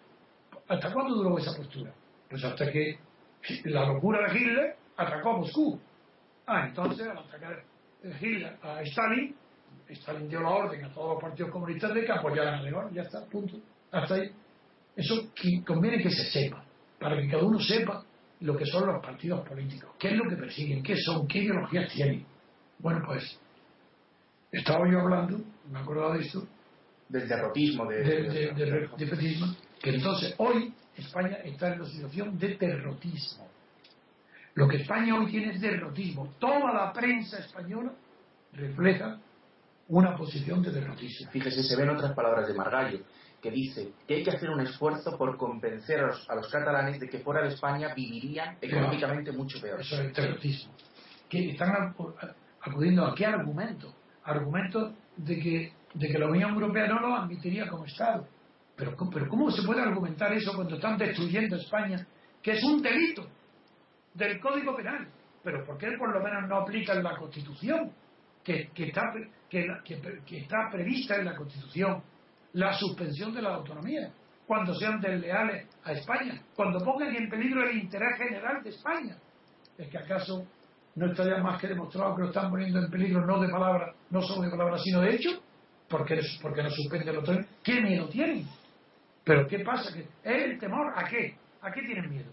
¿Hasta 0.68 0.92
cuándo 0.92 1.14
duró 1.16 1.38
esa 1.38 1.56
postura? 1.56 1.92
Pues 2.28 2.44
hasta 2.44 2.70
que 2.70 2.98
la 3.64 3.86
locura 3.86 4.30
de 4.30 4.38
Hitler 4.38 4.76
atacó 4.96 5.30
a 5.30 5.36
Moscú. 5.38 5.80
Ah, 6.46 6.66
entonces 6.68 7.06
al 7.06 7.18
atacar 7.18 7.64
Hitler 8.20 8.56
a 8.62 8.82
Stalin, 8.82 9.34
Stalin 9.88 10.28
dio 10.28 10.40
la 10.40 10.50
orden 10.50 10.84
a 10.84 10.92
todos 10.92 11.14
los 11.14 11.22
partidos 11.22 11.50
comunistas 11.50 11.92
de 11.92 12.04
que 12.04 12.12
apoyaran 12.12 12.54
a 12.66 12.70
Gaulle, 12.70 12.94
ya 12.94 13.02
está, 13.02 13.24
punto. 13.26 13.56
Hasta 13.90 14.14
ahí. 14.14 14.30
Eso 14.94 15.32
conviene 15.66 16.02
que 16.02 16.10
se 16.10 16.30
sepa, 16.30 16.64
para 16.98 17.16
que 17.16 17.28
cada 17.28 17.42
uno 17.42 17.58
sepa 17.58 18.04
lo 18.40 18.56
que 18.56 18.66
son 18.66 18.86
los 18.86 19.02
partidos 19.02 19.46
políticos, 19.46 19.90
qué 19.98 20.10
es 20.10 20.16
lo 20.16 20.28
que 20.28 20.36
persiguen, 20.36 20.82
qué 20.82 20.96
son, 20.96 21.26
qué 21.26 21.40
ideologías 21.40 21.92
tienen. 21.92 22.24
Bueno, 22.78 23.02
pues 23.04 23.38
estaba 24.52 24.90
yo 24.90 25.00
hablando, 25.00 25.40
me 25.70 25.78
acuerdo 25.78 26.12
de 26.12 26.20
esto, 26.20 26.46
del 27.08 27.28
derrotismo, 27.28 27.86
de, 27.86 28.02
de, 28.04 28.52
de, 28.54 28.88
que 29.80 29.90
entonces 29.90 30.34
hoy 30.38 30.72
España 30.96 31.38
está 31.44 31.72
en 31.72 31.80
una 31.80 31.90
situación 31.90 32.38
de 32.38 32.56
derrotismo. 32.56 33.48
Lo 34.54 34.68
que 34.68 34.78
España 34.78 35.18
hoy 35.18 35.30
tiene 35.30 35.52
es 35.54 35.60
derrotismo. 35.60 36.34
Toda 36.38 36.72
la 36.72 36.92
prensa 36.92 37.38
española 37.38 37.92
refleja 38.52 39.18
una 39.88 40.16
posición 40.16 40.62
de 40.62 40.70
derrotismo. 40.70 41.30
Fíjese, 41.30 41.62
se 41.62 41.76
ven 41.76 41.90
otras 41.90 42.12
palabras 42.12 42.46
de 42.46 42.54
Margallo 42.54 43.00
que 43.40 43.50
dice 43.50 43.92
que 44.06 44.16
hay 44.16 44.22
que 44.22 44.30
hacer 44.30 44.50
un 44.50 44.60
esfuerzo 44.60 45.16
por 45.16 45.36
convencer 45.36 46.00
a 46.00 46.34
los, 46.34 46.48
catalanes 46.50 47.00
de 47.00 47.08
que 47.08 47.20
fuera 47.20 47.42
de 47.42 47.48
España 47.48 47.94
vivirían 47.94 48.58
económicamente 48.60 49.32
mucho 49.32 49.60
peor. 49.60 49.80
Eso 49.80 49.94
es 49.94 50.00
el 50.02 50.12
terrorismo. 50.12 50.72
Que 51.28 51.50
están 51.50 51.94
acudiendo 52.60 53.06
a 53.06 53.14
qué 53.14 53.26
argumento? 53.26 53.94
Argumentos 54.24 54.94
de 55.16 55.38
que, 55.38 55.72
de 55.94 56.08
que 56.08 56.18
la 56.18 56.28
Unión 56.28 56.54
Europea 56.54 56.86
no 56.88 57.00
lo 57.00 57.16
admitiría 57.16 57.68
como 57.68 57.84
Estado. 57.84 58.26
Pero, 58.76 58.96
pero 59.12 59.28
¿cómo 59.28 59.50
se 59.50 59.62
puede 59.62 59.82
argumentar 59.82 60.32
eso 60.32 60.52
cuando 60.54 60.76
están 60.76 60.96
destruyendo 60.96 61.56
España? 61.56 62.06
Que 62.42 62.52
es 62.52 62.64
un 62.64 62.80
delito 62.80 63.26
del 64.14 64.40
Código 64.40 64.74
Penal. 64.76 65.08
Pero 65.42 65.64
¿por 65.64 65.78
qué 65.78 65.88
por 65.98 66.12
lo 66.12 66.22
menos 66.22 66.48
no 66.48 66.56
aplican 66.58 67.02
la 67.02 67.16
Constitución? 67.16 67.92
Que, 68.42 68.70
que, 68.74 68.88
está, 68.88 69.02
que, 69.48 69.66
que 70.26 70.38
está 70.38 70.70
prevista 70.70 71.16
en 71.16 71.26
la 71.26 71.36
Constitución 71.36 72.02
la 72.54 72.72
suspensión 72.72 73.32
de 73.34 73.42
la 73.42 73.54
autonomía, 73.54 74.10
cuando 74.46 74.74
sean 74.74 75.00
desleales 75.00 75.68
a 75.84 75.92
España, 75.92 76.42
cuando 76.56 76.84
pongan 76.84 77.14
en 77.14 77.28
peligro 77.28 77.68
el 77.68 77.78
interés 77.78 78.18
general 78.18 78.62
de 78.62 78.70
España. 78.70 79.16
¿Es 79.78 79.88
que 79.88 79.98
acaso 79.98 80.44
no 80.96 81.06
está 81.06 81.24
ya 81.24 81.42
más 81.42 81.60
que 81.60 81.68
demostrado 81.68 82.16
que 82.16 82.22
lo 82.22 82.28
están 82.28 82.50
poniendo 82.50 82.78
en 82.80 82.90
peligro 82.90 83.24
no 83.24 83.40
de 83.40 83.48
palabra, 83.48 83.94
no 84.10 84.22
solo 84.22 84.42
de 84.42 84.50
palabra, 84.50 84.78
sino 84.78 85.00
de 85.00 85.14
hecho? 85.14 85.30
Porque, 85.88 86.20
porque 86.42 86.62
no 86.62 86.70
suspende 86.70 87.12
la 87.12 87.18
autonomía. 87.18 87.48
¿Qué 87.62 87.80
miedo 87.80 88.08
tienen? 88.08 88.46
Pero 89.24 89.46
¿qué 89.46 89.60
pasa? 89.60 89.96
¿Es 89.98 90.42
el 90.44 90.58
temor 90.58 90.92
a 90.96 91.04
qué? 91.04 91.36
¿A 91.62 91.70
qué 91.72 91.82
tienen 91.82 92.08
miedo? 92.10 92.30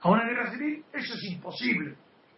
¿A 0.00 0.10
una 0.10 0.24
guerra 0.24 0.50
civil? 0.50 0.84
Eso 0.92 1.14
es 1.14 1.24
imposible. 1.32 1.94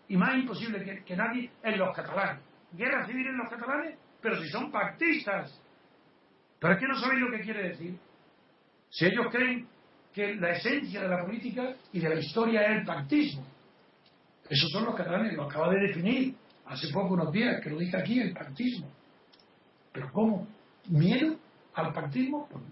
Y 0.09 0.17
más 0.17 0.35
imposible 0.35 0.85
que, 0.85 1.05
que 1.05 1.17
nadie 1.17 1.51
en 1.63 1.79
los 1.79 1.95
catalanes. 1.95 2.43
¿Guerra 2.73 3.07
civil 3.07 3.27
en 3.27 3.39
los 3.39 3.49
catalanes? 3.49 3.99
Pero 4.21 4.41
si 4.41 4.49
son 4.49 4.71
pactistas, 4.71 5.63
¿Pero 6.63 6.75
es 6.75 6.81
que 6.81 6.87
no 6.87 6.95
sabéis 6.95 7.21
lo 7.21 7.31
que 7.33 7.43
quiere 7.43 7.69
decir? 7.71 7.99
Si 8.89 9.05
ellos 9.05 9.27
creen 9.33 9.67
que 10.15 10.37
la 10.37 10.51
esencia 10.51 11.03
de 11.03 11.09
la 11.09 11.25
política 11.25 11.75
y 11.93 11.99
de 11.99 12.09
la 12.09 12.21
historia 12.21 12.63
es 12.63 12.79
el 12.79 12.87
pactismo. 12.87 13.45
Esos 14.53 14.71
son 14.71 14.85
los 14.85 14.95
catalanes, 14.95 15.33
lo 15.33 15.45
acaba 15.45 15.71
de 15.71 15.81
definir 15.81 16.35
hace 16.67 16.93
poco, 16.93 17.15
unos 17.15 17.33
días, 17.33 17.59
que 17.63 17.71
lo 17.71 17.79
dije 17.79 17.97
aquí, 17.97 18.21
el 18.21 18.35
pactismo. 18.35 18.87
¿Pero 19.91 20.13
cómo? 20.13 20.47
¿Miedo 20.91 21.37
al 21.73 21.91
pactismo? 21.95 22.47
Pues 22.51 22.63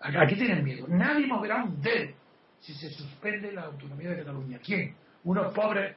¿A 0.00 0.26
qué 0.28 0.36
tienen 0.36 0.62
miedo? 0.62 0.86
Nadie 0.86 1.26
moverá 1.26 1.64
un 1.64 1.82
dedo 1.82 2.14
si 2.60 2.72
se 2.72 2.90
suspende 2.90 3.50
la 3.50 3.62
autonomía 3.62 4.10
de 4.10 4.18
Cataluña. 4.18 4.60
¿Quién? 4.64 4.94
Unos 5.24 5.52
pobres 5.52 5.96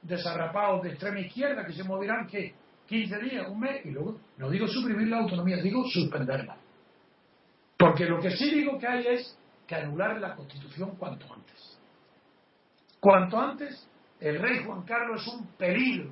desarrapados 0.00 0.84
de 0.84 0.92
extrema 0.92 1.20
izquierda 1.20 1.66
que 1.66 1.74
se 1.74 1.84
moverán, 1.84 2.26
¿qué? 2.26 2.54
15 2.86 3.18
días, 3.18 3.48
un 3.48 3.60
mes, 3.60 3.84
y 3.84 3.90
luego, 3.90 4.20
no 4.38 4.48
digo 4.48 4.66
suprimir 4.66 5.08
la 5.08 5.18
autonomía, 5.18 5.58
digo 5.58 5.84
suspenderla. 5.86 6.56
Porque 7.76 8.06
lo 8.06 8.18
que 8.20 8.30
sí 8.30 8.50
digo 8.54 8.78
que 8.78 8.86
hay 8.86 9.06
es 9.06 9.36
que 9.66 9.74
anular 9.74 10.18
la 10.18 10.34
Constitución 10.34 10.96
cuanto 10.96 11.30
antes. 11.30 11.78
Cuanto 13.00 13.38
antes, 13.38 13.86
el 14.22 14.40
rey 14.40 14.64
Juan 14.64 14.82
Carlos 14.82 15.20
es 15.22 15.34
un 15.34 15.46
peligro 15.58 16.10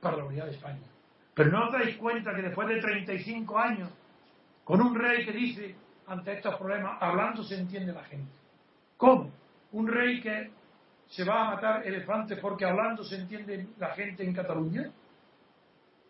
para 0.00 0.18
la 0.18 0.24
unidad 0.24 0.46
de 0.46 0.52
España. 0.52 0.80
Pero 1.34 1.50
no 1.50 1.66
os 1.66 1.72
dais 1.72 1.96
cuenta 1.96 2.34
que 2.34 2.42
después 2.42 2.68
de 2.68 2.80
35 2.80 3.58
años, 3.58 3.90
con 4.64 4.80
un 4.80 4.94
rey 4.94 5.24
que 5.24 5.32
dice 5.32 5.74
ante 6.06 6.32
estos 6.32 6.56
problemas, 6.56 6.98
hablando 7.00 7.42
se 7.42 7.58
entiende 7.58 7.92
la 7.92 8.04
gente. 8.04 8.30
¿Cómo? 8.96 9.30
Un 9.72 9.88
rey 9.88 10.20
que 10.20 10.50
se 11.08 11.24
va 11.24 11.48
a 11.48 11.54
matar 11.54 11.86
elefantes 11.86 12.38
porque 12.40 12.64
hablando 12.64 13.02
se 13.04 13.16
entiende 13.16 13.68
la 13.78 13.94
gente 13.94 14.24
en 14.24 14.34
Cataluña. 14.34 14.90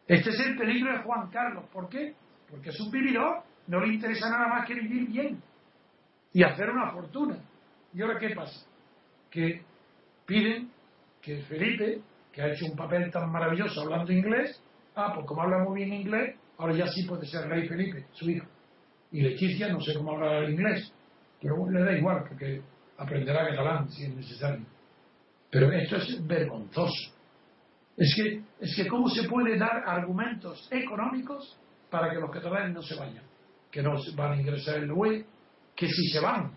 Este 0.07 0.31
es 0.31 0.41
el 0.41 0.57
peligro 0.57 0.93
de 0.93 0.99
Juan 1.05 1.31
Carlos. 1.31 1.65
¿Por 1.73 1.89
qué? 1.89 2.15
Porque 2.51 2.71
es 2.71 2.81
un 2.81 2.91
vividor 2.91 3.45
no 3.71 3.81
le 3.81 3.95
interesa 3.95 4.29
nada 4.29 4.49
más 4.49 4.67
que 4.67 4.75
vivir 4.75 5.09
bien 5.09 5.41
y 6.33 6.43
hacer 6.43 6.71
una 6.71 6.91
fortuna. 6.91 7.39
¿Y 7.95 8.03
ahora 8.03 8.19
qué 8.19 8.31
pasa? 8.31 8.67
Que 9.31 9.63
piden 10.27 10.71
que 11.21 11.43
Felipe, 11.43 12.01
que 12.33 12.43
ha 12.43 12.53
hecho 12.53 12.67
un 12.67 12.77
papel 12.77 13.11
tan 13.11 13.31
maravilloso 13.31 13.81
hablando 13.83 14.13
inglés, 14.13 14.63
ah, 14.95 15.13
pues 15.15 15.27
como 15.27 15.43
habla 15.43 15.59
muy 15.65 15.85
bien 15.85 15.95
inglés, 16.01 16.37
ahora 16.59 16.75
ya 16.75 16.87
sí 16.87 17.05
puede 17.07 17.27
ser 17.27 17.49
rey 17.49 17.69
Felipe, 17.69 18.07
su 18.13 18.31
hijo. 18.31 18.47
Y 19.13 19.23
Leticia 19.23 19.69
no 19.69 19.81
sé 19.81 19.95
cómo 19.95 20.13
habla 20.13 20.39
el 20.39 20.51
inglés, 20.51 20.93
pero 21.41 21.69
le 21.71 21.81
da 21.81 21.93
igual 21.93 22.25
porque 22.29 22.63
aprenderá 22.99 23.49
catalán 23.49 23.89
si 23.91 24.05
es 24.05 24.15
necesario. 24.15 24.65
Pero 25.51 25.73
esto 25.73 25.97
es 25.97 26.27
vergonzoso. 26.27 27.13
Es 27.97 28.15
que, 28.15 28.43
es 28.61 28.77
que 28.77 28.87
cómo 28.87 29.09
se 29.09 29.29
puede 29.29 29.59
dar 29.59 29.83
argumentos 29.87 30.69
económicos 30.71 31.59
para 31.91 32.11
que 32.11 32.21
los 32.21 32.31
catalanes 32.31 32.73
no 32.73 32.83
se 32.83 32.95
vayan 32.95 33.31
que 33.71 33.83
no 33.83 33.95
van 34.17 34.33
a 34.33 34.41
ingresar 34.41 34.79
en 34.79 34.89
la 34.89 34.95
UE, 34.95 35.25
que 35.77 35.87
si 35.87 36.09
se 36.09 36.21
van 36.21 36.53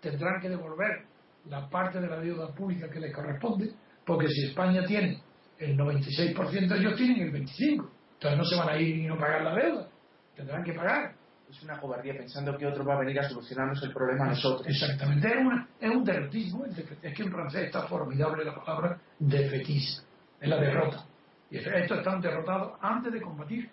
tendrán 0.00 0.40
que 0.40 0.48
devolver 0.48 1.06
la 1.46 1.68
parte 1.68 2.00
de 2.00 2.06
la 2.06 2.20
deuda 2.20 2.54
pública 2.54 2.88
que 2.90 3.00
les 3.00 3.14
corresponde, 3.14 3.72
porque 4.08 4.26
si 4.28 4.46
España 4.46 4.86
tiene 4.86 5.20
el 5.58 5.76
96%, 5.76 6.78
ellos 6.78 6.96
tienen 6.96 7.20
el 7.20 7.32
25%. 7.32 7.90
Entonces 8.14 8.38
no 8.38 8.44
se 8.44 8.56
van 8.56 8.68
a 8.70 8.76
ir 8.78 8.96
y 8.96 9.06
no 9.06 9.18
pagar 9.18 9.42
la 9.42 9.54
deuda, 9.54 9.88
tendrán 10.34 10.64
que 10.64 10.72
pagar. 10.72 11.12
Es 11.48 11.62
una 11.62 11.78
cobardía 11.78 12.14
pensando 12.14 12.56
que 12.56 12.66
otro 12.66 12.84
va 12.84 12.94
a 12.94 13.00
venir 13.00 13.20
a 13.20 13.28
solucionarnos 13.28 13.82
el 13.82 13.92
problema 13.92 14.24
a 14.24 14.28
nosotros. 14.28 14.66
Exactamente, 14.66 15.28
es, 15.28 15.34
es 15.80 15.90
un 15.94 16.04
derrotismo, 16.04 16.64
es 16.64 17.14
que 17.14 17.22
en 17.22 17.30
francés 17.30 17.66
está 17.66 17.82
formidable 17.82 18.44
la 18.44 18.54
palabra 18.54 18.98
defetismo, 19.18 20.04
es 20.40 20.48
la 20.48 20.56
derrota. 20.56 21.04
Y 21.50 21.58
estos 21.58 21.98
están 21.98 22.20
derrotados 22.20 22.78
antes 22.80 23.12
de 23.12 23.20
combatir. 23.20 23.70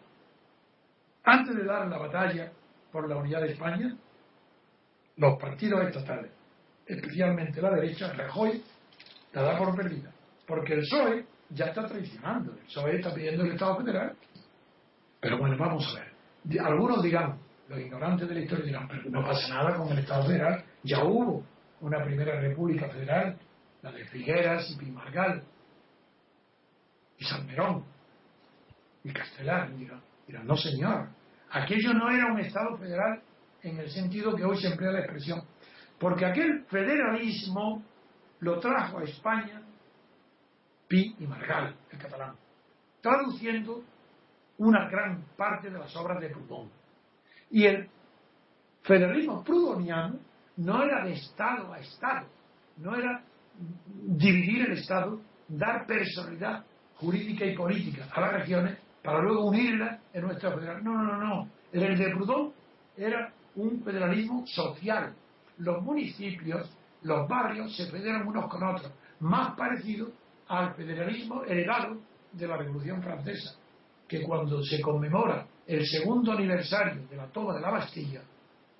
Antes 1.23 1.55
de 1.55 1.63
dar 1.63 1.87
la 1.87 1.97
batalla 1.97 2.51
por 2.91 3.09
la 3.09 3.15
unidad 3.15 3.41
de 3.41 3.53
España, 3.53 3.95
los 5.15 5.39
partidos 5.39 5.81
estatales, 5.87 6.31
especialmente 6.85 7.61
la 7.61 7.71
derecha, 7.71 8.13
Rajoy, 8.13 8.61
la 9.33 9.41
da 9.41 9.57
por 9.57 9.75
perdida. 9.75 10.14
Porque 10.45 10.73
el 10.73 10.81
PSOE 10.81 11.25
ya 11.49 11.65
está 11.65 11.87
traicionando. 11.87 12.51
El 12.53 12.65
PSOE 12.65 12.97
está 12.97 13.13
pidiendo 13.13 13.43
el 13.43 13.51
Estado 13.53 13.77
federal. 13.77 14.15
Pero 15.19 15.37
bueno, 15.37 15.57
vamos 15.57 15.87
a 15.95 15.99
ver. 15.99 16.61
Algunos 16.61 17.01
dirán, 17.01 17.39
los 17.67 17.79
ignorantes 17.79 18.27
de 18.27 18.35
la 18.35 18.41
historia 18.41 18.65
dirán, 18.65 18.87
pero 18.87 19.09
no 19.09 19.25
pasa 19.25 19.47
nada 19.49 19.75
con 19.75 19.91
el 19.91 19.99
Estado 19.99 20.25
federal. 20.25 20.63
Ya 20.83 21.03
hubo 21.03 21.43
una 21.81 22.03
primera 22.03 22.39
república 22.39 22.87
federal, 22.89 23.37
la 23.81 23.91
de 23.91 24.05
Figueras 24.05 24.69
y 24.71 24.77
Pimargal, 24.77 25.43
y 27.17 27.25
Salmerón, 27.25 27.83
y 29.03 29.11
Castelar. 29.11 29.75
Dirán, 29.75 30.01
dirán, 30.27 30.45
no 30.45 30.55
señor, 30.55 31.09
aquello 31.49 31.93
no 31.93 32.11
era 32.11 32.31
un 32.31 32.39
Estado 32.39 32.77
federal 32.77 33.21
en 33.63 33.79
el 33.79 33.89
sentido 33.89 34.35
que 34.35 34.45
hoy 34.45 34.57
se 34.57 34.67
emplea 34.67 34.91
la 34.91 34.99
expresión. 34.99 35.41
Porque 35.99 36.25
aquel 36.25 36.65
federalismo 36.65 37.83
lo 38.41 38.59
trajo 38.59 38.99
a 38.99 39.03
España 39.03 39.61
Y 40.95 41.27
Margal, 41.27 41.75
el 41.91 41.97
catalán, 41.97 42.35
traduciendo 43.01 43.83
una 44.57 44.87
gran 44.89 45.25
parte 45.35 45.69
de 45.69 45.77
las 45.77 45.93
obras 45.95 46.21
de 46.21 46.29
Proudhon. 46.29 46.69
Y 47.51 47.65
el 47.65 47.89
federalismo 48.81 49.43
prudoniano 49.43 50.17
no 50.57 50.83
era 50.83 51.03
de 51.03 51.13
Estado 51.13 51.73
a 51.73 51.79
Estado, 51.79 52.27
no 52.77 52.95
era 52.95 53.23
dividir 54.05 54.69
el 54.69 54.77
Estado, 54.77 55.19
dar 55.47 55.85
personalidad 55.85 56.65
jurídica 56.95 57.45
y 57.45 57.55
política 57.55 58.07
a 58.13 58.21
las 58.21 58.33
regiones 58.33 58.77
para 59.03 59.21
luego 59.21 59.45
unirlas 59.45 59.99
en 60.13 60.21
nuestra 60.23 60.51
federación. 60.51 60.83
No, 60.85 61.03
no, 61.03 61.17
no, 61.17 61.27
no. 61.27 61.49
El 61.73 61.97
de 61.97 62.09
Proudhon 62.11 62.53
era 62.95 63.33
un 63.55 63.83
federalismo 63.83 64.45
social. 64.47 65.13
Los 65.57 65.83
municipios, 65.83 66.69
los 67.03 67.27
barrios 67.27 67.75
se 67.75 67.91
federan 67.91 68.27
unos 68.27 68.49
con 68.49 68.63
otros, 68.63 68.91
más 69.19 69.55
parecido 69.55 70.11
al 70.47 70.75
federalismo 70.75 71.43
heredado 71.43 71.97
de 72.31 72.47
la 72.47 72.57
Revolución 72.57 73.01
Francesa, 73.01 73.55
que 74.07 74.21
cuando 74.21 74.61
se 74.63 74.81
conmemora 74.81 75.47
el 75.65 75.85
segundo 75.85 76.31
aniversario 76.31 77.07
de 77.07 77.15
la 77.15 77.27
toma 77.27 77.55
de 77.55 77.61
la 77.61 77.71
Bastilla, 77.71 78.21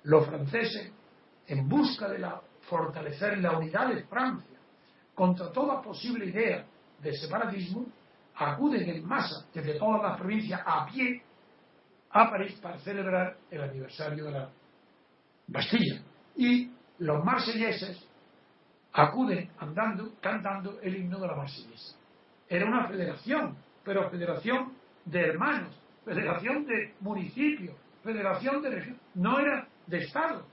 los 0.04 0.26
franceses, 0.26 0.92
en 1.48 1.68
busca 1.68 2.08
de 2.08 2.24
fortalecer 2.68 3.38
la 3.38 3.58
unidad 3.58 3.88
de 3.88 4.04
Francia 4.04 4.56
contra 5.14 5.50
toda 5.52 5.82
posible 5.82 6.26
idea 6.26 6.64
de 7.00 7.12
separatismo, 7.12 7.86
acuden 8.34 8.88
en 8.88 9.04
masa 9.04 9.46
desde 9.52 9.78
todas 9.78 10.02
las 10.02 10.18
provincias 10.18 10.60
a 10.64 10.86
pie 10.86 11.22
a 12.10 12.30
París 12.30 12.58
para 12.60 12.78
celebrar 12.78 13.36
el 13.50 13.62
aniversario 13.62 14.24
de 14.24 14.30
la 14.30 14.50
Bastilla. 15.46 16.02
Y 16.36 16.70
los 16.98 17.24
marselleses 17.24 17.98
acuden 18.96 19.50
andando, 19.58 20.14
cantando 20.20 20.80
el 20.80 20.96
himno 20.96 21.20
de 21.20 21.26
la 21.26 21.36
Marsellesa. 21.36 21.96
Era 22.48 22.66
una 22.66 22.88
federación, 22.88 23.56
pero 23.84 24.08
federación 24.10 24.72
de 25.04 25.20
hermanos, 25.20 25.78
federación 26.04 26.64
de 26.64 26.94
municipios, 27.00 27.76
federación 28.02 28.62
de 28.62 28.70
regiones, 28.70 29.02
no 29.14 29.38
era 29.38 29.68
de 29.86 29.98
Estado. 29.98 30.46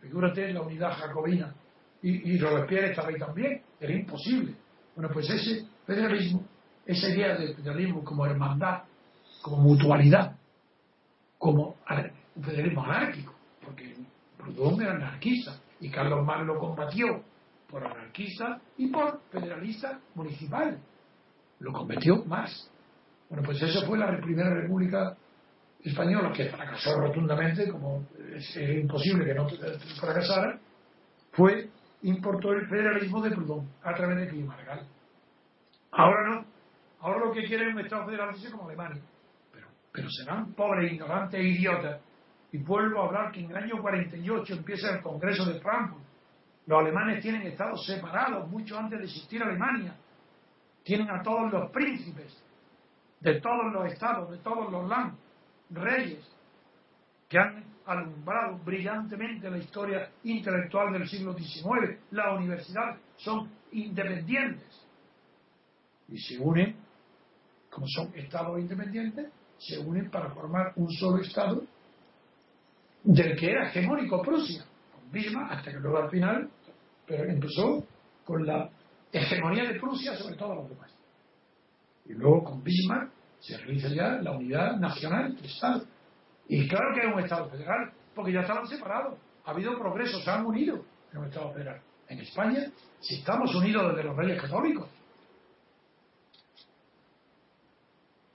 Figúrate 0.00 0.52
la 0.52 0.62
unidad 0.62 0.92
jacobina 0.92 1.54
y, 2.02 2.32
y 2.32 2.38
Robespierre 2.38 2.90
estaba 2.90 3.08
ahí 3.08 3.18
también, 3.18 3.62
era 3.78 3.92
imposible. 3.92 4.54
Bueno, 4.96 5.10
pues 5.12 5.30
ese 5.30 5.66
federalismo, 5.86 6.44
esa 6.84 7.08
idea 7.08 7.36
de 7.36 7.54
federalismo 7.54 8.02
como 8.02 8.26
hermandad, 8.26 8.82
como 9.40 9.58
mutualidad, 9.58 10.36
como 11.38 11.76
un 12.34 12.42
federalismo 12.42 12.84
anárquico, 12.84 13.34
porque 13.64 13.94
Proudhon 14.36 14.82
era 14.82 14.94
anarquista 14.94 15.60
y 15.80 15.90
Carlos 15.90 16.24
Marx 16.26 16.46
lo 16.46 16.58
combatió 16.58 17.22
por 17.68 17.84
anarquista 17.84 18.60
y 18.76 18.88
por 18.88 19.20
federalista 19.30 19.98
municipal. 20.14 20.78
Lo 21.60 21.72
cometió 21.72 22.24
más. 22.24 22.70
Bueno, 23.28 23.44
pues 23.44 23.62
eso 23.62 23.86
fue 23.86 23.98
la 23.98 24.16
primera 24.20 24.50
república 24.50 25.16
española 25.82 26.32
que 26.32 26.50
fracasó 26.50 26.98
rotundamente, 26.98 27.68
como 27.70 28.06
es, 28.34 28.56
imposible 28.56 29.24
que 29.24 29.34
no 29.34 29.48
fracasara, 30.00 30.58
fue, 31.32 31.68
importó 32.02 32.52
el 32.52 32.66
federalismo 32.68 33.20
de 33.22 33.30
Proudhon 33.30 33.68
a 33.82 33.94
través 33.94 34.18
de 34.18 34.28
Clima 34.28 34.54
Margal. 34.54 34.86
Ahora 35.92 36.28
no. 36.28 36.44
Ahora 37.00 37.26
lo 37.26 37.32
que 37.32 37.44
quieren 37.44 37.68
es 37.68 37.74
un 37.74 37.80
Estado 37.80 38.06
federal 38.06 38.34
como 38.50 38.68
Alemania. 38.68 39.02
Pero, 39.52 39.68
pero 39.92 40.08
serán 40.10 40.54
pobres, 40.54 40.92
ignorantes 40.92 41.38
e 41.38 41.44
idiotas. 41.44 42.00
Y 42.52 42.58
vuelvo 42.58 43.02
a 43.02 43.06
hablar 43.06 43.32
que 43.32 43.40
en 43.40 43.50
el 43.50 43.56
año 43.56 43.82
48 43.82 44.54
empieza 44.54 44.90
el 44.94 45.02
Congreso 45.02 45.44
de 45.44 45.60
Frankfurt 45.60 46.03
los 46.66 46.80
alemanes 46.80 47.22
tienen 47.22 47.42
estados 47.42 47.84
separados 47.84 48.48
mucho 48.50 48.78
antes 48.78 48.98
de 48.98 49.04
existir 49.04 49.42
Alemania. 49.42 49.94
Tienen 50.82 51.10
a 51.10 51.22
todos 51.22 51.52
los 51.52 51.70
príncipes 51.70 52.42
de 53.20 53.40
todos 53.40 53.72
los 53.72 53.92
estados, 53.92 54.30
de 54.30 54.38
todos 54.38 54.70
los 54.70 54.88
land, 54.88 55.14
reyes, 55.70 56.26
que 57.28 57.38
han 57.38 57.64
alumbrado 57.86 58.58
brillantemente 58.64 59.50
la 59.50 59.58
historia 59.58 60.10
intelectual 60.24 60.92
del 60.92 61.08
siglo 61.08 61.34
XIX. 61.34 61.98
La 62.10 62.34
universidad 62.34 62.96
son 63.16 63.50
independientes 63.72 64.86
y 66.08 66.18
se 66.18 66.38
unen, 66.38 66.76
como 67.70 67.86
son 67.88 68.10
estados 68.14 68.58
independientes, 68.58 69.30
se 69.58 69.78
unen 69.78 70.10
para 70.10 70.30
formar 70.30 70.72
un 70.76 70.90
solo 70.90 71.22
estado 71.22 71.62
del 73.02 73.36
que 73.36 73.50
era 73.50 73.68
hegemónico 73.68 74.22
Prusia 74.22 74.64
hasta 75.50 75.70
que 75.70 75.78
luego 75.78 75.98
al 75.98 76.10
final, 76.10 76.50
pero 77.06 77.24
empezó 77.24 77.84
con 78.24 78.46
la 78.46 78.70
hegemonía 79.12 79.64
de 79.64 79.78
Prusia 79.78 80.16
sobre 80.16 80.36
todos 80.36 80.56
los 80.56 80.68
demás. 80.68 80.90
Y 82.06 82.14
luego 82.14 82.44
con 82.44 82.62
Bismarck 82.62 83.10
se 83.40 83.56
realiza 83.58 83.88
ya 83.88 84.08
la 84.22 84.32
unidad 84.32 84.76
nacional 84.76 85.34
del 85.36 85.44
Estado. 85.44 85.84
Y 86.48 86.68
claro 86.68 86.94
que 86.94 87.06
es 87.06 87.14
un 87.14 87.20
Estado 87.20 87.48
federal, 87.50 87.92
porque 88.14 88.32
ya 88.32 88.40
estaban 88.40 88.66
separados. 88.66 89.18
Ha 89.44 89.50
habido 89.50 89.78
progreso, 89.78 90.18
se 90.20 90.30
han 90.30 90.44
unido 90.44 90.84
en 91.12 91.18
un 91.18 91.26
Estado 91.26 91.52
federal. 91.52 91.80
En 92.08 92.18
España, 92.20 92.70
si 93.00 93.16
estamos 93.16 93.54
unidos 93.54 93.94
desde 93.94 94.08
los 94.08 94.16
reyes 94.16 94.40
católicos, 94.40 94.88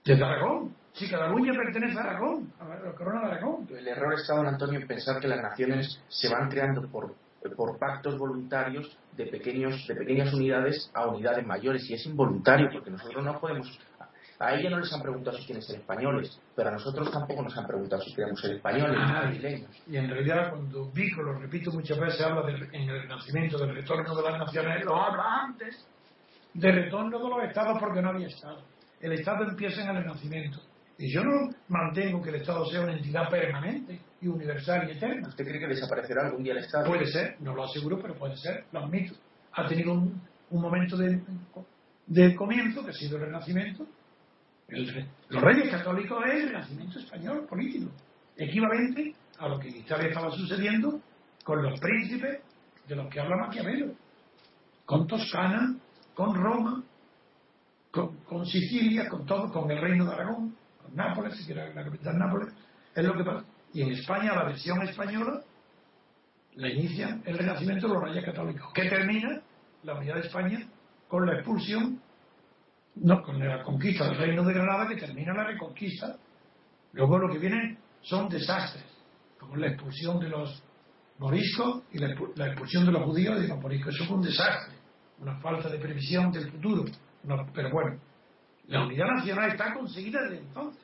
desde 0.03 0.23
Aragón, 0.23 0.75
si 0.99 1.09
Cataluña 1.09 1.53
pertenece 1.53 1.97
a 1.97 2.01
Aragón, 2.01 2.51
a 2.59 2.65
la 2.67 2.91
corona 2.91 3.21
de 3.21 3.31
Aragón. 3.31 3.67
El 3.69 3.87
error 3.87 4.13
está, 4.15 4.35
don 4.35 4.47
Antonio, 4.47 4.81
en 4.81 4.87
pensar 4.87 5.21
que 5.21 5.29
las 5.29 5.41
naciones 5.41 6.03
se 6.09 6.27
van 6.27 6.49
creando 6.49 6.85
por, 6.89 7.15
por 7.55 7.79
pactos 7.79 8.17
voluntarios 8.17 8.97
de, 9.15 9.27
pequeños, 9.27 9.87
de 9.87 9.95
pequeñas 9.95 10.33
unidades 10.33 10.91
a 10.93 11.07
unidades 11.07 11.47
mayores, 11.47 11.89
y 11.89 11.93
es 11.93 12.05
involuntario, 12.05 12.69
porque 12.73 12.91
nosotros 12.91 13.23
no 13.23 13.39
podemos. 13.39 13.79
A 14.39 14.55
ella 14.55 14.69
no 14.69 14.79
les 14.79 14.91
han 14.93 15.01
preguntado 15.01 15.37
si 15.37 15.45
quieren 15.45 15.61
ser 15.61 15.77
españoles, 15.77 16.37
pero 16.55 16.69
a 16.69 16.71
nosotros 16.73 17.11
tampoco 17.11 17.43
nos 17.43 17.57
han 17.57 17.67
preguntado 17.67 18.01
si 18.01 18.13
queremos 18.13 18.39
ser 18.39 18.55
españoles 18.55 18.97
ah, 19.01 19.31
Y 19.87 19.97
en 19.97 20.09
realidad, 20.09 20.51
cuando 20.51 20.89
Vico, 20.91 21.21
lo 21.21 21.33
repito 21.33 21.71
muchas 21.71 21.99
veces, 21.99 22.21
habla 22.21 22.49
en 22.49 22.89
el 22.89 23.01
renacimiento 23.01 23.57
del 23.57 23.75
retorno 23.75 24.15
de 24.15 24.23
las 24.23 24.39
naciones, 24.39 24.83
lo 24.85 24.95
habla 24.95 25.43
antes 25.43 25.85
del 26.53 26.75
retorno 26.75 27.19
de 27.19 27.29
los 27.29 27.43
estados 27.43 27.77
porque 27.79 28.01
no 28.01 28.09
había 28.09 28.27
estado. 28.27 28.63
El 29.01 29.13
estado 29.13 29.43
empieza 29.43 29.81
en 29.81 29.89
el 29.89 30.03
renacimiento 30.03 30.59
y 30.99 31.09
yo 31.09 31.23
no 31.23 31.49
mantengo 31.69 32.21
que 32.21 32.29
el 32.29 32.35
Estado 32.35 32.65
sea 32.65 32.81
una 32.81 32.91
entidad 32.91 33.29
permanente 33.29 34.01
y 34.21 34.27
universal 34.27 34.85
y 34.89 34.97
eterna. 34.97 35.29
¿Usted 35.29 35.45
cree 35.45 35.57
que 35.57 35.67
desaparecerá 35.67 36.25
algún 36.25 36.43
día 36.43 36.51
el 36.51 36.59
Estado? 36.59 36.87
Puede 36.87 37.05
ser, 37.05 37.37
no 37.39 37.55
lo 37.55 37.63
aseguro, 37.63 38.01
pero 38.01 38.15
puede 38.15 38.35
ser, 38.35 38.65
lo 38.73 38.81
admito. 38.81 39.15
Ha 39.53 39.65
tenido 39.65 39.93
un, 39.93 40.21
momento 40.51 40.97
de, 40.97 42.35
comienzo, 42.35 42.83
que 42.83 42.91
ha 42.91 42.93
sido 42.93 43.15
el 43.15 43.23
Renacimiento. 43.23 43.87
los 44.67 45.41
reyes 45.41 45.71
católicos 45.71 46.21
es 46.27 46.43
el 46.43 46.49
Renacimiento 46.49 46.99
español 46.99 47.45
político, 47.47 47.91
equivalente 48.35 49.15
a 49.37 49.47
lo 49.47 49.57
que 49.57 49.69
en 49.69 49.77
Italia 49.77 50.09
estaba 50.09 50.31
sucediendo 50.31 50.99
con 51.45 51.63
los 51.63 51.79
príncipes 51.79 52.41
de 52.89 52.95
los 52.97 53.07
que 53.09 53.21
habla 53.21 53.37
Maquiavelo, 53.37 53.93
con 54.85 55.07
Toscana, 55.07 55.77
con 56.13 56.35
Roma, 56.35 56.83
con, 57.89 58.17
con 58.25 58.45
Sicilia, 58.45 59.07
con 59.07 59.25
todo, 59.25 59.49
con 59.49 59.71
el 59.71 59.79
reino 59.79 60.05
de 60.05 60.11
Aragón 60.11 60.58
Nápoles, 60.93 61.45
que 61.45 61.53
era 61.53 61.73
la 61.73 61.83
capital 61.83 62.17
Nápoles, 62.17 62.53
es 62.95 63.03
lo 63.03 63.15
que 63.15 63.23
pasa. 63.23 63.45
Y 63.73 63.81
en 63.83 63.91
España, 63.91 64.33
la 64.35 64.45
versión 64.45 64.81
española 64.81 65.41
la 66.55 66.69
inicia 66.69 67.19
el 67.25 67.37
renacimiento 67.37 67.87
de 67.87 67.93
los 67.93 68.03
reyes 68.03 68.25
católicos, 68.25 68.71
que 68.73 68.89
termina 68.89 69.41
la 69.83 69.95
unidad 69.95 70.15
de 70.15 70.21
España 70.21 70.67
con 71.07 71.25
la 71.25 71.35
expulsión, 71.35 72.01
no, 72.95 73.21
con 73.21 73.39
la 73.39 73.63
conquista 73.63 74.05
del 74.05 74.17
reino 74.17 74.43
de 74.43 74.53
Granada, 74.53 74.87
que 74.87 74.97
termina 74.97 75.33
la 75.33 75.45
reconquista. 75.45 76.17
Luego 76.93 77.17
lo 77.17 77.31
que 77.31 77.39
viene 77.39 77.77
son 78.01 78.27
desastres, 78.27 78.85
como 79.39 79.55
la 79.55 79.67
expulsión 79.67 80.19
de 80.19 80.29
los 80.29 80.61
moriscos 81.19 81.83
y 81.91 81.99
la, 81.99 82.09
expulsión 82.47 82.85
de 82.85 82.91
los 82.91 83.03
judíos 83.03 83.39
de 83.39 83.47
los 83.47 83.59
moriscos. 83.59 83.95
Eso 83.95 84.05
fue 84.05 84.17
un 84.17 84.23
desastre, 84.23 84.75
una 85.19 85.39
falta 85.39 85.69
de 85.69 85.79
previsión 85.79 86.31
del 86.31 86.51
futuro. 86.51 86.85
pero 87.53 87.71
bueno, 87.71 87.99
La 88.69 88.85
unidad 88.85 89.07
nacional 89.07 89.49
está 89.49 89.73
conseguida 89.73 90.21
desde 90.23 90.37
entonces. 90.37 90.83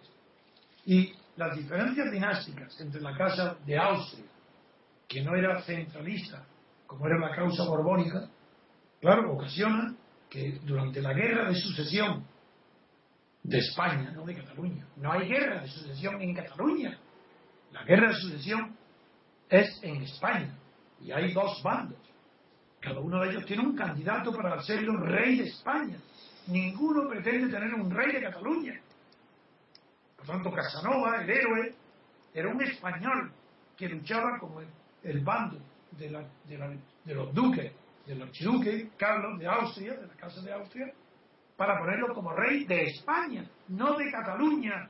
Y 0.85 1.13
las 1.37 1.55
diferencias 1.55 2.11
dinásticas 2.11 2.81
entre 2.81 2.99
la 2.99 3.15
Casa 3.15 3.57
de 3.63 3.77
Austria, 3.77 4.25
que 5.07 5.21
no 5.21 5.35
era 5.35 5.61
centralista, 5.61 6.43
como 6.87 7.05
era 7.05 7.19
la 7.19 7.35
causa 7.35 7.63
borbónica, 7.63 8.27
claro, 8.99 9.33
ocasiona 9.33 9.95
que 10.29 10.59
durante 10.63 10.99
la 10.99 11.13
guerra 11.13 11.49
de 11.49 11.55
sucesión 11.55 12.25
de 13.43 13.59
España, 13.59 14.11
no 14.11 14.25
de 14.25 14.35
Cataluña, 14.35 14.87
no 14.97 15.11
hay 15.11 15.27
guerra 15.27 15.61
de 15.61 15.67
sucesión 15.67 16.19
en 16.21 16.33
Cataluña. 16.33 16.97
La 17.71 17.83
guerra 17.83 18.09
de 18.09 18.15
sucesión 18.15 18.75
es 19.47 19.79
en 19.83 20.01
España 20.01 20.57
y 21.01 21.11
hay 21.11 21.31
dos 21.33 21.61
bandos. 21.61 21.99
Cada 22.79 22.99
uno 22.99 23.21
de 23.21 23.29
ellos 23.29 23.45
tiene 23.45 23.61
un 23.61 23.75
candidato 23.75 24.31
para 24.31 24.59
ser 24.63 24.79
el 24.79 24.99
rey 25.01 25.37
de 25.37 25.43
España. 25.45 25.99
Ninguno 26.47 27.09
pretende 27.09 27.51
tener 27.51 27.73
un 27.73 27.89
rey 27.89 28.11
de 28.11 28.21
Cataluña. 28.21 28.79
Por 30.15 30.25
tanto, 30.27 30.51
Casanova, 30.51 31.21
el 31.21 31.29
héroe, 31.29 31.73
era 32.33 32.49
un 32.49 32.61
español 32.61 33.31
que 33.75 33.89
luchaba 33.89 34.37
como 34.39 34.61
el, 35.03 35.19
bando 35.21 35.59
de, 35.91 36.09
los 37.05 37.33
duques, 37.33 37.71
del 38.05 38.21
archiduque 38.21 38.89
Carlos 38.97 39.39
de 39.39 39.47
Austria, 39.47 39.93
de 39.95 40.07
la 40.07 40.13
Casa 40.13 40.41
de 40.41 40.53
Austria, 40.53 40.93
para 41.55 41.79
ponerlo 41.79 42.13
como 42.13 42.33
rey 42.33 42.65
de 42.65 42.83
España, 42.83 43.49
no 43.69 43.97
de 43.97 44.11
Cataluña. 44.11 44.89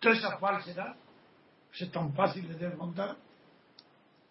Toda 0.00 0.14
esa 0.14 0.38
falsedad 0.38 0.96
es 1.72 1.90
tan 1.90 2.12
fácil 2.14 2.48
de 2.48 2.54
desmontar. 2.54 3.16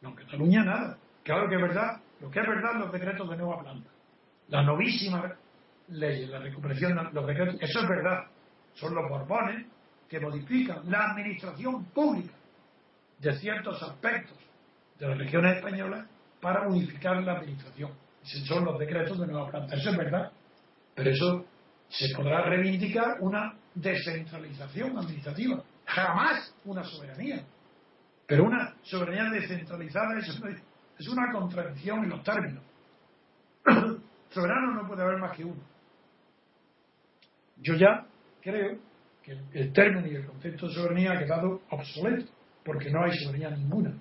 No, 0.02 0.10
en 0.10 0.16
Cataluña 0.16 0.64
nada. 0.64 0.98
Claro 1.24 1.48
que 1.48 1.56
es 1.56 1.62
verdad, 1.62 2.02
lo 2.22 2.30
que 2.30 2.40
es 2.40 2.48
verdad 2.48 2.76
los 2.76 2.92
decretos 2.92 3.30
de 3.30 3.38
Nueva 3.38 3.62
Planta. 3.62 3.90
La 4.50 4.64
novísima 4.64 5.36
ley, 5.92 6.26
la 6.28 6.40
recuperación, 6.40 6.98
los 7.14 7.28
decretos, 7.28 7.56
eso 7.60 7.80
es 7.80 7.88
verdad. 7.88 8.26
Son 8.74 8.94
los 8.94 9.10
borbones 9.10 9.66
que 10.08 10.20
modifican 10.20 10.90
la 10.90 11.12
administración 11.12 11.86
pública 11.86 12.34
de 13.20 13.34
ciertos 13.38 13.82
aspectos 13.84 14.38
de 14.98 15.08
las 15.08 15.18
regiones 15.18 15.58
españolas 15.58 16.08
para 16.42 16.68
unificar 16.68 17.22
la 17.24 17.34
administración. 17.34 17.92
Esos 18.24 18.48
son 18.48 18.66
los 18.66 18.80
decretos 18.80 19.20
de 19.20 19.28
Nueva 19.28 19.50
Planta. 19.50 19.76
Eso 19.76 19.90
es 19.90 19.98
verdad. 19.98 20.32
Pero 20.96 21.10
eso 21.12 21.46
se 21.90 22.16
podrá 22.16 22.44
reivindicar 22.44 23.18
una 23.22 23.56
descentralización 23.76 24.98
administrativa. 24.98 25.64
Jamás 25.86 26.54
una 26.66 26.84
soberanía. 26.84 27.44
Pero 28.28 28.44
una 28.44 28.76
soberanía 28.84 29.32
descentralizada 29.32 30.20
es 30.20 31.08
una 31.08 31.32
contradicción 31.32 32.04
en 32.04 32.10
los 32.10 32.24
términos. 32.24 32.64
Soberano 34.30 34.76
no 34.76 34.88
puede 34.88 35.02
haber 35.02 35.18
más 35.18 35.36
que 35.36 35.44
uno. 35.44 35.62
Yo 37.62 37.76
ya 37.76 38.06
creo 38.42 38.78
que 39.24 39.38
el 39.54 39.74
término 39.74 40.08
y 40.08 40.16
el 40.16 40.26
concepto 40.26 40.68
de 40.68 40.74
soberanía 40.74 41.12
ha 41.14 41.20
quedado 41.20 41.62
obsoleto, 41.70 42.32
porque 42.64 42.90
no 42.90 43.04
hay 43.04 43.12
soberanía 43.18 43.52
ninguna. 43.52 43.94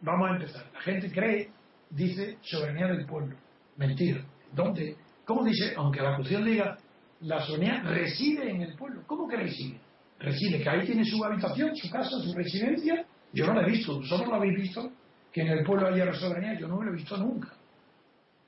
Vamos 0.00 0.30
a 0.30 0.34
empezar. 0.34 0.64
La 0.72 0.80
gente 0.80 1.10
cree, 1.10 1.50
dice, 1.90 2.38
soberanía 2.42 2.86
del 2.88 3.06
pueblo. 3.06 3.36
Mentira. 3.76 4.22
¿Dónde? 4.52 4.96
¿Cómo 5.24 5.44
dice? 5.44 5.74
Aunque 5.76 6.00
la 6.00 6.16
Constitución 6.16 6.44
diga, 6.44 6.78
la 7.20 7.40
soberanía 7.40 7.82
reside 7.82 8.50
en 8.50 8.62
el 8.62 8.76
pueblo. 8.76 9.02
¿Cómo 9.06 9.28
que 9.28 9.36
reside? 9.36 9.80
Reside, 10.18 10.62
que 10.62 10.68
ahí 10.68 10.84
tiene 10.84 11.04
su 11.04 11.24
habitación, 11.24 11.74
su 11.76 11.90
casa, 11.90 12.10
su 12.10 12.34
residencia. 12.34 13.04
Yo 13.32 13.46
no 13.46 13.54
la 13.54 13.66
he 13.66 13.70
visto, 13.70 13.96
vosotros 13.96 14.28
lo 14.28 14.34
habéis 14.34 14.56
visto, 14.56 14.90
que 15.32 15.42
en 15.42 15.48
el 15.48 15.64
pueblo 15.64 15.88
haya 15.88 16.06
la 16.06 16.14
soberanía, 16.14 16.58
yo 16.58 16.66
no 16.66 16.82
lo 16.82 16.90
he 16.90 16.94
visto 16.94 17.16
nunca. 17.16 17.52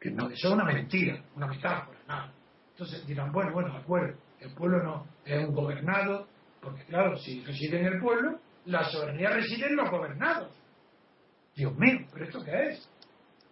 Que 0.00 0.10
no, 0.10 0.30
eso 0.30 0.48
es 0.48 0.54
una 0.54 0.64
mentira, 0.64 1.22
una 1.36 1.46
metáfora, 1.46 1.98
nada. 2.08 2.32
Entonces 2.72 3.06
dirán, 3.06 3.30
bueno, 3.30 3.52
bueno, 3.52 3.72
de 3.72 3.78
acuerdo, 3.78 4.18
el 4.40 4.54
pueblo 4.54 4.82
no 4.82 5.06
es 5.24 5.46
un 5.46 5.54
gobernado, 5.54 6.26
porque 6.60 6.84
claro, 6.84 7.16
si 7.18 7.42
reside 7.44 7.80
en 7.80 7.86
el 7.86 8.00
pueblo, 8.00 8.38
la 8.66 8.84
soberanía 8.84 9.30
reside 9.30 9.66
en 9.66 9.76
los 9.76 9.90
gobernados. 9.90 10.54
Dios 11.54 11.76
mío, 11.76 12.06
¿pero 12.12 12.24
esto 12.24 12.42
qué 12.44 12.68
es? 12.68 12.88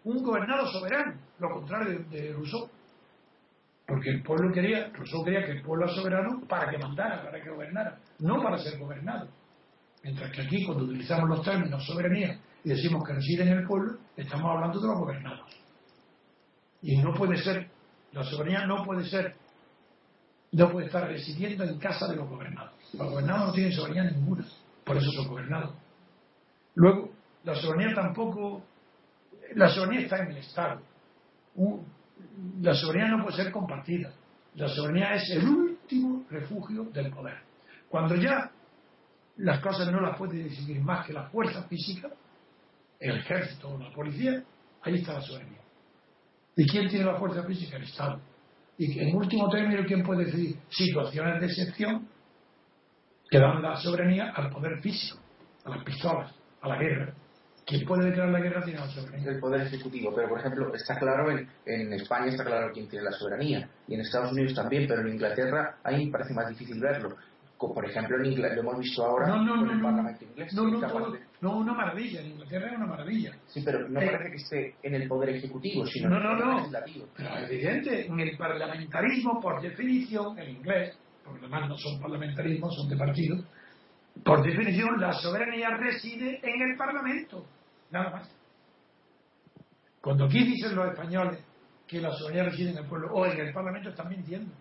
Un 0.04 0.22
gobernado 0.22 0.66
soberano, 0.68 1.20
lo 1.38 1.50
contrario 1.50 1.98
de, 1.98 2.20
de 2.20 2.32
Rousseau. 2.32 2.70
Porque 3.86 4.10
el 4.10 4.22
pueblo 4.22 4.52
quería, 4.52 4.90
Rousseau 4.92 5.24
quería 5.24 5.44
que 5.44 5.52
el 5.52 5.62
pueblo 5.62 5.86
era 5.86 5.94
soberano 5.94 6.42
para 6.46 6.70
que 6.70 6.78
mandara, 6.78 7.22
para 7.22 7.42
que 7.42 7.50
gobernara, 7.50 7.98
no 8.18 8.42
para 8.42 8.58
ser 8.58 8.78
gobernado. 8.78 9.28
Mientras 10.02 10.30
que 10.30 10.42
aquí, 10.42 10.64
cuando 10.64 10.84
utilizamos 10.84 11.28
los 11.28 11.44
términos 11.44 11.84
soberanía 11.86 12.38
y 12.64 12.68
decimos 12.68 13.02
que 13.06 13.14
reside 13.14 13.42
en 13.42 13.58
el 13.58 13.66
pueblo, 13.66 13.98
estamos 14.16 14.50
hablando 14.50 14.80
de 14.80 14.86
los 14.86 14.98
gobernados. 14.98 15.50
Y 16.82 16.96
no 16.98 17.12
puede 17.14 17.36
ser, 17.38 17.68
la 18.12 18.22
soberanía 18.24 18.66
no 18.66 18.84
puede 18.84 19.04
ser, 19.06 19.34
no 20.52 20.70
puede 20.70 20.86
estar 20.86 21.06
residiendo 21.06 21.64
en 21.64 21.78
casa 21.78 22.06
de 22.08 22.16
los 22.16 22.28
gobernados. 22.28 22.72
Los 22.94 23.10
gobernados 23.10 23.48
no 23.48 23.52
tienen 23.52 23.72
soberanía 23.72 24.10
ninguna, 24.10 24.44
por 24.84 24.96
eso 24.96 25.10
son 25.12 25.28
gobernados. 25.28 25.74
Luego, 26.74 27.10
la 27.44 27.54
soberanía 27.54 27.94
tampoco, 27.94 28.62
la 29.54 29.68
soberanía 29.68 30.00
está 30.00 30.18
en 30.18 30.30
el 30.30 30.36
Estado 30.38 30.80
la 32.60 32.74
soberanía 32.74 33.16
no 33.16 33.24
puede 33.24 33.36
ser 33.36 33.52
compartida. 33.52 34.12
La 34.54 34.68
soberanía 34.68 35.14
es 35.14 35.30
el 35.30 35.48
último 35.48 36.24
refugio 36.30 36.84
del 36.84 37.10
poder. 37.10 37.38
Cuando 37.88 38.16
ya 38.16 38.50
las 39.36 39.60
cosas 39.60 39.90
no 39.90 40.00
las 40.00 40.16
puede 40.16 40.44
decidir 40.44 40.80
más 40.80 41.06
que 41.06 41.12
la 41.12 41.28
fuerza 41.30 41.62
física, 41.64 42.08
el 42.98 43.18
ejército 43.18 43.68
o 43.68 43.78
la 43.78 43.92
policía, 43.92 44.42
ahí 44.82 44.96
está 44.96 45.14
la 45.14 45.20
soberanía. 45.20 45.60
¿Y 46.56 46.66
quién 46.66 46.88
tiene 46.88 47.04
la 47.04 47.18
fuerza 47.18 47.44
física? 47.44 47.76
El 47.76 47.84
Estado. 47.84 48.20
Y 48.78 49.00
en 49.00 49.14
último 49.16 49.48
término, 49.50 49.84
¿quién 49.84 50.04
puede 50.04 50.24
decidir? 50.24 50.56
Situaciones 50.70 51.40
de 51.40 51.46
excepción 51.46 52.08
que 53.28 53.38
dan 53.38 53.60
la 53.60 53.76
soberanía 53.76 54.30
al 54.30 54.50
poder 54.50 54.80
físico, 54.80 55.18
a 55.64 55.70
las 55.70 55.84
pistolas, 55.84 56.32
a 56.62 56.68
la 56.68 56.78
guerra. 56.78 57.12
¿Quién 57.66 57.84
puede 57.84 58.06
declarar 58.06 58.32
la 58.32 58.40
guerra 58.40 58.64
tiene 58.64 58.80
la 58.80 58.88
soberanía? 58.88 59.30
El 59.32 59.40
Poder 59.40 59.66
Ejecutivo, 59.66 60.14
pero 60.14 60.28
por 60.28 60.38
ejemplo, 60.38 60.74
está 60.74 60.98
claro, 60.98 61.30
en, 61.30 61.46
en, 61.66 61.92
España 61.92 62.28
está 62.28 62.44
claro 62.44 62.70
quién 62.72 62.88
tiene 62.88 63.04
la 63.04 63.12
soberanía, 63.12 63.68
y 63.86 63.94
en 63.94 64.00
Estados 64.00 64.32
Unidos 64.32 64.54
también, 64.54 64.86
pero 64.88 65.02
en 65.02 65.08
Inglaterra 65.08 65.76
ahí 65.84 66.06
me 66.06 66.12
parece 66.12 66.32
más 66.32 66.48
difícil 66.48 66.80
verlo. 66.80 67.16
Por 67.58 67.84
ejemplo, 67.84 68.16
en 68.18 68.26
Inglaterra, 68.26 68.62
lo 68.62 68.70
hemos 68.70 68.78
visto 68.78 69.04
ahora 69.04 69.26
no, 69.26 69.44
no, 69.44 69.56
con 69.56 69.66
no, 69.66 69.72
el 69.72 69.82
Parlamento 69.82 70.24
inglés. 70.24 70.54
No, 70.54 70.68
no, 70.68 71.18
no, 71.40 71.56
una 71.56 71.72
maravilla, 71.72 72.20
en 72.20 72.32
Inglaterra 72.32 72.66
es 72.66 72.76
una 72.76 72.86
maravilla. 72.86 73.32
Sí, 73.46 73.62
pero 73.64 73.88
no 73.88 74.00
eh, 74.00 74.06
parece 74.06 74.30
que 74.30 74.36
esté 74.36 74.74
en 74.82 74.94
el 74.94 75.08
Poder 75.08 75.30
Ejecutivo, 75.30 75.86
sino 75.86 76.08
no, 76.08 76.16
en 76.16 76.22
el 76.26 76.38
Poder 76.38 76.56
Legislativo. 76.56 77.06
Pero 77.16 77.38
evidente, 77.38 78.06
en 78.06 78.20
el 78.20 78.36
parlamentarismo, 78.36 79.40
por 79.40 79.62
definición, 79.62 80.36
en 80.38 80.50
inglés, 80.50 80.98
porque 81.24 81.40
además 81.40 81.68
no 81.68 81.78
son 81.78 82.00
parlamentarismos, 82.00 82.74
son 82.74 82.88
de 82.88 82.96
partido, 82.96 83.44
por 84.24 84.42
definición 84.42 85.00
la 85.00 85.12
soberanía 85.12 85.70
reside 85.76 86.40
en 86.42 86.62
el 86.70 86.76
Parlamento, 86.76 87.46
nada 87.92 88.10
más. 88.10 88.36
Cuando 90.00 90.24
aquí 90.24 90.42
dicen 90.42 90.74
los 90.74 90.88
españoles 90.88 91.38
que 91.86 92.00
la 92.00 92.10
soberanía 92.12 92.50
reside 92.50 92.70
en 92.70 92.78
el 92.78 92.86
pueblo 92.86 93.12
o 93.12 93.26
en 93.26 93.38
el 93.38 93.52
Parlamento, 93.52 93.90
están 93.90 94.08
mintiendo. 94.08 94.52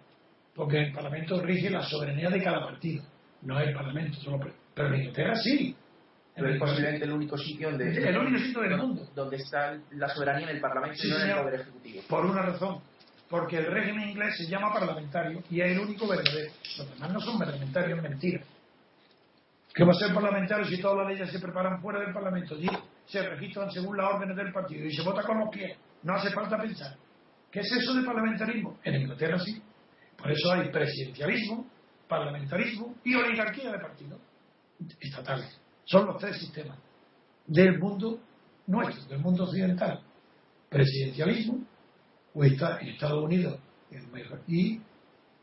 Porque 0.54 0.80
el 0.80 0.94
Parlamento 0.94 1.42
rige 1.42 1.70
la 1.70 1.82
soberanía 1.84 2.30
de 2.30 2.44
cada 2.44 2.62
partido, 2.62 3.04
no 3.42 3.60
el 3.60 3.74
Parlamento. 3.74 4.20
Solo, 4.20 4.40
pero 4.76 4.88
en 4.90 5.02
Inglaterra 5.02 5.36
sí. 5.36 5.76
Pero 6.38 6.54
es 6.54 6.60
posiblemente 6.60 7.04
el 7.06 7.12
único 7.14 7.36
sitio 7.36 7.72
donde, 7.72 8.10
el 8.10 8.18
único 8.18 8.38
sitio 8.38 8.62
del 8.62 8.78
mundo 8.78 9.10
donde 9.16 9.38
está 9.38 9.76
la 9.94 10.08
soberanía 10.10 10.48
en 10.52 10.56
el 10.58 10.62
Parlamento 10.62 11.02
y 11.04 11.10
no 11.10 11.18
en 11.18 11.30
el 11.32 11.38
Poder 11.38 11.62
Ejecutivo. 11.62 12.02
Por 12.08 12.26
una 12.28 12.44
razón. 12.44 12.80
Porque 13.28 13.58
el 13.58 13.66
régimen 13.66 14.10
inglés 14.10 14.38
se 14.38 14.46
llama 14.46 14.72
parlamentario 14.72 15.44
y 15.50 15.60
es 15.60 15.72
el 15.72 15.80
único 15.80 16.08
verdadero. 16.08 16.54
Los 16.78 16.94
demás 16.94 17.12
no 17.12 17.20
son 17.20 17.40
parlamentarios, 17.40 18.02
mentira. 18.02 18.42
¿Qué 19.74 19.84
va 19.84 19.92
a 19.92 19.96
ser 19.96 20.14
parlamentario 20.14 20.66
si 20.66 20.80
todas 20.80 20.98
las 21.00 21.08
leyes 21.08 21.32
se 21.32 21.40
preparan 21.40 21.82
fuera 21.82 22.00
del 22.00 22.14
Parlamento? 22.14 22.56
Y 22.56 22.70
se 23.08 23.28
registran 23.28 23.72
según 23.72 23.98
las 23.98 24.14
órdenes 24.14 24.38
del 24.38 24.54
partido 24.54 24.86
y 24.86 24.96
se 24.96 25.02
vota 25.02 25.24
con 25.24 25.40
los 25.40 25.50
pies. 25.50 25.76
No 26.04 26.14
hace 26.14 26.30
falta 26.32 26.58
pensar. 26.62 26.96
¿Qué 27.52 27.62
es 27.62 27.72
eso 27.72 27.96
de 27.96 28.04
parlamentarismo? 28.04 28.78
En 28.84 29.02
Inglaterra 29.02 29.40
sí. 29.40 29.62
Por 30.18 30.32
eso 30.32 30.52
hay 30.52 30.70
presidencialismo, 30.70 31.68
parlamentarismo 32.08 32.96
y 33.04 33.16
oligarquía 33.16 33.72
de 33.72 33.80
partidos 33.80 34.22
estatales. 35.00 35.60
Son 35.88 36.06
los 36.06 36.18
tres 36.18 36.38
sistemas 36.38 36.78
del 37.46 37.80
mundo 37.80 38.20
nuestro, 38.68 39.06
del 39.06 39.20
mundo 39.20 39.46
occidental. 39.46 40.02
Presidencialismo, 40.70 41.66
o 42.34 42.44
está 42.44 42.80
en 42.82 42.90
Estados 42.90 43.24
Unidos 43.24 43.58
y 44.48 44.82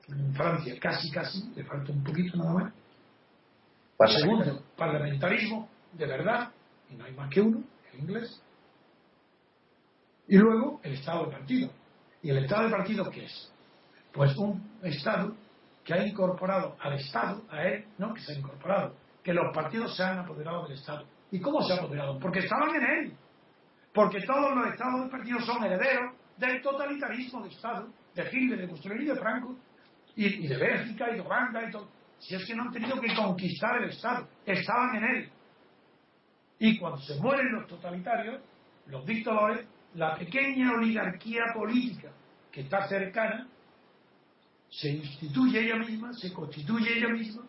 en 0.09 0.35
Francia 0.35 0.75
casi, 0.79 1.11
casi, 1.11 1.51
le 1.57 1.65
falta 1.65 1.93
un 1.93 2.05
poquito 2.05 2.37
nada 2.37 2.53
más. 2.53 2.73
Segundo, 4.21 4.63
parlamentarismo 4.77 5.69
de 5.93 6.07
verdad, 6.07 6.51
y 6.91 6.95
no 6.95 7.05
hay 7.05 7.15
más 7.15 7.31
que 7.31 7.41
uno, 7.41 7.65
el 7.93 8.01
inglés. 8.01 8.43
Y 10.29 10.37
luego 10.37 10.81
el 10.83 10.93
Estado 10.93 11.25
de 11.25 11.33
partido. 11.33 11.71
¿Y 12.23 12.31
el 12.31 12.45
Estado 12.45 12.65
de 12.65 12.71
partido 12.71 13.11
qué 13.11 13.25
es? 13.25 13.51
Pues 14.13 14.37
un 14.37 14.79
Estado 14.83 15.35
que 15.85 15.95
ha 15.95 16.07
incorporado 16.07 16.77
al 16.81 16.95
Estado, 16.95 17.43
a 17.49 17.63
él, 17.65 17.87
no 17.97 18.13
que 18.13 18.21
se 18.21 18.33
ha 18.33 18.39
incorporado, 18.39 18.95
que 19.25 19.33
los 19.33 19.53
partidos 19.55 19.97
se 19.97 20.03
han 20.03 20.19
apoderado 20.19 20.65
del 20.65 20.77
Estado. 20.77 21.07
¿Y 21.31 21.41
cómo 21.41 21.63
se 21.63 21.73
ha 21.73 21.77
apoderado? 21.77 22.19
Porque 22.21 22.41
estaban 22.41 22.75
en 22.77 22.83
él. 22.83 23.13
Porque 23.93 24.21
todos 24.21 24.55
los 24.55 24.67
estados 24.69 25.05
de 25.05 25.11
partido 25.11 25.41
son 25.41 25.65
herederos 25.65 26.15
del 26.37 26.61
totalitarismo 26.61 27.43
de 27.43 27.49
Estado, 27.49 27.89
de 28.15 28.29
Hitler, 28.31 28.61
de 28.61 28.67
Mussolini 28.67 29.05
y 29.05 29.09
de 29.09 29.17
Franco. 29.17 29.57
y, 30.15 30.47
de 30.47 30.57
Bélgica 30.57 31.11
y 31.11 31.15
de 31.15 31.21
Holanda 31.23 31.67
y 31.67 31.73
todo. 31.73 31.89
Si 32.19 32.35
es 32.35 32.47
que 32.47 32.55
no 32.55 32.65
han 32.65 32.73
tenido 32.73 33.01
que 33.01 33.15
conquistar 33.15 33.83
el 33.83 33.89
Estado, 33.91 34.29
estaban 34.45 34.97
en 34.97 35.05
él. 35.05 35.31
Y 36.59 36.79
cuando 36.79 36.99
se 36.99 37.19
mueren 37.21 37.51
los 37.53 37.67
totalitarios, 37.67 38.43
los 38.87 39.05
dictadores, 39.07 39.67
la 39.95 40.15
pequeña 40.17 40.73
oligarquía 40.73 41.43
política 41.55 42.13
que 42.53 42.61
está 42.61 42.87
cercana, 42.87 43.49
se 44.69 44.91
instituye 44.91 45.61
ella 45.61 45.77
misma, 45.77 46.13
se 46.13 46.33
constituye 46.33 46.99
ella 46.99 47.09
misma 47.09 47.43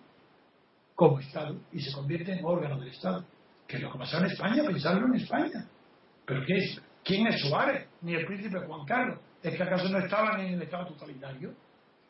como 0.95 1.19
Estado 1.19 1.59
y 1.71 1.79
se 1.79 1.91
convierte 1.91 2.31
en 2.33 2.43
órgano 2.43 2.79
del 2.79 2.89
Estado. 2.89 3.25
Que 3.67 3.79
lo 3.79 3.91
que 3.91 3.99
pasó 3.99 4.19
en 4.19 4.25
España, 4.25 4.63
pensarlo 4.65 5.07
en 5.07 5.15
España. 5.15 5.67
¿Pero 6.25 6.41
qué 6.45 6.57
es? 6.57 6.81
¿Quién 7.03 7.27
es 7.27 7.41
Suárez? 7.41 7.87
Ni 8.01 8.13
el 8.13 8.25
príncipe 8.25 8.59
Juan 8.65 8.85
Carlos. 8.85 9.19
¿Es 9.43 9.55
que 9.55 9.63
acaso 9.63 9.89
no 9.89 9.99
estaban 9.99 10.39
en 10.41 10.53
el 10.53 10.61
Estado 10.61 10.87
totalitario? 10.87 11.53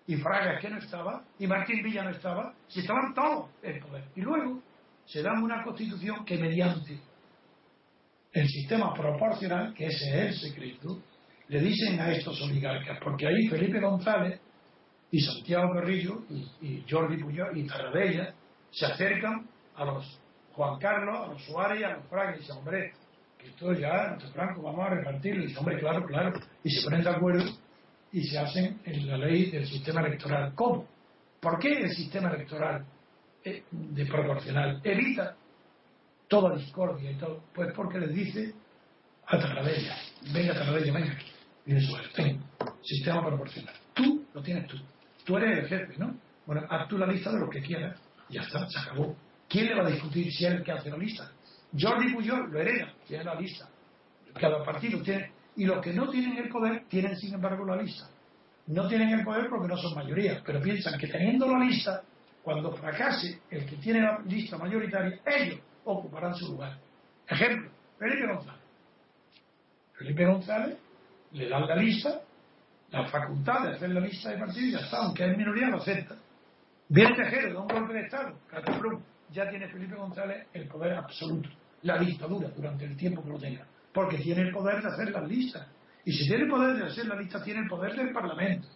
Y 0.07 0.15
Fraga 0.17 0.53
es 0.53 0.61
que 0.61 0.69
no 0.69 0.77
estaba, 0.77 1.23
y 1.39 1.47
Martín 1.47 1.81
Villa 1.81 2.03
no 2.03 2.11
estaba, 2.11 2.53
si 2.67 2.81
estaban 2.81 3.13
todos 3.13 3.49
en 3.63 3.79
poder. 3.79 4.03
Y 4.15 4.21
luego 4.21 4.61
se 5.05 5.23
da 5.23 5.33
una 5.33 5.63
constitución 5.63 6.23
que 6.23 6.37
mediante 6.37 6.99
el 8.31 8.47
sistema 8.47 8.93
proporcional, 8.93 9.73
que 9.73 9.87
ese 9.87 10.27
es 10.27 10.43
el 10.43 10.49
secreto, 10.49 11.01
le 11.47 11.59
dicen 11.59 11.99
a 11.99 12.11
estos 12.11 12.39
oligarcas, 12.41 12.99
porque 13.03 13.27
ahí 13.27 13.47
Felipe 13.47 13.79
González 13.79 14.39
y 15.11 15.19
Santiago 15.21 15.73
Carrillo 15.73 16.23
y, 16.61 16.83
Jordi 16.89 17.21
Puyol 17.21 17.57
y 17.57 17.65
Tarradella 17.65 18.33
se 18.75 18.85
acercan 18.85 19.47
a 19.75 19.85
los 19.85 20.19
Juan 20.53 20.79
Carlos, 20.79 21.17
a 21.17 21.27
los 21.27 21.43
Suárez 21.45 21.83
a 21.83 21.93
los 21.95 22.07
Fraga 22.07 22.35
y 22.35 22.39
dicen, 22.39 22.57
hombre, 22.57 22.93
que 23.37 23.47
esto 23.47 23.73
ya, 23.73 24.09
nuestro 24.09 24.31
Franco, 24.31 24.61
vamos 24.61 24.85
a 24.85 24.89
repartirlo. 24.89 25.43
Y 25.43 25.47
dicen, 25.47 25.59
hombre, 25.59 25.79
claro, 25.79 26.05
claro. 26.05 26.39
Y 26.63 26.69
se 26.71 26.83
ponen 26.83 27.03
de 27.03 27.09
acuerdo 27.09 27.43
y 28.11 28.23
se 28.23 28.37
hacen 28.37 28.79
en 28.83 29.07
la 29.07 29.17
ley 29.17 29.49
del 29.49 29.65
sistema 29.65 30.01
electoral. 30.01 30.53
¿Cómo? 30.55 30.87
¿Por 31.39 31.59
qué 31.59 31.81
el 31.81 31.91
sistema 31.91 32.31
electoral 32.31 32.85
eh, 33.43 33.63
de 33.71 34.05
proporcional 34.05 34.81
evita 34.83 35.35
toda 36.27 36.55
discordia 36.57 37.11
y 37.11 37.15
todo? 37.15 37.43
Pues 37.53 37.73
porque 37.73 37.99
les 37.99 38.13
dice 38.13 38.53
a 39.27 39.39
Tarradella, 39.39 39.95
venga 40.33 40.53
Tarradella, 40.53 40.93
venga. 40.93 41.17
Y 41.65 41.75
eso 41.75 41.97
es, 41.99 42.37
sistema 42.83 43.25
proporcional. 43.25 43.73
Tú 43.93 44.25
lo 44.33 44.41
tienes 44.41 44.67
tú. 44.67 44.77
Tú 45.23 45.37
eres 45.37 45.59
el 45.59 45.67
jefe, 45.67 45.97
¿no? 45.97 46.15
Bueno, 46.45 46.65
haz 46.69 46.87
tú 46.87 46.97
la 46.97 47.07
lista 47.07 47.31
de 47.31 47.39
lo 47.39 47.49
que 47.49 47.61
quieras. 47.61 47.99
Ya 48.29 48.41
está, 48.41 48.67
se 48.67 48.79
acabó. 48.79 49.15
¿Quién 49.47 49.67
le 49.67 49.75
va 49.75 49.87
a 49.87 49.91
discutir 49.91 50.31
si 50.31 50.45
es 50.45 50.53
el 50.53 50.63
que 50.63 50.71
hace 50.71 50.89
la 50.89 50.97
lista? 50.97 51.31
Jordi 51.77 52.13
Puyol 52.13 52.51
lo 52.51 52.59
hereda, 52.59 52.93
tiene 53.07 53.23
la 53.23 53.35
lista. 53.35 53.69
Cada 54.33 54.63
partido 54.63 55.01
tiene. 55.01 55.31
Y 55.55 55.65
los 55.65 55.81
que 55.81 55.93
no 55.93 56.09
tienen 56.09 56.37
el 56.37 56.49
poder 56.49 56.85
tienen, 56.87 57.15
sin 57.15 57.33
embargo, 57.33 57.65
la 57.65 57.81
lista. 57.81 58.09
No 58.67 58.87
tienen 58.87 59.09
el 59.09 59.23
poder 59.23 59.47
porque 59.49 59.67
no 59.67 59.77
son 59.77 59.93
mayoría, 59.95 60.41
pero 60.45 60.61
piensan 60.61 60.99
que 60.99 61.07
teniendo 61.07 61.47
la 61.47 61.59
lista, 61.59 62.01
cuando 62.43 62.71
fracase 62.73 63.41
el 63.49 63.65
que 63.65 63.75
tiene 63.77 64.01
la 64.01 64.19
lista 64.25 64.57
mayoritaria, 64.57 65.19
ellos 65.25 65.59
ocuparán 65.83 66.35
su 66.35 66.47
lugar. 66.47 66.77
Ejemplo, 67.27 67.71
Felipe 67.99 68.27
González. 68.27 68.61
Felipe 69.93 70.25
González 70.25 70.77
le 71.31 71.49
dan 71.49 71.67
la 71.67 71.75
lista 71.75 72.21
la 72.91 73.05
facultad 73.07 73.63
de 73.63 73.75
hacer 73.75 73.89
la 73.89 73.99
lista 73.99 74.29
de 74.29 74.37
partidos 74.37 74.79
ya 74.79 74.85
está, 74.85 74.97
aunque 74.97 75.29
es 75.29 75.37
minoría, 75.37 75.67
lo 75.67 75.77
acepta. 75.77 76.15
Viene 76.87 77.15
Tejero, 77.15 77.53
da 77.53 77.61
un 77.61 77.67
golpe 77.67 77.93
de 77.93 78.01
Estado, 78.01 78.37
Cataplum, 78.47 79.01
ya 79.31 79.49
tiene 79.49 79.67
Felipe 79.69 79.95
González 79.95 80.47
el 80.53 80.67
poder 80.67 80.93
absoluto, 80.93 81.49
la 81.81 81.97
dictadura 81.97 82.49
durante 82.49 82.85
el 82.85 82.95
tiempo 82.95 83.23
que 83.23 83.29
lo 83.29 83.39
tenga, 83.39 83.65
porque 83.91 84.17
tiene 84.17 84.43
el 84.43 84.51
poder 84.51 84.83
de 84.83 84.89
hacer 84.89 85.09
las 85.09 85.27
listas. 85.27 85.67
Y 86.03 86.11
si 86.11 86.27
tiene 86.27 86.43
el 86.43 86.49
poder 86.49 86.77
de 86.77 86.85
hacer 86.85 87.07
la 87.07 87.15
lista, 87.15 87.43
tiene 87.43 87.61
el 87.61 87.67
poder 87.67 87.95
del 87.95 88.13
Parlamento. 88.13 88.67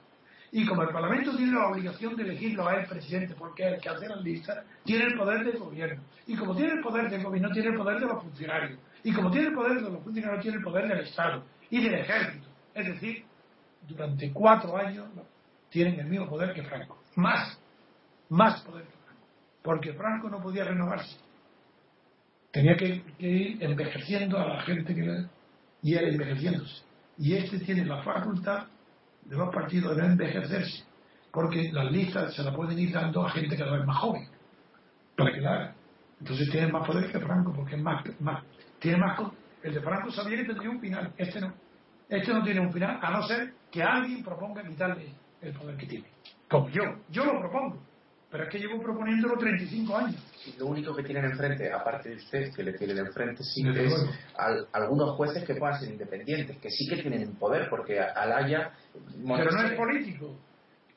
Y 0.51 0.65
como 0.65 0.81
el 0.81 0.89
Parlamento 0.89 1.35
tiene 1.37 1.51
la 1.51 1.67
obligación 1.67 2.15
de 2.15 2.23
elegirlo 2.23 2.67
a 2.67 2.77
él 2.77 2.87
presidente, 2.87 3.35
porque 3.37 3.67
es 3.67 3.73
el 3.75 3.81
que 3.81 3.89
hace 3.89 4.07
las 4.07 4.23
listas, 4.23 4.65
tiene 4.83 5.05
el 5.05 5.15
poder 5.15 5.45
del 5.45 5.59
gobierno. 5.59 6.01
Y 6.25 6.35
como 6.35 6.55
tiene 6.55 6.73
el 6.73 6.81
poder 6.81 7.11
del 7.11 7.23
gobierno, 7.23 7.51
tiene 7.51 7.69
el 7.69 7.75
poder 7.75 7.99
de 7.99 8.07
los 8.07 8.23
funcionarios. 8.23 8.79
Y 9.03 9.13
como 9.13 9.29
tiene 9.29 9.49
el 9.49 9.53
poder 9.53 9.75
de 9.75 9.81
los 9.81 10.03
funcionarios, 10.03 10.41
tiene 10.41 10.57
el 10.57 10.63
poder 10.63 10.87
del 10.87 10.99
Estado 11.01 11.43
y 11.69 11.83
del 11.83 11.93
ejército. 11.93 12.47
Es 12.73 12.87
decir, 12.87 13.23
durante 13.87 14.31
cuatro 14.33 14.75
años 14.75 15.07
tienen 15.69 15.99
el 15.99 16.07
mismo 16.07 16.27
poder 16.27 16.53
que 16.55 16.63
Franco. 16.63 17.03
Más, 17.15 17.58
más 18.29 18.61
poder. 18.61 18.85
Porque 19.61 19.93
Franco 19.93 20.29
no 20.29 20.41
podía 20.41 20.63
renovarse. 20.63 21.17
Tenía 22.51 22.75
que, 22.75 23.03
ir 23.19 23.63
envejeciendo 23.63 24.39
a 24.39 24.47
la 24.47 24.61
gente 24.61 24.95
que 24.95 25.01
le, 25.01 25.27
y 25.81 25.95
él 25.95 26.09
envejeciéndose. 26.09 26.83
Y 27.17 27.35
este 27.35 27.59
tiene 27.59 27.85
la 27.85 28.01
facultad 28.01 28.67
de 29.25 29.35
los 29.35 29.53
partidos 29.53 29.97
de 29.97 30.05
envejecerse. 30.05 30.83
Porque 31.31 31.71
las 31.71 31.91
listas 31.91 32.33
se 32.33 32.43
las 32.43 32.55
pueden 32.55 32.79
ir 32.79 32.91
dando 32.91 33.25
a 33.25 33.29
gente 33.31 33.55
cada 33.57 33.77
vez 33.77 33.85
más 33.85 33.97
joven. 33.97 34.27
Para 35.15 35.31
que 35.31 35.41
la 35.41 35.53
haga. 35.53 35.75
Entonces 36.19 36.49
tiene 36.49 36.71
más 36.71 36.87
poder 36.87 37.11
que 37.11 37.19
Franco, 37.19 37.53
porque 37.53 37.75
es 37.75 37.81
más, 37.81 38.03
más 38.19 38.43
tiene 38.79 38.97
más. 38.97 39.19
El 39.61 39.73
de 39.73 39.81
Franco 39.81 40.11
sabía 40.11 40.37
que 40.37 40.45
tendría 40.45 40.69
un 40.69 40.79
final, 40.79 41.13
este 41.17 41.41
no. 41.41 41.53
Este 42.07 42.33
no 42.33 42.43
tiene 42.43 42.61
un 42.61 42.73
final, 42.73 42.97
a 43.01 43.11
no 43.11 43.23
ser 43.23 43.53
que 43.69 43.83
alguien 43.83 44.23
proponga 44.23 44.63
quitarle 44.63 45.13
el 45.41 45.53
poder 45.53 45.77
que 45.77 45.85
tiene. 45.85 46.07
Como 46.49 46.69
yo. 46.69 46.81
Yo 47.09 47.25
lo 47.25 47.39
propongo. 47.39 47.77
Pero 48.31 48.43
es 48.43 48.49
que 48.49 48.59
llevo 48.59 48.81
proponiéndolo 48.81 49.37
35 49.37 49.97
años. 49.97 50.23
Y 50.45 50.59
lo 50.59 50.67
único 50.67 50.95
que 50.95 51.03
tienen 51.03 51.25
enfrente, 51.25 51.71
aparte 51.71 52.09
de 52.09 52.15
usted, 52.15 52.53
que 52.53 52.63
le 52.63 52.73
tienen 52.73 52.99
enfrente, 52.99 53.43
sí 53.43 53.63
es 53.67 53.93
algunos 54.71 55.15
jueces 55.15 55.43
que 55.43 55.55
puedan 55.55 55.79
ser 55.79 55.89
independientes, 55.89 56.57
que 56.57 56.69
sí 56.69 56.87
que 56.87 57.01
tienen 57.01 57.35
poder, 57.35 57.69
porque 57.69 57.99
Alaya. 57.99 58.71
Pero 58.93 59.51
no 59.51 59.61
es 59.63 59.71
político. 59.73 60.37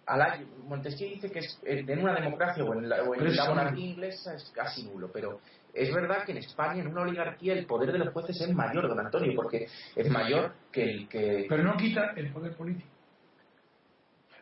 Alaya, 0.05 0.45
Montesquieu 0.65 1.09
dice 1.09 1.31
que 1.31 1.39
es, 1.39 1.59
en 1.65 1.99
una 1.99 2.15
democracia 2.15 2.65
o 2.65 2.75
en 2.75 2.89
la, 2.89 3.03
o 3.03 3.15
en 3.15 3.37
la 3.37 3.49
monarquía 3.49 3.87
inglesa 3.87 4.35
es 4.35 4.51
casi 4.55 4.83
nulo, 4.83 5.11
pero 5.13 5.41
es 5.73 5.95
verdad 5.95 6.25
que 6.27 6.33
en 6.33 6.39
España, 6.39 6.83
en 6.83 6.89
una 6.89 7.03
oligarquía, 7.03 7.55
el 7.55 7.67
poder 7.67 7.93
de 7.93 7.99
los 7.99 8.13
jueces 8.13 8.41
es 8.41 8.53
mayor, 8.55 8.89
don 8.89 8.99
Antonio, 8.99 9.33
porque 9.35 9.69
es 9.97 10.11
mayor 10.11 10.53
que 10.71 10.85
el 10.85 11.09
que... 11.09 11.47
Pero 11.49 11.63
no 11.63 11.77
quita 11.77 12.13
el 12.17 12.33
poder 12.33 12.55
político. 12.57 12.89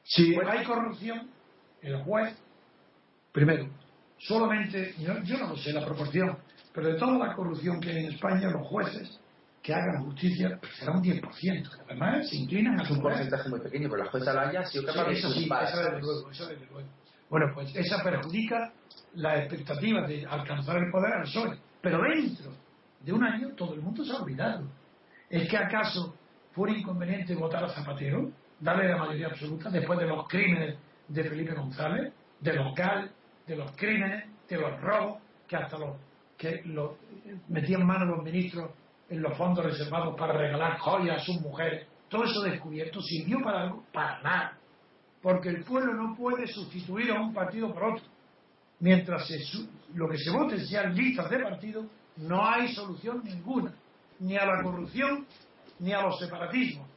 Si 0.03 0.35
hay 0.35 0.65
corrupción, 0.65 1.31
el 1.83 2.03
juez, 2.03 2.37
primero, 3.33 3.69
solamente, 4.19 4.95
yo, 4.99 5.39
no 5.39 5.49
lo 5.49 5.57
sé 5.57 5.73
la 5.73 5.85
proporción, 5.85 6.39
pero 6.75 6.89
de 6.89 6.95
toda 6.95 7.27
la 7.27 7.35
corrupción 7.35 7.81
que 7.81 7.91
hay 7.91 8.05
en 8.05 8.13
España, 8.13 8.51
los 8.51 8.67
jueces 8.67 9.21
que 9.63 9.75
hagan 9.75 10.05
justicia 10.05 10.59
pues 10.61 10.73
será 10.77 10.93
un 10.93 11.03
10%. 11.03 11.71
Además, 11.87 12.29
se 12.29 12.37
inclinan 12.37 12.81
a 12.81 12.85
su 12.85 12.95
un 12.95 13.03
porcentaje 13.03 13.49
muy 13.49 13.61
pequeño, 13.61 13.89
pero 13.91 14.05
la 14.05 14.11
jueza 14.11 14.33
Laya 14.33 14.61
ha 14.61 14.67
sido 14.67 14.85
capaz 14.87 15.09
de 15.09 15.13
eso 15.13 15.31
sí, 15.31 15.45
eso 15.45 15.77
desde 15.79 16.01
luego, 16.01 16.31
eso 16.31 16.47
desde 16.47 16.67
luego. 16.67 16.89
Bueno, 17.29 17.47
pues 17.55 17.75
esa 17.77 18.03
perjudica 18.03 18.73
la 19.15 19.39
expectativa 19.39 20.07
de 20.07 20.27
alcanzar 20.27 20.79
el 20.79 20.91
poder 20.91 21.13
al 21.13 21.23
PSOE. 21.23 21.59
Pero 21.81 22.03
dentro 22.03 22.53
de 23.01 23.13
un 23.13 23.25
año 23.25 23.51
todo 23.55 23.75
el 23.75 23.81
mundo 23.81 24.05
se 24.05 24.13
ha 24.13 24.17
olvidado. 24.17 24.67
¿Es 25.29 25.49
que 25.49 25.57
acaso 25.57 26.15
fue 26.53 26.73
inconveniente 26.73 27.35
votar 27.35 27.65
a 27.65 27.69
Zapatero, 27.69 28.31
darle 28.59 28.89
la 28.89 28.97
mayoría 28.97 29.29
absoluta 29.29 29.71
después 29.71 29.99
de 29.99 30.07
los 30.07 30.27
crímenes 30.29 30.77
de 31.09 31.25
Felipe 31.25 31.55
González, 31.55 32.13
de 32.41 32.53
los 32.53 32.75
GAL, 32.75 33.11
de 33.51 33.57
los 33.57 33.73
crímenes, 33.73 34.25
de 34.49 34.57
los 34.57 34.81
robos, 34.81 35.21
que 35.49 35.57
hasta 35.57 35.77
los 35.77 35.97
que 36.39 36.63
metían 37.49 37.85
mano 37.85 38.05
los 38.05 38.23
ministros 38.23 38.71
en 39.09 39.21
los 39.21 39.37
fondos 39.37 39.65
reservados 39.65 40.17
para 40.17 40.35
regalar 40.35 40.79
joyas 40.79 41.21
a 41.21 41.25
sus 41.25 41.41
mujeres? 41.41 41.87
Todo 42.09 42.25
eso 42.25 42.43
descubierto 42.43 43.01
sirvió 43.03 43.41
para 43.43 43.63
algo, 43.63 43.85
para 43.93 44.23
nada. 44.23 44.59
Porque 45.21 45.49
el 45.49 45.65
pueblo 45.65 45.95
no 45.95 46.17
puede 46.17 46.47
sustituir 46.47 47.11
a 47.11 47.21
un 47.21 47.35
partido 47.35 47.73
por 47.75 47.85
otro 47.85 48.05
mientras 48.79 49.29
lo 49.95 50.09
que 50.09 50.17
se 50.17 50.31
vote 50.31 50.65
sean 50.67 50.95
listas 50.95 51.29
de 51.29 51.41
partido, 51.41 51.85
no 52.17 52.47
hay 52.47 52.73
solución 52.73 53.23
ninguna, 53.23 53.75
ni 54.21 54.37
a 54.37 54.47
la 54.47 54.63
corrupción 54.63 55.27
ni 55.81 55.93
a 55.93 56.03
los 56.03 56.19
separatismos. 56.19 56.89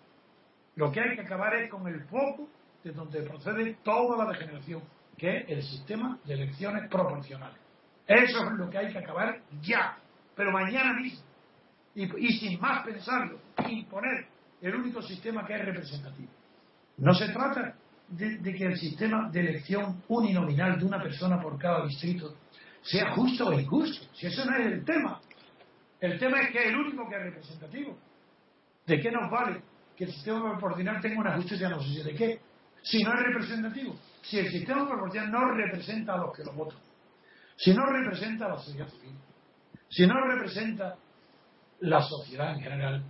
Lo 0.75 0.91
que 0.91 1.01
hay 1.01 1.15
que 1.15 1.21
acabar 1.21 1.53
es 1.55 1.69
con 1.69 1.85
el 1.87 2.03
foco 2.05 2.47
de 2.83 2.91
donde 2.91 3.21
procede 3.23 3.77
toda 3.83 4.23
la 4.23 4.31
degeneración, 4.31 4.81
que 5.17 5.37
es 5.37 5.49
el 5.49 5.63
sistema 5.63 6.19
de 6.25 6.33
elecciones 6.33 6.89
proporcionales. 6.89 7.57
Eso 8.07 8.45
es 8.45 8.51
lo 8.53 8.69
que 8.69 8.77
hay 8.77 8.91
que 8.91 8.99
acabar 8.99 9.39
ya, 9.61 9.97
pero 10.35 10.51
mañana 10.51 10.93
mismo. 10.93 11.23
Y, 11.95 12.27
sin 12.39 12.59
más 12.59 12.83
pensarlo, 12.83 13.39
imponer 13.69 14.27
el 14.61 14.75
único 14.75 15.01
sistema 15.01 15.45
que 15.45 15.55
es 15.55 15.65
representativo. 15.65 16.31
No 16.97 17.13
se 17.13 17.29
trata 17.29 17.75
de, 18.09 18.41
que 18.41 18.65
el 18.65 18.77
sistema 18.77 19.29
de 19.29 19.39
elección 19.41 20.01
uninominal 20.07 20.79
de 20.79 20.85
una 20.85 21.01
persona 21.01 21.39
por 21.39 21.57
cada 21.59 21.85
distrito 21.85 22.35
sea 22.81 23.11
justo 23.11 23.47
o 23.47 23.59
injusto. 23.59 24.07
Si 24.13 24.27
eso 24.27 24.43
no 24.45 24.57
es 24.57 24.65
el 24.65 24.83
tema. 24.83 25.21
El 25.99 26.19
tema 26.19 26.41
es 26.41 26.51
que 26.51 26.59
es 26.59 26.65
el 26.65 26.75
único 26.77 27.07
que 27.07 27.15
es 27.15 27.23
representativo. 27.23 27.97
¿De 28.85 28.99
qué 28.99 29.11
nos 29.11 29.31
vale 29.31 29.61
que 29.95 30.05
el 30.05 30.11
sistema 30.11 30.57
proporcional 30.57 30.99
tenga 30.99 31.21
una 31.21 31.35
justicia 31.35 31.69
no 31.69 31.81
sé 31.81 32.03
de 32.03 32.15
qué? 32.15 32.39
Si 32.81 33.03
no 33.03 33.13
es 33.13 33.19
representativo. 33.21 33.95
Si 34.23 34.39
el 34.39 34.49
sistema 34.49 34.87
proporcional 34.87 35.31
no 35.31 35.51
representa 35.51 36.13
a 36.15 36.17
los 36.17 36.35
que 36.35 36.43
lo 36.43 36.53
votan. 36.53 36.79
Si 37.57 37.73
no 37.73 37.85
representa 37.85 38.45
a 38.45 38.49
la 38.49 38.57
sociedad 38.57 38.87
civil. 38.87 39.15
Si 39.89 40.07
no 40.07 40.15
representa 40.25 40.95
la 41.81 42.01
sociedad 42.01 42.53
en 42.55 42.61
general. 42.61 43.03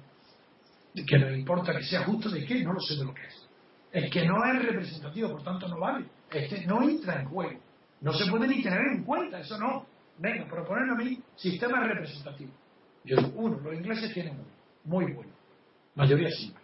Que 1.08 1.18
le 1.18 1.38
importa 1.40 1.74
que 1.74 1.84
sea 1.84 2.04
justo 2.04 2.30
de 2.30 2.46
qué, 2.46 2.64
no 2.64 2.74
lo 2.74 2.80
sé 2.80 2.96
de 2.96 3.06
lo 3.06 3.14
que 3.14 3.26
es. 3.26 3.48
El 3.92 4.10
que 4.10 4.26
no 4.26 4.44
es 4.44 4.66
representativo, 4.66 5.30
por 5.30 5.44
tanto 5.44 5.68
no 5.68 5.80
vale. 5.80 6.06
Este 6.32 6.66
no 6.66 6.82
entra 6.82 7.22
en 7.22 7.28
juego. 7.28 7.60
No 8.02 8.12
se 8.12 8.30
puede 8.30 8.48
ni 8.48 8.62
tener 8.62 8.82
en 8.92 9.04
cuenta, 9.04 9.40
eso 9.40 9.58
no. 9.58 9.86
Venga, 10.18 10.46
proponen 10.48 10.90
a 10.90 10.96
mí 10.96 11.20
sistema 11.36 11.86
representativo. 11.86 12.52
Yo 13.06 13.18
digo, 13.18 13.32
uno, 13.36 13.60
los 13.60 13.74
ingleses 13.74 14.14
tienen 14.14 14.34
uno, 14.34 14.50
muy 14.86 15.14
bueno. 15.14 15.32
Mayoría 15.96 16.30
simple. 16.32 16.64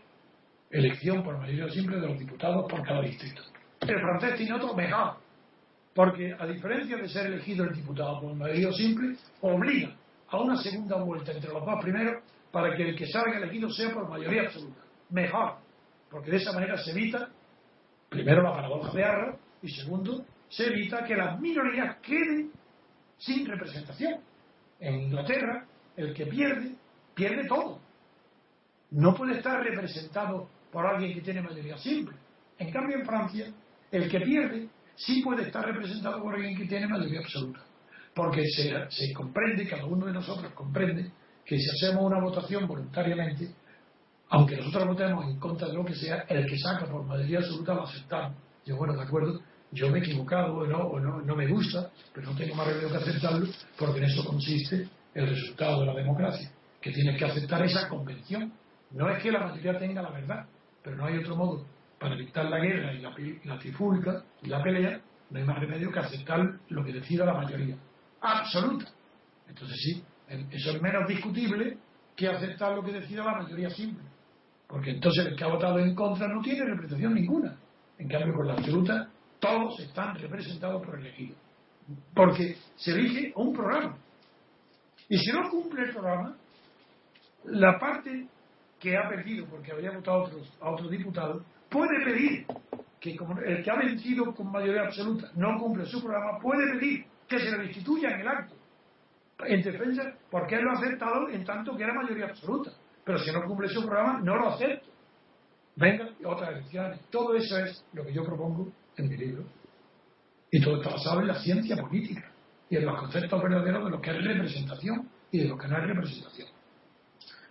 Elección 0.72 1.24
por 1.24 1.38
mayoría 1.38 1.70
simple 1.72 2.00
de 2.00 2.08
los 2.08 2.20
diputados 2.20 2.66
por 2.70 2.84
cada 2.84 3.02
distrito. 3.02 3.42
El 3.82 4.00
francés 4.00 4.38
tiene 4.38 4.54
otro 4.54 4.76
mejor. 4.76 5.18
Porque 5.94 6.36
a 6.38 6.46
diferencia 6.46 6.98
de 6.98 7.10
ser 7.10 7.28
elegido 7.28 7.66
el 7.66 7.74
diputado 7.74 8.22
por 8.22 8.34
mayoría 8.36 8.72
simple, 8.74 9.16
obliga 9.42 9.96
a 10.30 10.38
una 10.38 10.58
segunda 10.58 11.02
vuelta 11.04 11.32
entre 11.32 11.52
los 11.52 11.66
dos 11.66 11.82
primeros 11.82 12.24
para 12.52 12.76
que 12.76 12.90
el 12.90 12.96
que 12.96 13.08
salga 13.08 13.38
elegido 13.38 13.70
sea 13.70 13.94
por 13.94 14.10
mayoría 14.10 14.44
absoluta. 14.44 14.82
Mejor. 15.10 15.56
Porque 16.10 16.32
de 16.32 16.38
esa 16.38 16.54
manera 16.54 16.78
se 16.78 16.92
evita, 16.92 17.30
primero, 18.10 18.42
la 18.44 18.54
paradoja 18.54 18.92
de 18.94 19.04
Arra 19.04 19.38
y 19.62 19.70
segundo, 19.70 20.26
se 20.48 20.68
evita 20.68 21.04
que 21.04 21.16
las 21.16 21.40
minorías 21.40 21.98
queden 21.98 22.52
sin 23.18 23.46
representación. 23.46 24.22
En 24.80 24.96
Inglaterra, 24.96 25.66
el 25.96 26.14
que 26.14 26.26
pierde, 26.26 26.76
pierde 27.14 27.48
todo. 27.48 27.80
No 28.92 29.14
puede 29.14 29.38
estar 29.38 29.62
representado 29.62 30.50
por 30.72 30.86
alguien 30.86 31.14
que 31.14 31.22
tiene 31.22 31.42
mayoría 31.42 31.78
simple. 31.78 32.16
En 32.58 32.72
cambio, 32.72 32.98
en 32.98 33.06
Francia, 33.06 33.54
el 33.92 34.10
que 34.10 34.20
pierde 34.22 34.70
sí 34.96 35.22
puede 35.22 35.44
estar 35.44 35.66
representado 35.66 36.22
por 36.22 36.36
alguien 36.36 36.58
que 36.58 36.66
tiene 36.66 36.88
mayoría 36.88 37.20
absoluta. 37.20 37.62
Porque 38.14 38.44
se, 38.46 39.14
comprende, 39.14 39.68
cada 39.68 39.86
uno 39.86 40.06
de 40.06 40.14
nosotros 40.14 40.52
comprende, 40.54 41.12
que 41.46 41.58
si 41.58 41.70
hacemos 41.70 42.06
una 42.06 42.20
votación 42.22 42.68
voluntariamente, 42.68 43.50
aunque 44.30 44.58
nosotros 44.58 44.88
votemos 44.88 45.26
en 45.26 45.40
contra 45.40 45.68
de 45.68 45.74
lo 45.74 45.86
que 45.86 45.96
sea, 45.96 46.26
el 46.28 46.46
que 46.46 46.58
saca 46.58 46.86
por 46.86 47.06
mayoría 47.06 47.40
absoluta 47.40 47.74
lo 47.74 47.84
aceptamos. 47.84 48.38
Yo, 48.66 48.76
bueno, 48.78 48.94
de 48.94 49.02
acuerdo, 49.02 49.40
yo 49.72 49.90
me 49.90 50.00
he 50.00 50.02
equivocado 50.02 50.58
o 50.58 50.68
no, 50.68 50.80
o 50.80 51.00
no, 51.00 51.22
no 51.22 51.36
me 51.36 51.48
gusta, 51.48 51.90
pero 52.14 52.32
no 52.32 52.38
tengo 52.38 52.56
más 52.56 52.68
remedio 52.68 52.92
que 52.92 52.98
aceptarlo, 52.98 53.48
porque 53.78 54.00
en 54.00 54.06
eso 54.06 54.26
consiste 54.26 54.88
el 55.14 55.30
resultado 55.30 55.82
de 55.82 55.86
la 55.88 55.94
democracia, 55.94 56.52
que 56.82 56.92
tienes 56.92 57.18
que 57.18 57.26
aceptar 57.26 57.64
esa 57.64 57.88
convención. 57.88 58.52
No 58.92 59.10
es 59.10 59.24
que 59.24 59.32
la 59.32 59.48
mayoría 59.48 59.78
tenga 59.78 60.02
la 60.02 60.12
verdad, 60.12 60.46
pero 60.84 60.98
no 60.98 61.06
hay 61.06 61.18
otro 61.18 61.36
modo 61.36 61.66
para 62.00 62.16
evitar 62.16 62.46
la 62.46 62.60
guerra 62.60 62.94
y 62.94 63.00
la, 63.02 63.14
la 63.44 63.60
trifulca 63.60 64.24
y 64.42 64.48
la 64.48 64.64
pelea, 64.64 65.02
no 65.30 65.40
hay 65.40 65.46
más 65.46 65.60
remedio 65.60 65.92
que 65.92 66.00
aceptar 66.00 66.60
lo 66.70 66.84
que 66.84 66.94
decida 66.94 67.26
la 67.26 67.34
mayoría. 67.34 67.76
Absoluta. 68.22 68.86
Entonces 69.48 69.78
sí, 69.78 70.04
eso 70.52 70.72
es 70.72 70.82
menos 70.82 71.08
discutible 71.08 71.78
que 72.16 72.28
aceptar 72.28 72.76
lo 72.76 72.84
que 72.84 72.94
decida 72.94 73.24
la 73.24 73.42
mayoría 73.42 73.70
simple. 73.70 74.04
Porque 74.68 74.92
entonces 74.92 75.26
el 75.26 75.36
que 75.36 75.44
ha 75.44 75.48
votado 75.48 75.80
en 75.80 75.96
contra 75.96 76.28
no 76.28 76.42
tiene 76.42 76.64
representación 76.66 77.14
ninguna. 77.14 77.58
En 77.98 78.08
cambio, 78.08 78.34
con 78.36 78.48
la 78.48 78.54
absoluta, 78.54 79.10
todos 79.40 79.80
están 79.80 80.16
representados 80.16 80.86
por 80.86 81.00
el 81.00 81.08
elegido. 81.08 81.36
Porque 82.14 82.56
se 82.76 82.92
elige 82.92 83.34
un 83.36 83.54
programa. 83.54 83.98
Y 85.10 85.18
si 85.18 85.32
no 85.32 85.50
cumple 85.50 85.86
el 85.86 85.92
programa, 85.92 86.36
la 87.46 87.80
parte 87.80 88.28
que 88.80 88.96
ha 88.96 89.10
perdido 89.10 89.48
porque 89.48 89.72
había 89.72 89.92
votado 89.92 90.30
a 90.62 90.66
a 90.66 90.72
otros 90.72 90.92
diputados 90.92 91.44
puede 91.70 92.04
pedir 92.04 92.46
que 93.00 93.16
como 93.16 93.40
el 93.40 93.64
que 93.64 93.72
ha 93.72 93.76
vencido 93.76 94.34
con 94.34 94.52
mayoría 94.52 94.84
absoluta 94.84 95.32
no 95.36 95.58
cumple 95.58 95.86
su 95.86 96.02
programa, 96.02 96.40
puede 96.40 96.74
pedir 96.74 97.06
que 97.28 97.40
se 97.40 97.52
le 97.52 97.58
restituya 97.58 98.10
en 98.10 98.22
el 98.22 98.28
acto 98.28 98.60
en 99.46 99.62
defensa 99.62 100.14
porque 100.30 100.56
él 100.56 100.64
lo 100.64 100.72
ha 100.72 100.74
aceptado 100.74 101.30
en 101.30 101.46
tanto 101.46 101.76
que 101.76 101.84
era 101.84 101.94
mayoría 101.94 102.26
absoluta. 102.26 102.72
Pero 103.04 103.20
si 103.20 103.32
no 103.32 103.44
cumple 103.46 103.70
su 103.70 103.82
programa, 103.82 104.20
no 104.22 104.36
lo 104.36 104.50
acepto. 104.50 104.90
Venga, 105.76 106.10
otras 106.26 106.50
elecciones. 106.50 107.00
Todo 107.10 107.36
eso 107.36 107.58
es 107.58 107.86
lo 107.94 108.06
que 108.06 108.14
yo 108.14 108.24
propongo 108.24 108.72
en 108.98 109.10
mi 109.10 109.18
libro. 109.18 109.46
Y 110.52 110.62
todo 110.62 110.78
está 110.78 110.90
basado 110.90 111.22
en 111.22 111.28
la 111.28 111.40
ciencia 111.40 111.78
política 111.78 112.32
y 112.70 112.78
en 112.78 112.86
los 112.86 113.00
conceptos 113.00 113.42
verdaderos 113.42 113.86
de 113.86 113.92
lo 113.92 114.02
que 114.02 114.12
es 114.12 114.24
representación 114.24 115.10
y 115.32 115.40
de 115.40 115.48
lo 115.48 115.58
que 115.58 115.68
no 115.68 115.78
es 115.78 115.88
representación. 115.88 116.50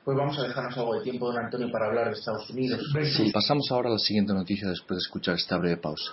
Pues 0.09 0.17
vamos 0.17 0.39
a 0.39 0.43
dejarnos 0.45 0.75
algo 0.79 0.95
de 0.95 1.03
tiempo, 1.03 1.27
don 1.27 1.37
Antonio, 1.37 1.71
para 1.71 1.85
hablar 1.85 2.07
de 2.07 2.15
Estados 2.15 2.49
Unidos. 2.49 2.81
Sí, 3.15 3.31
pasamos 3.31 3.71
ahora 3.71 3.91
a 3.91 3.93
la 3.93 3.99
siguiente 3.99 4.33
noticia 4.33 4.67
después 4.67 4.97
de 4.97 5.03
escuchar 5.03 5.35
esta 5.35 5.59
breve 5.59 5.77
pausa. 5.77 6.11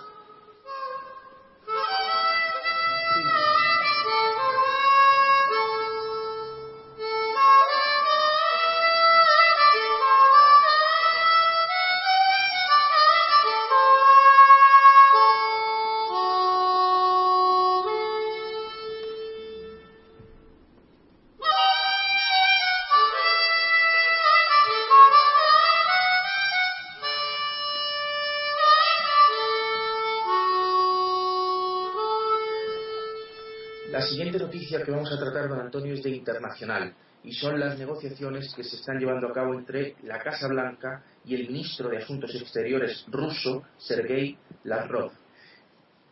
Que 34.68 34.90
vamos 34.90 35.12
a 35.12 35.18
tratar, 35.18 35.48
don 35.48 35.60
Antonio, 35.60 35.94
es 35.94 36.02
de 36.02 36.10
internacional 36.10 36.92
y 37.22 37.32
son 37.32 37.58
las 37.58 37.78
negociaciones 37.78 38.52
que 38.54 38.64
se 38.64 38.76
están 38.76 38.98
llevando 38.98 39.28
a 39.28 39.32
cabo 39.32 39.54
entre 39.54 39.96
la 40.02 40.18
Casa 40.22 40.48
Blanca 40.48 41.02
y 41.24 41.34
el 41.34 41.48
ministro 41.48 41.88
de 41.88 41.98
Asuntos 41.98 42.34
Exteriores 42.34 43.04
ruso, 43.08 43.64
Sergei 43.78 44.36
Lavrov. 44.64 45.12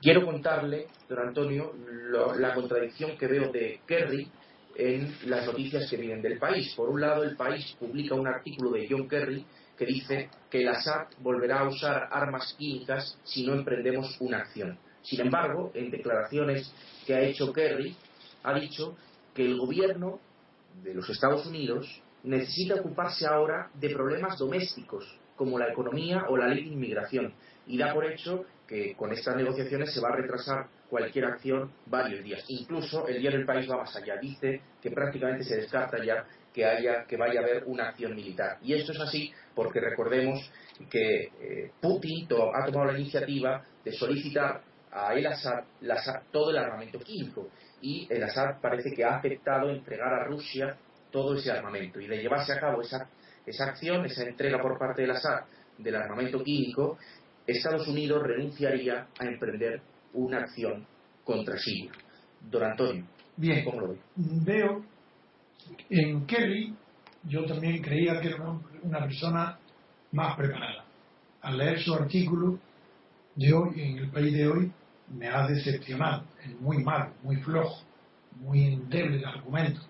Quiero 0.01 0.25
contarle, 0.25 0.89
don 1.09 1.19
Antonio, 1.19 1.73
la 2.37 2.55
contradicción 2.55 3.17
que 3.17 3.27
veo 3.27 3.51
de 3.51 3.81
Kerry 3.87 4.31
en 4.77 5.17
las 5.27 5.47
noticias 5.47 5.89
que 5.89 5.97
vienen 5.97 6.21
del 6.21 6.39
país. 6.39 6.75
Por 6.75 6.91
un 6.91 7.01
lado, 7.01 7.23
el 7.23 7.37
país 7.37 7.75
publica 7.79 8.15
un 8.15 8.27
artículo 8.27 8.73
de 8.73 8.87
John 8.89 9.09
Kerry 9.09 9.47
que 9.79 9.87
dice 9.87 10.29
que 10.51 10.63
el 10.63 10.69
Assad 10.69 11.07
volverá 11.21 11.61
a 11.61 11.69
usar 11.69 12.09
armas 12.11 12.55
químicas 12.59 13.19
si 13.25 13.47
no 13.47 13.55
emprendemos 13.55 14.17
una 14.21 14.39
acción. 14.39 14.79
Sin 15.03 15.21
embargo, 15.21 15.71
en 15.75 15.91
declaraciones 15.91 16.73
que 17.07 17.15
ha 17.15 17.21
hecho 17.21 17.53
Kerry, 17.53 17.97
ha 18.45 18.55
dicho 18.55 18.97
que 19.35 19.45
el 19.45 19.59
gobierno 19.59 20.21
de 20.83 20.95
los 20.95 21.09
Estados 21.11 21.47
Unidos 21.47 22.03
necesita 22.23 22.77
ocuparse 22.77 23.27
ahora 23.27 23.71
de 23.75 23.91
problemas 23.91 24.39
domésticos, 24.39 25.19
como 25.37 25.59
la 25.59 25.69
economía 25.69 26.27
o 26.29 26.37
la 26.37 26.47
ley 26.47 26.65
de 26.65 26.71
inmigración, 26.71 27.35
y 27.67 27.77
da 27.77 27.93
por 27.93 28.05
hecho 28.07 28.45
que 28.67 28.95
con 28.95 29.13
estas 29.13 29.37
negociaciones 29.37 29.93
se 29.93 30.01
va 30.01 30.09
a 30.09 30.17
retrasar 30.17 30.69
cualquier 30.89 31.27
acción 31.27 31.73
varios 31.87 32.25
días. 32.25 32.45
Incluso 32.49 33.07
el 33.09 33.21
día 33.21 33.31
del 33.31 33.45
país 33.45 33.69
va 33.71 33.79
más 33.79 33.95
allá. 33.97 34.17
Dice 34.17 34.61
que 34.81 34.91
prácticamente 34.91 35.45
se 35.45 35.57
descarta 35.57 36.03
ya 36.03 36.25
que 36.53 36.65
haya 36.65 37.05
que 37.05 37.17
vaya 37.17 37.41
a 37.41 37.43
haber 37.43 37.65
una 37.65 37.89
acción 37.89 38.15
militar. 38.15 38.59
Y 38.63 38.75
esto 38.75 38.93
es 38.93 39.01
así 39.01 39.33
porque 39.55 39.81
recordemos 39.81 40.41
que 40.89 41.33
eh, 41.41 41.73
Putin 41.81 42.27
ha 42.55 42.65
tomado 42.67 42.93
la 42.93 42.99
iniciativa 42.99 43.63
de 43.85 43.93
solicitar 43.93 44.63
a 44.91 45.13
el 45.15 45.27
Assad 45.27 46.23
todo 46.31 46.51
el 46.51 46.57
armamento 46.57 47.01
químico 47.01 47.49
y 47.85 48.07
el 48.09 48.23
Assad 48.25 48.63
parece 48.63 48.93
que 48.93 49.05
ha 49.05 49.19
aceptado 49.19 49.69
entregar 49.69 50.11
a 50.11 50.25
Rusia 50.25 50.75
todo 51.11 51.37
ese 51.37 51.51
armamento 51.51 52.01
y 52.01 52.07
de 52.07 52.17
llevarse 52.17 52.55
a 52.55 52.59
cabo 52.59 52.81
esa, 52.81 53.07
esa 53.45 53.67
acción, 53.67 54.07
esa 54.07 54.25
entrega 54.25 54.59
por 54.59 54.79
parte 54.79 55.03
del 55.03 55.11
Assad 55.11 55.43
del 55.77 55.95
armamento 55.95 56.43
químico, 56.43 56.97
Estados 57.47 57.87
Unidos 57.87 58.23
renunciaría 58.23 59.07
a 59.19 59.25
emprender 59.27 59.83
una 60.15 60.39
acción 60.39 60.87
contra 61.25 61.59
Siria. 61.59 61.93
Don 62.41 62.65
Antonio, 62.65 63.05
Bien, 63.37 63.65
¿cómo 63.65 63.81
lo 63.81 63.89
ve? 63.89 63.99
Veo 64.17 64.83
en 65.91 66.25
Kerry, 66.25 66.75
yo 67.25 67.45
también 67.45 67.83
creía 67.83 68.19
que 68.19 68.29
era 68.29 68.61
una 68.83 69.01
persona 69.01 69.59
más 70.13 70.37
preparada. 70.37 70.85
Al 71.43 71.59
leer 71.59 71.81
su 71.83 71.93
artículo 71.93 72.59
de 73.35 73.53
hoy, 73.53 73.81
en 73.81 73.99
el 73.99 74.11
país 74.11 74.33
de 74.33 74.49
hoy, 74.49 74.73
me 75.09 75.29
ha 75.29 75.47
decepcionado, 75.47 76.25
es 76.45 76.61
muy 76.61 76.83
malo, 76.83 77.13
muy 77.23 77.37
flojo, 77.37 77.83
muy 78.41 78.65
endeble 78.65 79.19
el 79.19 79.25
argumento. 79.25 79.81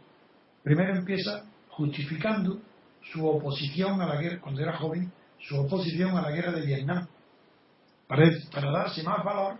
Primero 0.63 0.97
empieza 0.97 1.45
justificando 1.69 2.61
su 3.13 3.27
oposición 3.27 4.01
a 4.01 4.07
la 4.07 4.21
guerra, 4.21 4.41
cuando 4.41 4.63
era 4.63 4.77
joven, 4.77 5.13
su 5.39 5.57
oposición 5.57 6.17
a 6.17 6.23
la 6.23 6.31
guerra 6.31 6.53
de 6.53 6.67
Vietnam, 6.67 7.07
para, 8.07 8.31
para 8.53 8.71
darse 8.71 9.03
más 9.03 9.25
valor 9.25 9.59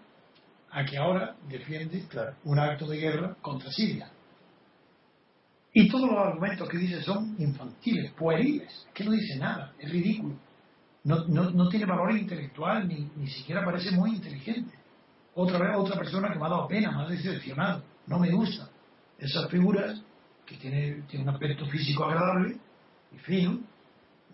a 0.71 0.85
que 0.85 0.99
ahora 0.99 1.37
defiende 1.49 2.05
un 2.45 2.59
acto 2.59 2.87
de 2.87 2.99
guerra 2.99 3.37
contra 3.41 3.71
Siria. 3.71 4.11
Y 5.73 5.89
todos 5.89 6.09
los 6.09 6.19
argumentos 6.19 6.69
que 6.69 6.79
dice 6.79 7.03
son 7.03 7.35
infantiles, 7.39 8.13
pueriles, 8.13 8.87
que 8.95 9.05
no 9.05 9.13
dice 9.13 9.39
nada, 9.39 9.73
es 9.79 9.91
ridículo. 9.91 10.37
No, 11.05 11.27
no, 11.27 11.51
no 11.51 11.69
tiene 11.69 11.85
valor 11.85 12.17
intelectual, 12.17 12.89
ni, 12.89 13.11
ni 13.17 13.27
siquiera 13.29 13.65
parece 13.65 13.91
muy 13.91 14.15
inteligente 14.15 14.84
otra 15.35 15.59
vez 15.59 15.77
otra 15.77 15.97
persona 15.97 16.33
que 16.33 16.39
me 16.39 16.47
ha 16.47 16.49
dado 16.49 16.69
pena, 16.69 16.93
me 16.93 17.03
ha 17.03 17.09
decepcionado, 17.09 17.83
no 18.07 18.19
me 18.19 18.31
gusta. 18.31 18.69
Esas 19.19 19.49
figuras 19.51 20.01
que 20.47 20.57
tienen 20.57 21.07
tiene 21.07 21.25
un 21.25 21.31
aspecto 21.31 21.67
físico 21.67 22.05
agradable 22.05 22.57
y 23.13 23.19
fino, 23.19 23.61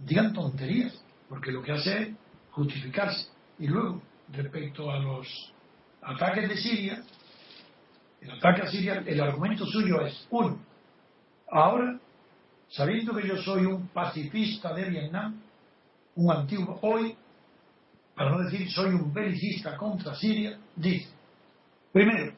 digan 0.04 0.32
tonterías, 0.32 0.92
porque 1.28 1.52
lo 1.52 1.62
que 1.62 1.72
hace 1.72 2.02
es 2.02 2.08
justificarse. 2.50 3.28
Y 3.58 3.68
luego, 3.68 4.02
respecto 4.32 4.90
a 4.90 4.98
los 4.98 5.26
ataques 6.02 6.48
de 6.48 6.56
Siria, 6.56 7.02
el 8.20 8.30
ataque 8.32 8.62
a 8.62 8.70
Siria, 8.70 9.02
el 9.06 9.20
argumento 9.20 9.66
suyo 9.66 10.00
es, 10.04 10.26
uno, 10.30 10.58
ahora, 11.50 11.98
sabiendo 12.68 13.14
que 13.14 13.26
yo 13.26 13.36
soy 13.38 13.66
un 13.66 13.88
pacifista 13.88 14.74
de 14.74 14.90
Vietnam, 14.90 15.40
un 16.16 16.32
antiguo, 16.32 16.78
hoy, 16.82 17.16
para 18.20 18.32
no 18.32 18.44
decir 18.44 18.70
soy 18.70 18.92
un 18.92 19.14
belicista 19.14 19.78
contra 19.78 20.14
Siria, 20.14 20.58
dice, 20.76 21.08
primero, 21.90 22.34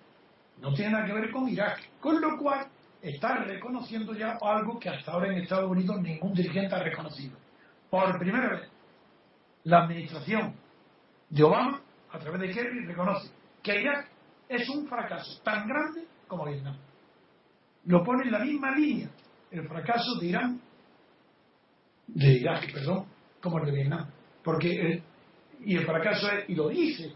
no 0.60 0.72
tiene 0.74 0.92
nada 0.92 1.06
que 1.06 1.12
ver 1.12 1.28
con 1.32 1.48
Irak, 1.48 1.98
con 1.98 2.20
lo 2.20 2.38
cual 2.38 2.68
está 3.02 3.38
reconociendo 3.38 4.14
ya 4.14 4.38
algo 4.40 4.78
que 4.78 4.88
hasta 4.88 5.10
ahora 5.10 5.32
en 5.32 5.42
Estados 5.42 5.68
Unidos 5.68 6.00
ningún 6.00 6.34
dirigente 6.34 6.72
ha 6.72 6.84
reconocido. 6.84 7.36
Por 7.90 8.16
primera 8.20 8.50
vez, 8.50 8.70
la 9.64 9.82
administración 9.82 10.54
de 11.28 11.42
Obama, 11.42 11.80
a 12.12 12.18
través 12.20 12.40
de 12.42 12.50
Kerry, 12.50 12.86
reconoce 12.86 13.32
que 13.60 13.80
Irak 13.80 14.08
es 14.48 14.68
un 14.68 14.86
fracaso 14.86 15.42
tan 15.42 15.66
grande 15.66 16.06
como 16.28 16.44
Vietnam. 16.44 16.76
Lo 17.86 18.04
pone 18.04 18.26
en 18.26 18.30
la 18.30 18.38
misma 18.38 18.70
línea 18.76 19.08
el 19.50 19.66
fracaso 19.66 20.14
de 20.20 20.26
Irán, 20.28 20.60
de 22.06 22.34
Irak, 22.34 22.72
perdón, 22.72 23.06
como 23.40 23.58
el 23.58 23.64
de 23.64 23.72
Vietnam. 23.72 24.08
Porque 24.44 25.02
y 25.64 25.76
el 25.76 25.86
fracaso 25.86 26.30
es, 26.30 26.48
y 26.48 26.54
lo 26.54 26.68
dice, 26.68 27.12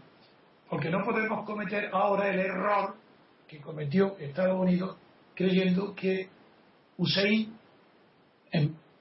porque 0.69 0.89
no 0.89 1.03
podemos 1.03 1.45
cometer 1.45 1.89
ahora 1.93 2.29
el 2.29 2.39
error 2.39 2.95
que 3.47 3.59
cometió 3.59 4.17
Estados 4.17 4.59
Unidos 4.59 4.97
creyendo 5.35 5.93
que 5.95 6.29
Hussein 6.97 7.55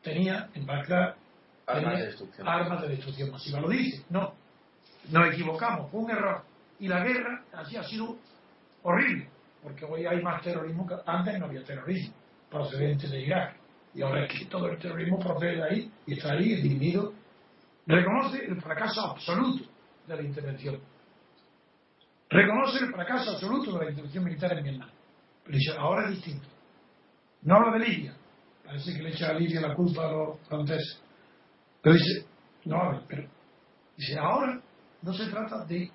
tenía 0.02 0.50
en 0.54 0.66
Bagdad 0.66 1.16
armas 1.66 1.98
de, 1.98 2.06
destrucción. 2.06 2.48
armas 2.48 2.82
de 2.82 2.88
destrucción 2.88 3.30
masiva. 3.30 3.60
Lo 3.60 3.68
dice, 3.68 4.04
no, 4.10 4.34
nos 5.10 5.32
equivocamos, 5.32 5.90
fue 5.90 6.00
un 6.00 6.10
error. 6.10 6.42
Y 6.78 6.88
la 6.88 7.02
guerra 7.02 7.42
así 7.52 7.76
ha 7.76 7.82
sido 7.82 8.16
horrible, 8.82 9.28
porque 9.62 9.84
hoy 9.84 10.06
hay 10.06 10.22
más 10.22 10.42
terrorismo 10.42 10.86
que 10.86 10.94
antes 11.06 11.38
no 11.38 11.46
había 11.46 11.64
terrorismo 11.64 12.14
procedente 12.50 13.08
de 13.08 13.20
Irak. 13.22 13.56
Y 13.94 14.02
ahora 14.02 14.26
es 14.26 14.38
que 14.38 14.44
todo 14.46 14.68
el 14.68 14.78
terrorismo 14.78 15.18
procede 15.18 15.56
de 15.56 15.64
ahí 15.64 15.92
y 16.06 16.12
está 16.14 16.32
ahí 16.32 16.54
dividido. 16.60 17.14
Reconoce 17.86 18.44
el 18.44 18.60
fracaso 18.60 19.00
absoluto 19.12 19.64
de 20.06 20.16
la 20.16 20.22
intervención. 20.22 20.80
Reconoce 22.28 22.84
el 22.84 22.92
fracaso 22.92 23.30
absoluto 23.32 23.78
de 23.78 23.84
la 23.84 23.90
intervención 23.90 24.24
militar 24.24 24.52
en 24.58 24.64
Vietnam. 24.64 24.90
Pero 25.44 25.58
dice, 25.58 25.72
ahora 25.78 26.08
es 26.08 26.16
distinto. 26.16 26.48
No 27.42 27.56
habla 27.56 27.78
de 27.78 27.88
Libia. 27.88 28.16
Parece 28.64 28.92
que 28.92 29.02
le 29.02 29.10
echa 29.10 29.28
a 29.28 29.34
Libia 29.34 29.60
la 29.60 29.74
culpa 29.74 30.08
a 30.08 30.12
los 30.12 30.40
franceses. 30.48 31.00
Pero 31.80 31.94
dice, 31.94 32.26
no 32.64 32.82
habla, 32.82 33.02
pero 33.06 33.28
dice, 33.96 34.18
ahora 34.18 34.60
no 35.02 35.12
se 35.12 35.26
trata 35.26 35.64
de 35.64 35.88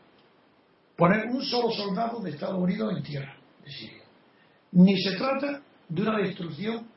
poner 0.96 1.26
un 1.28 1.44
solo 1.44 1.70
soldado 1.72 2.22
de 2.22 2.30
Estados 2.30 2.58
Unidos 2.58 2.94
en 2.96 3.04
tierra 3.04 3.36
de 3.62 3.72
Siria. 3.72 4.04
Ni 4.72 4.98
se 5.02 5.18
trata 5.18 5.62
de 5.90 6.02
una 6.02 6.18
destrucción 6.20 6.88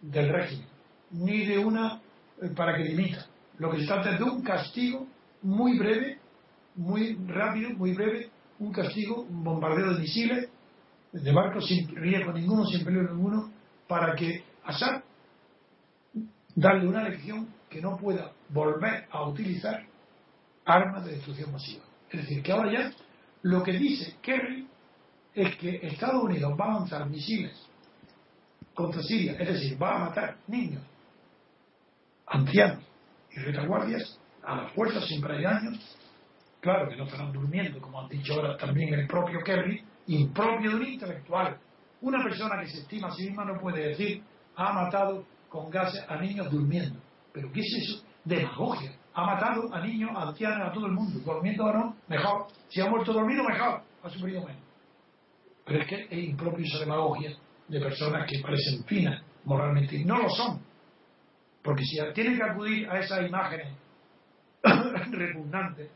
del 0.00 0.28
régimen, 0.30 0.66
ni 1.12 1.46
de 1.46 1.58
una 1.58 2.00
eh, 2.42 2.48
para 2.56 2.76
que 2.76 2.82
limita. 2.82 3.26
Lo 3.60 3.70
que 3.70 3.80
se 3.80 3.86
trata 3.86 4.12
es 4.12 4.18
de 4.18 4.24
un 4.24 4.42
castigo 4.42 5.06
muy 5.42 5.78
breve, 5.78 6.18
muy 6.76 7.14
rápido, 7.26 7.68
muy 7.76 7.92
breve, 7.92 8.30
un 8.58 8.72
castigo, 8.72 9.20
un 9.20 9.44
bombardeo 9.44 9.92
de 9.92 10.00
misiles, 10.00 10.48
de 11.12 11.30
barcos 11.32 11.66
sin 11.66 11.94
riesgo 11.94 12.32
ninguno, 12.32 12.64
sin 12.64 12.82
peligro 12.82 13.14
ninguno, 13.14 13.52
para 13.86 14.14
que 14.14 14.44
Assad 14.64 15.02
darle 16.54 16.88
una 16.88 17.06
lección 17.06 17.48
que 17.68 17.82
no 17.82 17.98
pueda 17.98 18.32
volver 18.48 19.06
a 19.10 19.28
utilizar 19.28 19.84
armas 20.64 21.04
de 21.04 21.12
destrucción 21.12 21.52
masiva. 21.52 21.84
Es 22.08 22.22
decir, 22.22 22.42
que 22.42 22.52
ahora 22.52 22.72
ya 22.72 22.90
lo 23.42 23.62
que 23.62 23.72
dice 23.72 24.16
Kerry 24.22 24.66
es 25.34 25.54
que 25.56 25.86
Estados 25.86 26.24
Unidos 26.24 26.54
va 26.58 26.64
a 26.64 26.78
lanzar 26.78 27.06
misiles 27.10 27.60
contra 28.72 29.02
Siria, 29.02 29.32
es 29.32 29.48
decir, 29.48 29.82
va 29.82 29.96
a 29.96 29.98
matar 30.06 30.38
niños, 30.46 30.82
ancianos 32.26 32.89
y 33.32 33.40
retaguardias 33.40 34.18
a 34.42 34.56
las 34.56 34.72
puertas 34.72 35.06
siempre 35.06 35.36
hay 35.36 35.44
años. 35.44 35.96
Claro 36.60 36.88
que 36.88 36.96
no 36.96 37.04
estarán 37.04 37.32
durmiendo, 37.32 37.80
como 37.80 38.00
han 38.00 38.08
dicho 38.08 38.34
ahora 38.34 38.56
también 38.56 38.92
el 38.92 39.06
propio 39.06 39.40
Kerry, 39.42 39.82
impropio 40.06 40.70
de 40.70 40.76
un 40.76 40.86
intelectual. 40.86 41.58
Una 42.02 42.22
persona 42.22 42.60
que 42.60 42.68
se 42.68 42.80
estima 42.80 43.08
a 43.08 43.12
sí 43.12 43.26
misma 43.26 43.44
no 43.44 43.60
puede 43.60 43.88
decir 43.88 44.22
ha 44.56 44.72
matado 44.72 45.24
con 45.48 45.70
gases 45.70 46.04
a 46.08 46.16
niños 46.16 46.50
durmiendo. 46.50 47.00
¿Pero 47.32 47.50
qué 47.52 47.60
es 47.60 47.72
eso? 47.82 48.04
Demagogia. 48.24 48.92
Ha 49.14 49.24
matado 49.24 49.72
a 49.74 49.80
niños, 49.80 50.10
a 50.14 50.28
ancianos, 50.28 50.68
a 50.68 50.72
todo 50.72 50.86
el 50.86 50.92
mundo. 50.92 51.18
Durmiendo 51.20 51.64
o 51.64 51.72
no, 51.72 51.96
mejor. 52.08 52.46
Si 52.68 52.80
ha 52.80 52.88
muerto 52.88 53.12
dormido, 53.12 53.42
mejor. 53.44 53.82
Ha 54.02 54.10
sufrido 54.10 54.44
menos. 54.44 54.62
Pero 55.64 55.82
es 55.82 55.88
que 55.88 56.06
es 56.10 56.28
impropio 56.28 56.64
esa 56.64 56.78
demagogia 56.78 57.36
de 57.68 57.80
personas 57.80 58.28
que 58.28 58.40
parecen 58.40 58.84
finas 58.84 59.22
moralmente 59.44 59.96
y 59.96 60.04
no 60.04 60.18
lo 60.18 60.28
son. 60.28 60.60
Porque 61.62 61.84
si 61.84 61.98
tienen 62.14 62.36
que 62.36 62.42
acudir 62.42 62.88
a 62.88 62.98
esas 62.98 63.26
imágenes 63.26 63.68
repugnantes, 65.10 65.90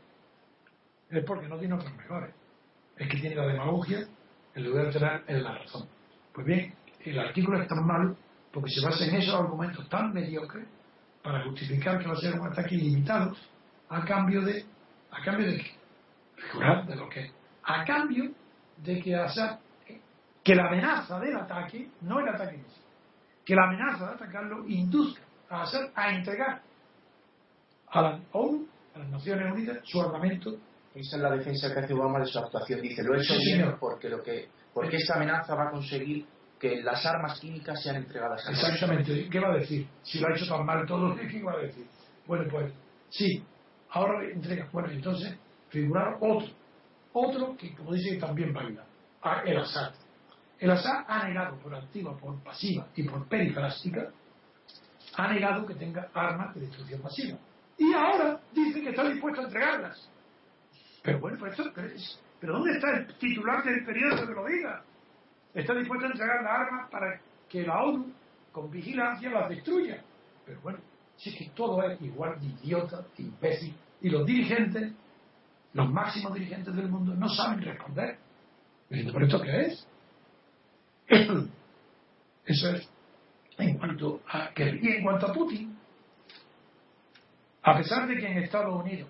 es 1.09 1.23
porque 1.23 1.47
no 1.47 1.57
tiene 1.57 1.75
otros 1.75 1.93
mejores. 1.95 2.33
Es 2.97 3.09
que 3.09 3.17
tiene 3.17 3.35
la 3.35 3.47
demagogia 3.47 4.07
en 4.53 4.63
lugar 4.63 4.85
de 4.87 4.93
tener 4.93 5.41
la 5.41 5.57
razón. 5.57 5.87
Pues 6.33 6.45
bien, 6.45 6.73
el 7.01 7.19
artículo 7.19 7.61
es 7.61 7.67
tan 7.67 7.85
malo 7.85 8.15
porque 8.51 8.71
se 8.71 8.85
basa 8.85 9.05
en 9.05 9.15
esos 9.15 9.33
argumentos 9.33 9.87
tan 9.89 10.13
mediocres 10.13 10.67
para 11.21 11.43
justificar 11.43 11.99
que 11.99 12.07
va 12.07 12.13
a 12.13 12.17
ser 12.17 12.39
un 12.39 12.47
ataque 12.47 12.75
ilimitado 12.75 13.35
a 13.89 14.05
cambio 14.05 14.41
de 14.41 14.65
a 15.11 15.23
cambio 15.23 15.47
de 15.47 15.65
figurar 16.35 16.85
de 16.85 16.95
lo 16.95 17.09
que 17.09 17.31
a 17.63 17.83
cambio 17.83 18.31
de 18.77 19.01
que 19.01 19.15
Assad 19.15 19.59
que 20.43 20.55
la 20.55 20.67
amenaza 20.67 21.19
del 21.19 21.35
ataque 21.35 21.89
no 22.01 22.19
el 22.19 22.29
ataque 22.29 22.55
en 22.55 22.65
sí, 22.65 22.81
que 23.43 23.55
la 23.55 23.63
amenaza 23.63 24.05
de 24.05 24.13
atacarlo 24.13 24.67
induzca 24.67 25.21
a 25.49 25.63
Assad 25.63 25.89
a 25.95 26.15
entregar 26.15 26.61
a 27.89 28.01
la 28.01 28.19
ONU, 28.33 28.67
a 28.95 28.99
las 28.99 29.09
Naciones 29.09 29.51
Unidas, 29.53 29.77
su 29.83 30.01
armamento. 30.01 30.51
Esa 30.93 31.17
es 31.17 31.21
la 31.21 31.31
defensa 31.31 31.73
que 31.73 31.79
hace 31.81 31.93
Obama 31.93 32.19
de 32.19 32.25
su 32.25 32.39
actuación. 32.39 32.81
Dice, 32.81 33.03
lo 33.03 33.15
he 33.15 33.21
hecho 33.21 33.33
Sí, 33.35 33.53
bien 33.53 33.75
porque, 33.79 34.09
lo 34.09 34.23
que, 34.23 34.47
porque 34.73 34.97
esta 34.97 35.15
amenaza 35.15 35.53
va 35.55 35.67
a 35.67 35.71
conseguir 35.71 36.25
que 36.59 36.81
las 36.81 37.05
armas 37.05 37.39
químicas 37.39 37.81
sean 37.83 37.97
entregadas 37.97 38.47
a 38.47 38.51
Exactamente. 38.51 39.27
¿Qué 39.29 39.39
va 39.39 39.49
a 39.53 39.57
decir? 39.57 39.87
Si 40.03 40.19
lo 40.19 40.27
ha 40.29 40.35
hecho 40.35 40.47
tan 40.47 40.65
mal 40.65 40.85
todo, 40.87 41.15
¿qué 41.29 41.43
va 41.43 41.53
a 41.53 41.57
decir? 41.57 41.85
Bueno, 42.25 42.45
pues 42.49 42.71
sí, 43.09 43.43
ahora 43.89 44.25
entrega. 44.31 44.69
Bueno, 44.71 44.89
entonces, 44.89 45.37
figurar 45.69 46.15
otro. 46.21 46.47
Otro 47.13 47.55
que, 47.57 47.73
como 47.75 47.93
dice, 47.93 48.17
también 48.17 48.53
baila. 48.53 48.83
a- 49.21 49.41
El 49.41 49.57
Assad. 49.59 49.93
El 50.59 50.71
Assad 50.71 51.03
ha 51.07 51.27
negado 51.27 51.57
por 51.59 51.75
activa, 51.75 52.17
por 52.17 52.41
pasiva 52.41 52.87
y 52.95 53.03
por 53.03 53.27
perifrástica, 53.27 54.09
ha 55.17 55.27
negado 55.27 55.65
que 55.65 55.75
tenga 55.75 56.09
armas 56.13 56.53
de 56.55 56.61
destrucción 56.61 57.01
masiva. 57.01 57.37
Y 57.77 57.93
ahora 57.93 58.39
dice 58.53 58.81
que 58.81 58.89
está 58.89 59.09
dispuesto 59.09 59.41
a 59.41 59.43
entregarlas. 59.45 60.09
Pero 61.03 61.19
bueno, 61.19 61.37
pues 61.39 61.51
esto, 61.51 61.71
pero, 61.73 61.89
pero 62.39 62.53
¿dónde 62.53 62.73
está 62.73 62.91
el 62.97 63.17
titular 63.17 63.63
del 63.63 63.85
periódico 63.85 64.27
que 64.27 64.33
lo 64.33 64.45
diga? 64.45 64.83
Está 65.53 65.73
dispuesto 65.75 66.05
a 66.05 66.09
entregar 66.09 66.43
las 66.43 66.51
armas 66.51 66.89
para 66.89 67.19
que 67.49 67.63
la 67.63 67.83
ONU, 67.83 68.11
con 68.51 68.71
vigilancia, 68.71 69.29
las 69.29 69.49
destruya. 69.49 70.01
Pero 70.45 70.61
bueno, 70.61 70.79
si 71.17 71.29
es 71.29 71.37
que 71.37 71.49
todo 71.55 71.81
es 71.83 72.01
igual 72.01 72.39
de 72.39 72.47
idiota, 72.47 73.01
de 73.17 73.23
imbécil, 73.23 73.75
y 74.01 74.09
los 74.09 74.25
dirigentes, 74.25 74.93
los 75.73 75.91
máximos 75.91 76.33
dirigentes 76.33 76.75
del 76.75 76.89
mundo, 76.89 77.13
no 77.13 77.29
saben 77.29 77.61
responder. 77.61 78.17
¿pero 78.89 79.25
esto 79.25 79.41
qué 79.41 79.61
es? 79.61 79.87
Eso 82.45 82.69
es 82.69 82.94
en 83.57 83.77
cuanto 83.77 84.21
a 84.27 84.49
que 84.53 84.79
y 84.81 84.87
en 84.87 85.03
cuanto 85.03 85.27
a 85.27 85.33
Putin, 85.33 85.75
a 87.63 87.77
pesar 87.77 88.07
de 88.07 88.15
que 88.17 88.27
en 88.27 88.37
Estados 88.39 88.83
Unidos 88.83 89.09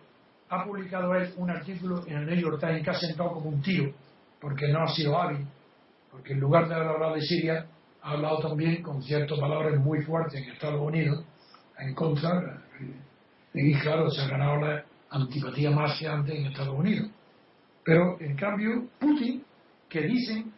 ha 0.49 0.63
publicado 0.63 1.15
él 1.15 1.34
un 1.38 1.49
artículo 1.49 2.03
en 2.07 2.17
el 2.17 2.26
New 2.27 2.35
York 2.35 2.59
Times 2.59 2.84
que 2.84 2.89
ha 2.89 2.93
sentado 2.93 3.34
como 3.34 3.49
un 3.49 3.61
tiro, 3.61 3.91
porque 4.39 4.67
no 4.67 4.84
ha 4.84 4.88
sido 4.88 5.19
hábil, 5.19 5.45
porque 6.11 6.34
en 6.34 6.39
lugar 6.39 6.69
de 6.69 6.76
hablar 6.76 7.13
de 7.13 7.22
Siria, 7.22 7.65
ha 8.01 8.11
hablado 8.11 8.39
también 8.39 8.84
con 8.84 9.01
ciertas 9.01 9.39
palabras 9.39 9.80
muy 9.80 10.03
fuertes 10.03 10.39
en 10.39 10.51
Estados 10.51 10.80
Unidos, 10.80 11.26
en 11.80 11.95
contra, 11.95 12.61
y 13.53 13.73
claro, 13.80 14.09
se 14.11 14.22
ha 14.22 14.27
ganado 14.27 14.57
la 14.57 14.85
antipatía 15.09 15.72
más 15.72 16.01
antes 16.03 16.35
en 16.35 16.45
Estados 16.45 16.77
Unidos. 16.77 17.09
Pero 17.84 18.19
en 18.19 18.35
cambio, 18.35 18.88
Putin, 18.99 19.43
que 19.89 20.01
dicen, 20.01 20.53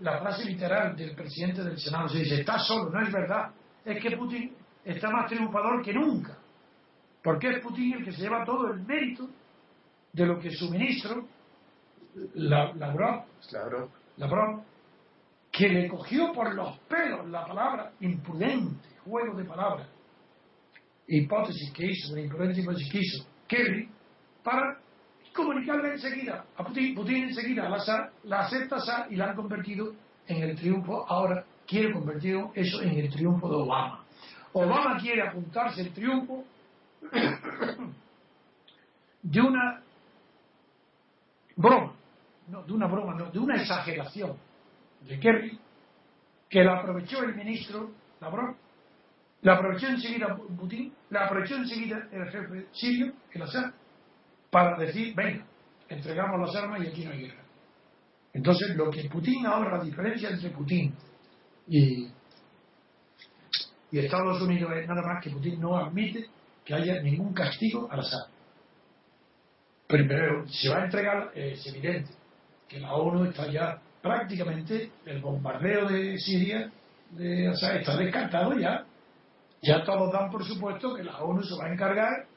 la 0.00 0.18
frase 0.18 0.44
literal 0.44 0.96
del 0.96 1.14
presidente 1.14 1.62
del 1.62 1.78
Senado. 1.78 2.08
Se 2.08 2.18
dice, 2.18 2.40
está 2.40 2.58
solo, 2.58 2.90
no 2.90 3.00
es 3.00 3.12
verdad, 3.12 3.52
es 3.84 4.02
que 4.02 4.16
Putin 4.16 4.52
está 4.84 5.10
más 5.10 5.28
triunfador 5.28 5.82
que 5.82 5.92
nunca, 5.92 6.36
porque 7.22 7.50
es 7.50 7.62
Putin 7.62 7.94
el 7.94 8.04
que 8.04 8.12
se 8.12 8.22
lleva 8.22 8.44
todo 8.44 8.72
el 8.72 8.82
mérito 8.82 9.28
de 10.12 10.26
lo 10.26 10.38
que 10.38 10.50
su 10.50 10.70
ministro, 10.70 11.26
la, 12.34 12.72
Lavrov, 12.74 13.24
Claro. 13.48 13.90
Lavrov, 14.16 14.62
que 15.50 15.68
le 15.68 15.88
cogió 15.88 16.32
por 16.32 16.54
los 16.54 16.78
pelos 16.80 17.28
la 17.28 17.46
palabra 17.46 17.92
imprudente, 18.00 18.88
juego 19.04 19.36
de 19.36 19.44
palabras, 19.44 19.88
hipótesis 21.06 21.72
que 21.72 21.86
hizo, 21.86 22.16
imprudente 22.16 22.60
hipótesis 22.60 22.90
que 22.90 22.98
hizo 22.98 23.26
Kerry, 23.46 23.88
para 24.42 24.80
comunicarle 25.34 25.92
enseguida 25.92 26.44
a 26.56 26.64
Putin. 26.64 26.94
Putin 26.94 27.24
enseguida 27.24 27.68
la, 27.68 28.10
la 28.24 28.40
acepta 28.40 29.06
y 29.10 29.16
la 29.16 29.26
han 29.30 29.36
convertido 29.36 29.92
en 30.26 30.42
el 30.42 30.56
triunfo. 30.56 31.04
Ahora 31.06 31.44
quiere 31.66 31.92
convertir 31.92 32.38
eso 32.54 32.80
en 32.80 32.98
el 32.98 33.10
triunfo 33.10 33.48
de 33.48 33.56
Obama. 33.56 34.04
Obama 34.52 34.96
quiere 34.98 35.22
apuntarse 35.22 35.82
el 35.82 35.92
triunfo 35.92 36.44
de 39.22 39.40
una 39.40 39.82
broma, 41.56 41.92
no, 42.48 42.62
de 42.62 42.72
una 42.72 42.86
broma, 42.86 43.14
no, 43.14 43.30
de 43.30 43.38
una 43.38 43.56
exageración 43.56 44.36
de 45.00 45.18
Kerry, 45.18 45.58
que 46.48 46.62
la 46.62 46.78
aprovechó 46.78 47.22
el 47.24 47.34
ministro, 47.34 47.90
la 48.20 48.28
broma, 48.28 48.54
la 49.42 49.54
aprovechó 49.54 49.88
enseguida 49.88 50.36
Putin, 50.56 50.92
la 51.10 51.26
aprovechó 51.26 51.56
enseguida 51.56 52.08
el 52.12 52.30
jefe 52.30 52.66
sirio, 52.72 53.12
el 53.32 53.42
Assad, 53.42 53.72
para 54.54 54.76
decir, 54.78 55.12
venga, 55.16 55.44
entregamos 55.88 56.40
las 56.40 56.54
armas 56.54 56.80
y 56.84 56.86
aquí 56.86 57.04
no 57.04 57.10
hay 57.10 57.22
guerra. 57.22 57.42
Entonces, 58.32 58.76
lo 58.76 58.88
que 58.88 59.08
Putin 59.10 59.44
ahora, 59.46 59.78
la 59.78 59.82
diferencia 59.82 60.30
entre 60.30 60.50
Putin 60.50 60.94
y, 61.66 62.06
y 63.90 63.98
Estados 63.98 64.40
Unidos 64.40 64.70
es 64.76 64.86
nada 64.86 65.02
más 65.02 65.24
que 65.24 65.30
Putin 65.30 65.60
no 65.60 65.76
admite 65.76 66.26
que 66.64 66.72
haya 66.72 67.02
ningún 67.02 67.34
castigo 67.34 67.88
al 67.90 67.98
Assad. 67.98 68.28
Primero, 69.88 70.46
se 70.46 70.68
va 70.68 70.82
a 70.82 70.84
entregar, 70.84 71.32
es 71.34 71.66
evidente 71.66 72.12
que 72.68 72.78
la 72.78 72.94
ONU 72.94 73.24
está 73.24 73.50
ya 73.50 73.82
prácticamente, 74.00 74.92
el 75.04 75.20
bombardeo 75.20 75.88
de 75.88 76.16
Siria 76.18 76.70
de 77.10 77.48
Assad 77.48 77.78
está 77.78 77.96
descartado 77.96 78.56
ya. 78.56 78.86
Ya 79.62 79.82
todos 79.82 80.12
dan 80.12 80.30
por 80.30 80.44
supuesto 80.44 80.94
que 80.94 81.02
la 81.02 81.18
ONU 81.18 81.42
se 81.42 81.56
va 81.56 81.64
a 81.64 81.72
encargar 81.72 82.33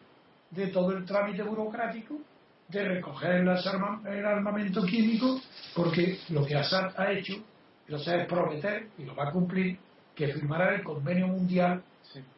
de 0.52 0.68
todo 0.68 0.92
el 0.96 1.06
trámite 1.06 1.44
burocrático 1.44 2.20
de 2.68 2.84
recoger 2.84 3.32
el 3.36 4.26
armamento 4.26 4.84
químico, 4.84 5.40
porque 5.76 6.20
lo 6.30 6.46
que 6.46 6.56
Assad 6.56 6.94
ha 6.98 7.12
hecho, 7.12 7.34
lo 7.88 7.98
es 7.98 8.28
prometer, 8.28 8.88
y 8.98 9.06
lo 9.06 9.16
va 9.16 9.30
a 9.30 9.32
cumplir, 9.32 9.78
que 10.14 10.34
firmará 10.34 10.76
el 10.76 10.84
convenio 10.84 11.28
mundial 11.28 11.82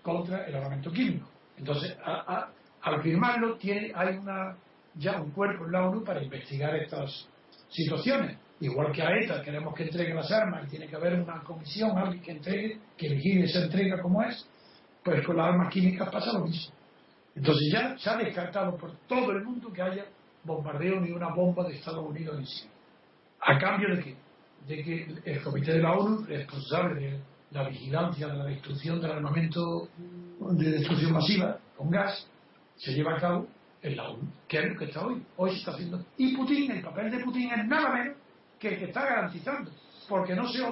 contra 0.02 0.46
el 0.46 0.56
armamento 0.56 0.92
químico. 0.92 1.28
Entonces, 1.58 1.98
al 2.82 3.02
firmarlo, 3.02 3.56
tiene, 3.58 3.92
hay 3.96 4.18
una, 4.18 4.56
ya 4.96 5.20
un 5.20 5.32
cuerpo 5.32 5.66
en 5.66 5.72
la 5.72 5.88
ONU 5.88 6.04
para 6.04 6.22
investigar 6.22 6.76
estas 6.76 7.28
situaciones. 7.70 8.38
Igual 8.62 8.92
que 8.92 9.02
a 9.02 9.10
ETA 9.18 9.42
queremos 9.42 9.74
que 9.74 9.84
entregue 9.84 10.14
las 10.14 10.30
armas 10.32 10.66
y 10.66 10.70
tiene 10.70 10.88
que 10.88 10.96
haber 10.96 11.14
una 11.14 11.42
comisión, 11.42 11.98
alguien 11.98 12.22
que 12.22 12.32
entregue, 12.32 12.80
que 12.98 13.10
vigile 13.10 13.46
esa 13.46 13.64
entrega 13.64 14.02
como 14.02 14.22
es, 14.22 14.46
pues 15.04 15.26
con 15.26 15.38
las 15.38 15.48
armas 15.48 15.74
químicas 15.74 16.10
pasa 16.12 16.34
lo 16.34 16.46
mismo. 16.46 16.74
Entonces 17.36 17.70
ya 17.72 17.98
se 17.98 18.10
ha 18.10 18.18
descartado 18.18 18.76
por 18.78 18.96
todo 19.08 19.32
el 19.32 19.44
mundo 19.44 19.72
que 19.72 19.82
haya 19.82 20.06
bombardeo 20.44 21.00
ni 21.00 21.12
una 21.12 21.34
bomba 21.34 21.68
de 21.68 21.76
Estados 21.76 22.06
Unidos 22.08 22.38
en 22.38 22.46
sí. 22.46 22.68
¿A 23.42 23.58
cambio 23.58 23.96
de 23.96 24.04
qué? 24.04 24.16
De 24.68 24.84
que 24.84 25.16
el 25.26 25.42
Comité 25.42 25.74
de 25.74 25.82
la 25.82 25.94
ONU, 25.94 26.26
responsable 26.26 27.02
de 27.02 27.20
la 27.52 27.68
vigilancia 27.70 28.28
de 28.28 28.38
la 28.38 28.46
destrucción 28.46 29.02
del 29.02 29.12
armamento 29.12 29.88
de 30.40 30.72
destrucción 30.72 31.14
masiva 31.14 31.58
con 31.78 31.90
gas, 31.90 32.28
se 32.76 32.94
lleva 32.94 33.16
a 33.16 33.20
cabo 33.20 33.48
en 33.82 33.96
la 33.96 34.10
ONU, 34.10 34.32
que 34.48 34.60
es 34.60 34.74
lo 34.74 34.78
que 34.78 34.86
está 34.86 35.06
hoy. 35.06 35.24
Hoy 35.38 35.52
se 35.52 35.58
está 35.58 35.72
haciendo. 35.72 36.06
Y 36.18 36.36
Putin, 36.36 36.72
el 36.72 36.82
papel 36.82 37.12
de 37.12 37.24
Putin 37.24 37.52
es 37.52 37.66
nada 37.66 37.94
menos 37.94 38.18
que 38.60 38.70
el 38.70 38.80
que 38.80 38.86
está 38.86 39.06
garantizando, 39.06 39.72
porque 40.08 40.36
no 40.36 40.48
se 40.50 40.64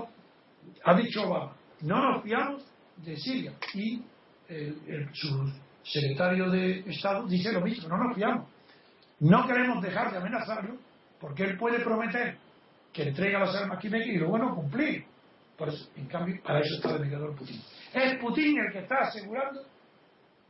ha 0.84 0.94
dicho 0.96 1.24
Obama, 1.24 1.56
no 1.82 2.12
nos 2.12 2.24
fiamos 2.24 2.64
de 2.98 3.16
Siria. 3.16 3.54
Y 3.74 4.04
el, 4.50 5.10
su 5.14 5.50
secretario 5.88 6.50
de 6.50 6.80
Estado 6.88 7.26
dice 7.28 7.52
lo 7.52 7.62
mismo, 7.62 7.88
no 7.90 7.98
nos 7.98 8.16
fiamos. 8.16 8.50
No 9.20 9.48
queremos 9.48 9.82
dejar 9.82 10.12
de 10.12 10.18
amenazarlo 10.18 10.78
porque 11.20 11.44
él 11.44 11.58
puede 11.58 11.80
prometer 11.80 12.38
que 12.94 13.04
entrega 13.04 13.40
las 13.40 13.56
armas 13.56 13.80
químicas 13.80 14.08
y 14.08 14.18
luego 14.18 14.38
no 14.38 14.56
cumplir. 14.56 15.06
Por 15.58 15.70
eso, 15.70 15.90
en 15.96 16.06
cambio, 16.08 16.42
para 16.44 16.60
eso 16.60 16.76
está 16.76 16.96
el 16.96 17.02
mediador 17.02 17.36
Putin. 17.36 17.60
Es 17.94 18.20
Putin 18.20 18.60
el 18.60 18.72
que 18.72 18.80
está 18.80 19.00
asegurando 19.00 19.62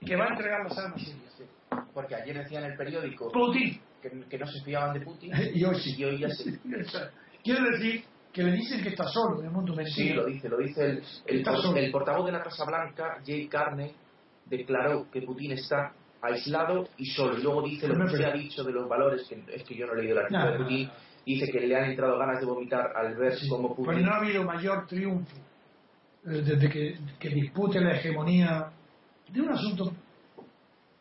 que 0.06 0.16
va 0.16 0.26
a 0.26 0.30
entregar 0.30 0.64
las 0.64 0.78
armas 0.78 1.02
sirias. 1.02 1.34
Porque 1.94 2.16
ayer 2.16 2.38
decía 2.38 2.60
en 2.60 2.72
el 2.72 2.78
periódico 2.78 3.32
Putin. 3.32 3.82
Que, 4.02 4.38
no 4.38 4.46
se 4.46 4.64
fiaban 4.64 4.94
de 4.94 5.02
Putin 5.02 5.32
y 5.54 5.64
hoy 5.64 5.80
sí. 5.80 5.96
Y 5.98 6.04
hoy 6.04 6.20
ya 6.20 6.30
sí. 6.30 6.58
Quiero 7.44 7.70
decir 7.72 8.04
que 8.32 8.44
le 8.44 8.52
dicen 8.52 8.84
que 8.84 8.90
está 8.90 9.06
solo 9.08 9.40
en 9.40 9.48
el 9.48 9.52
mundo 9.52 9.74
mentira. 9.74 9.96
Sí, 9.96 10.14
lo 10.14 10.26
dice, 10.26 10.50
lo 10.50 10.58
dice 10.58 11.02
el, 11.26 11.46
el, 11.76 11.92
portavoz 11.92 12.26
de 12.26 12.32
la 12.32 12.44
Casa 12.44 12.66
Blanca, 12.66 13.20
Jay 13.26 13.48
Carney, 13.48 13.94
declaró 14.50 15.10
que 15.12 15.22
Putin 15.22 15.52
está 15.54 15.94
aislado 16.22 16.88
y 16.98 17.06
solo. 17.06 17.38
Y 17.38 17.44
luego 17.44 17.62
dice 17.64 17.88
lo 17.88 18.06
que 18.06 18.18
se 18.18 18.26
ha 18.26 18.34
dicho 18.34 18.64
de 18.64 18.72
los 18.72 18.88
valores, 18.88 19.28
que 19.28 19.44
es 19.54 19.64
que 19.64 19.76
yo 19.76 19.86
no 19.86 19.94
he 19.94 20.02
leído 20.02 20.16
la 20.16 20.22
artículo 20.22 20.52
de 20.52 20.58
Putin, 20.58 20.90
dice 21.26 21.52
que 21.52 21.68
le 21.68 21.76
han 21.76 21.92
entrado 21.92 22.18
ganas 22.18 22.40
de 22.40 22.46
vomitar 22.46 22.92
al 22.96 23.16
ver 23.16 23.34
cómo 23.50 23.70
Putin... 23.70 23.86
Pues 23.86 24.04
no 24.04 24.12
ha 24.12 24.18
habido 24.18 24.44
mayor 24.44 24.88
triunfo 24.88 25.36
eh, 26.26 26.42
desde 26.42 26.70
que, 26.70 26.98
que, 27.20 27.30
dispute 27.30 27.80
la 27.80 27.96
hegemonía 27.96 28.72
de 29.30 29.42
un 29.42 29.50
asunto 29.50 29.94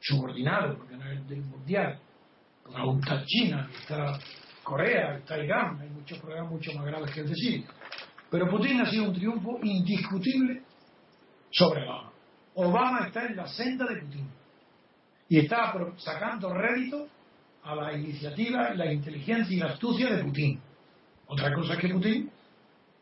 subordinado, 0.01 0.77
porque 0.77 0.97
no 0.97 1.11
es 1.11 1.29
del 1.29 1.43
mundial. 1.43 1.99
Aún 2.75 2.99
está 2.99 3.25
China, 3.25 3.71
está 3.81 4.19
Corea, 4.63 5.19
está 5.19 5.39
Irán, 5.39 5.79
hay 5.81 5.89
muchos 5.91 6.19
problemas 6.19 6.51
mucho 6.51 6.73
más 6.75 6.85
graves 6.87 7.13
que 7.13 7.21
el 7.21 7.29
de 7.29 7.35
Siria. 7.35 7.67
Pero 8.29 8.49
Putin 8.51 8.81
ha 8.81 8.91
sido 8.91 9.05
un 9.05 9.15
triunfo 9.15 9.61
indiscutible 9.63 10.63
sobre 11.51 11.85
Obama. 11.85 12.16
Obama 12.57 13.07
está 13.07 13.27
en 13.27 13.37
la 13.37 13.47
senda 13.47 13.85
de 13.87 14.01
Putin 14.01 14.27
y 15.29 15.39
está 15.41 15.75
sacando 15.99 16.53
rédito 16.55 17.07
a 17.63 17.75
la 17.75 17.93
iniciativa, 17.93 18.73
la 18.75 18.93
inteligencia 18.93 19.55
y 19.55 19.61
la 19.61 19.67
astucia 19.67 20.15
de 20.15 20.25
Putin. 20.25 20.61
Otra 21.27 21.53
cosa 21.55 21.75
es 21.75 21.81
que 21.81 21.89
Putin 21.89 22.31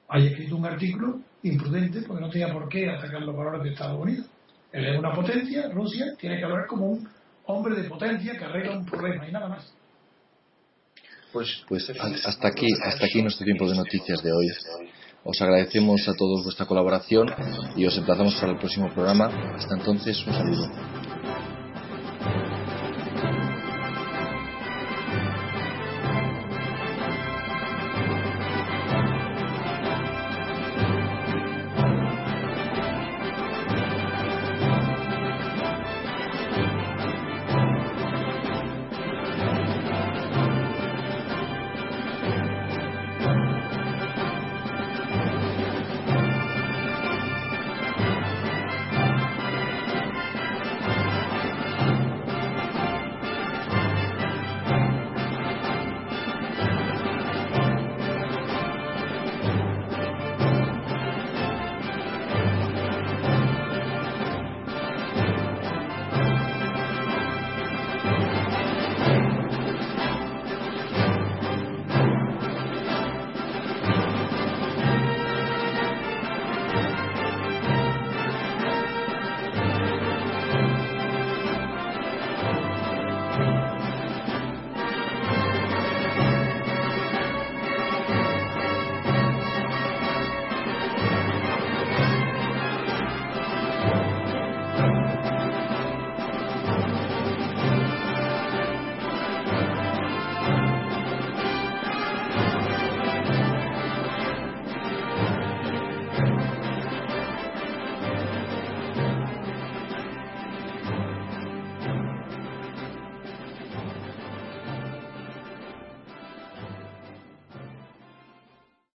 haya 0.09 0.31
escrito 0.31 0.56
un 0.56 0.66
artículo 0.66 1.20
imprudente 1.43 2.02
porque 2.02 2.22
no 2.22 2.31
tenía 2.31 2.52
por 2.52 2.68
qué 2.68 2.90
atacar 2.90 3.22
los 3.22 3.36
valores 3.36 3.62
de 3.62 3.70
Estados 3.70 4.01
Unidos. 4.01 4.26
Él 4.72 4.86
es 4.86 4.98
una 4.98 5.12
potencia, 5.12 5.68
Rusia, 5.68 6.14
tiene 6.18 6.39
que 6.39 6.44
hablar 6.44 6.66
como 6.66 6.86
un 6.86 7.09
hombre 7.47 7.76
de 7.76 7.89
potencia 7.89 8.36
que 8.36 8.44
arregla 8.44 8.78
un 8.78 8.86
problema 8.86 9.28
y 9.28 9.32
nada 9.32 9.48
más. 9.48 9.72
Pues, 11.32 11.64
pues 11.68 11.89
hasta 11.90 12.48
aquí, 12.48 12.66
hasta 12.85 13.06
aquí 13.06 13.22
nuestro 13.22 13.44
tiempo 13.44 13.68
de 13.68 13.76
noticias 13.76 14.22
de 14.22 14.32
hoy. 14.32 14.47
Os 15.25 15.41
agradecemos 15.41 16.07
a 16.07 16.15
todos 16.15 16.45
vuestra 16.45 16.67
colaboración 16.67 17.33
y 17.77 17.87
os 17.87 17.97
emplazamos 17.97 18.35
para 18.35 18.53
el 18.53 18.59
próximo 18.59 18.93
programa. 18.93 19.27
Hasta 19.57 19.75
entonces, 19.75 20.23
un 20.27 20.35
saludo. 20.35 20.69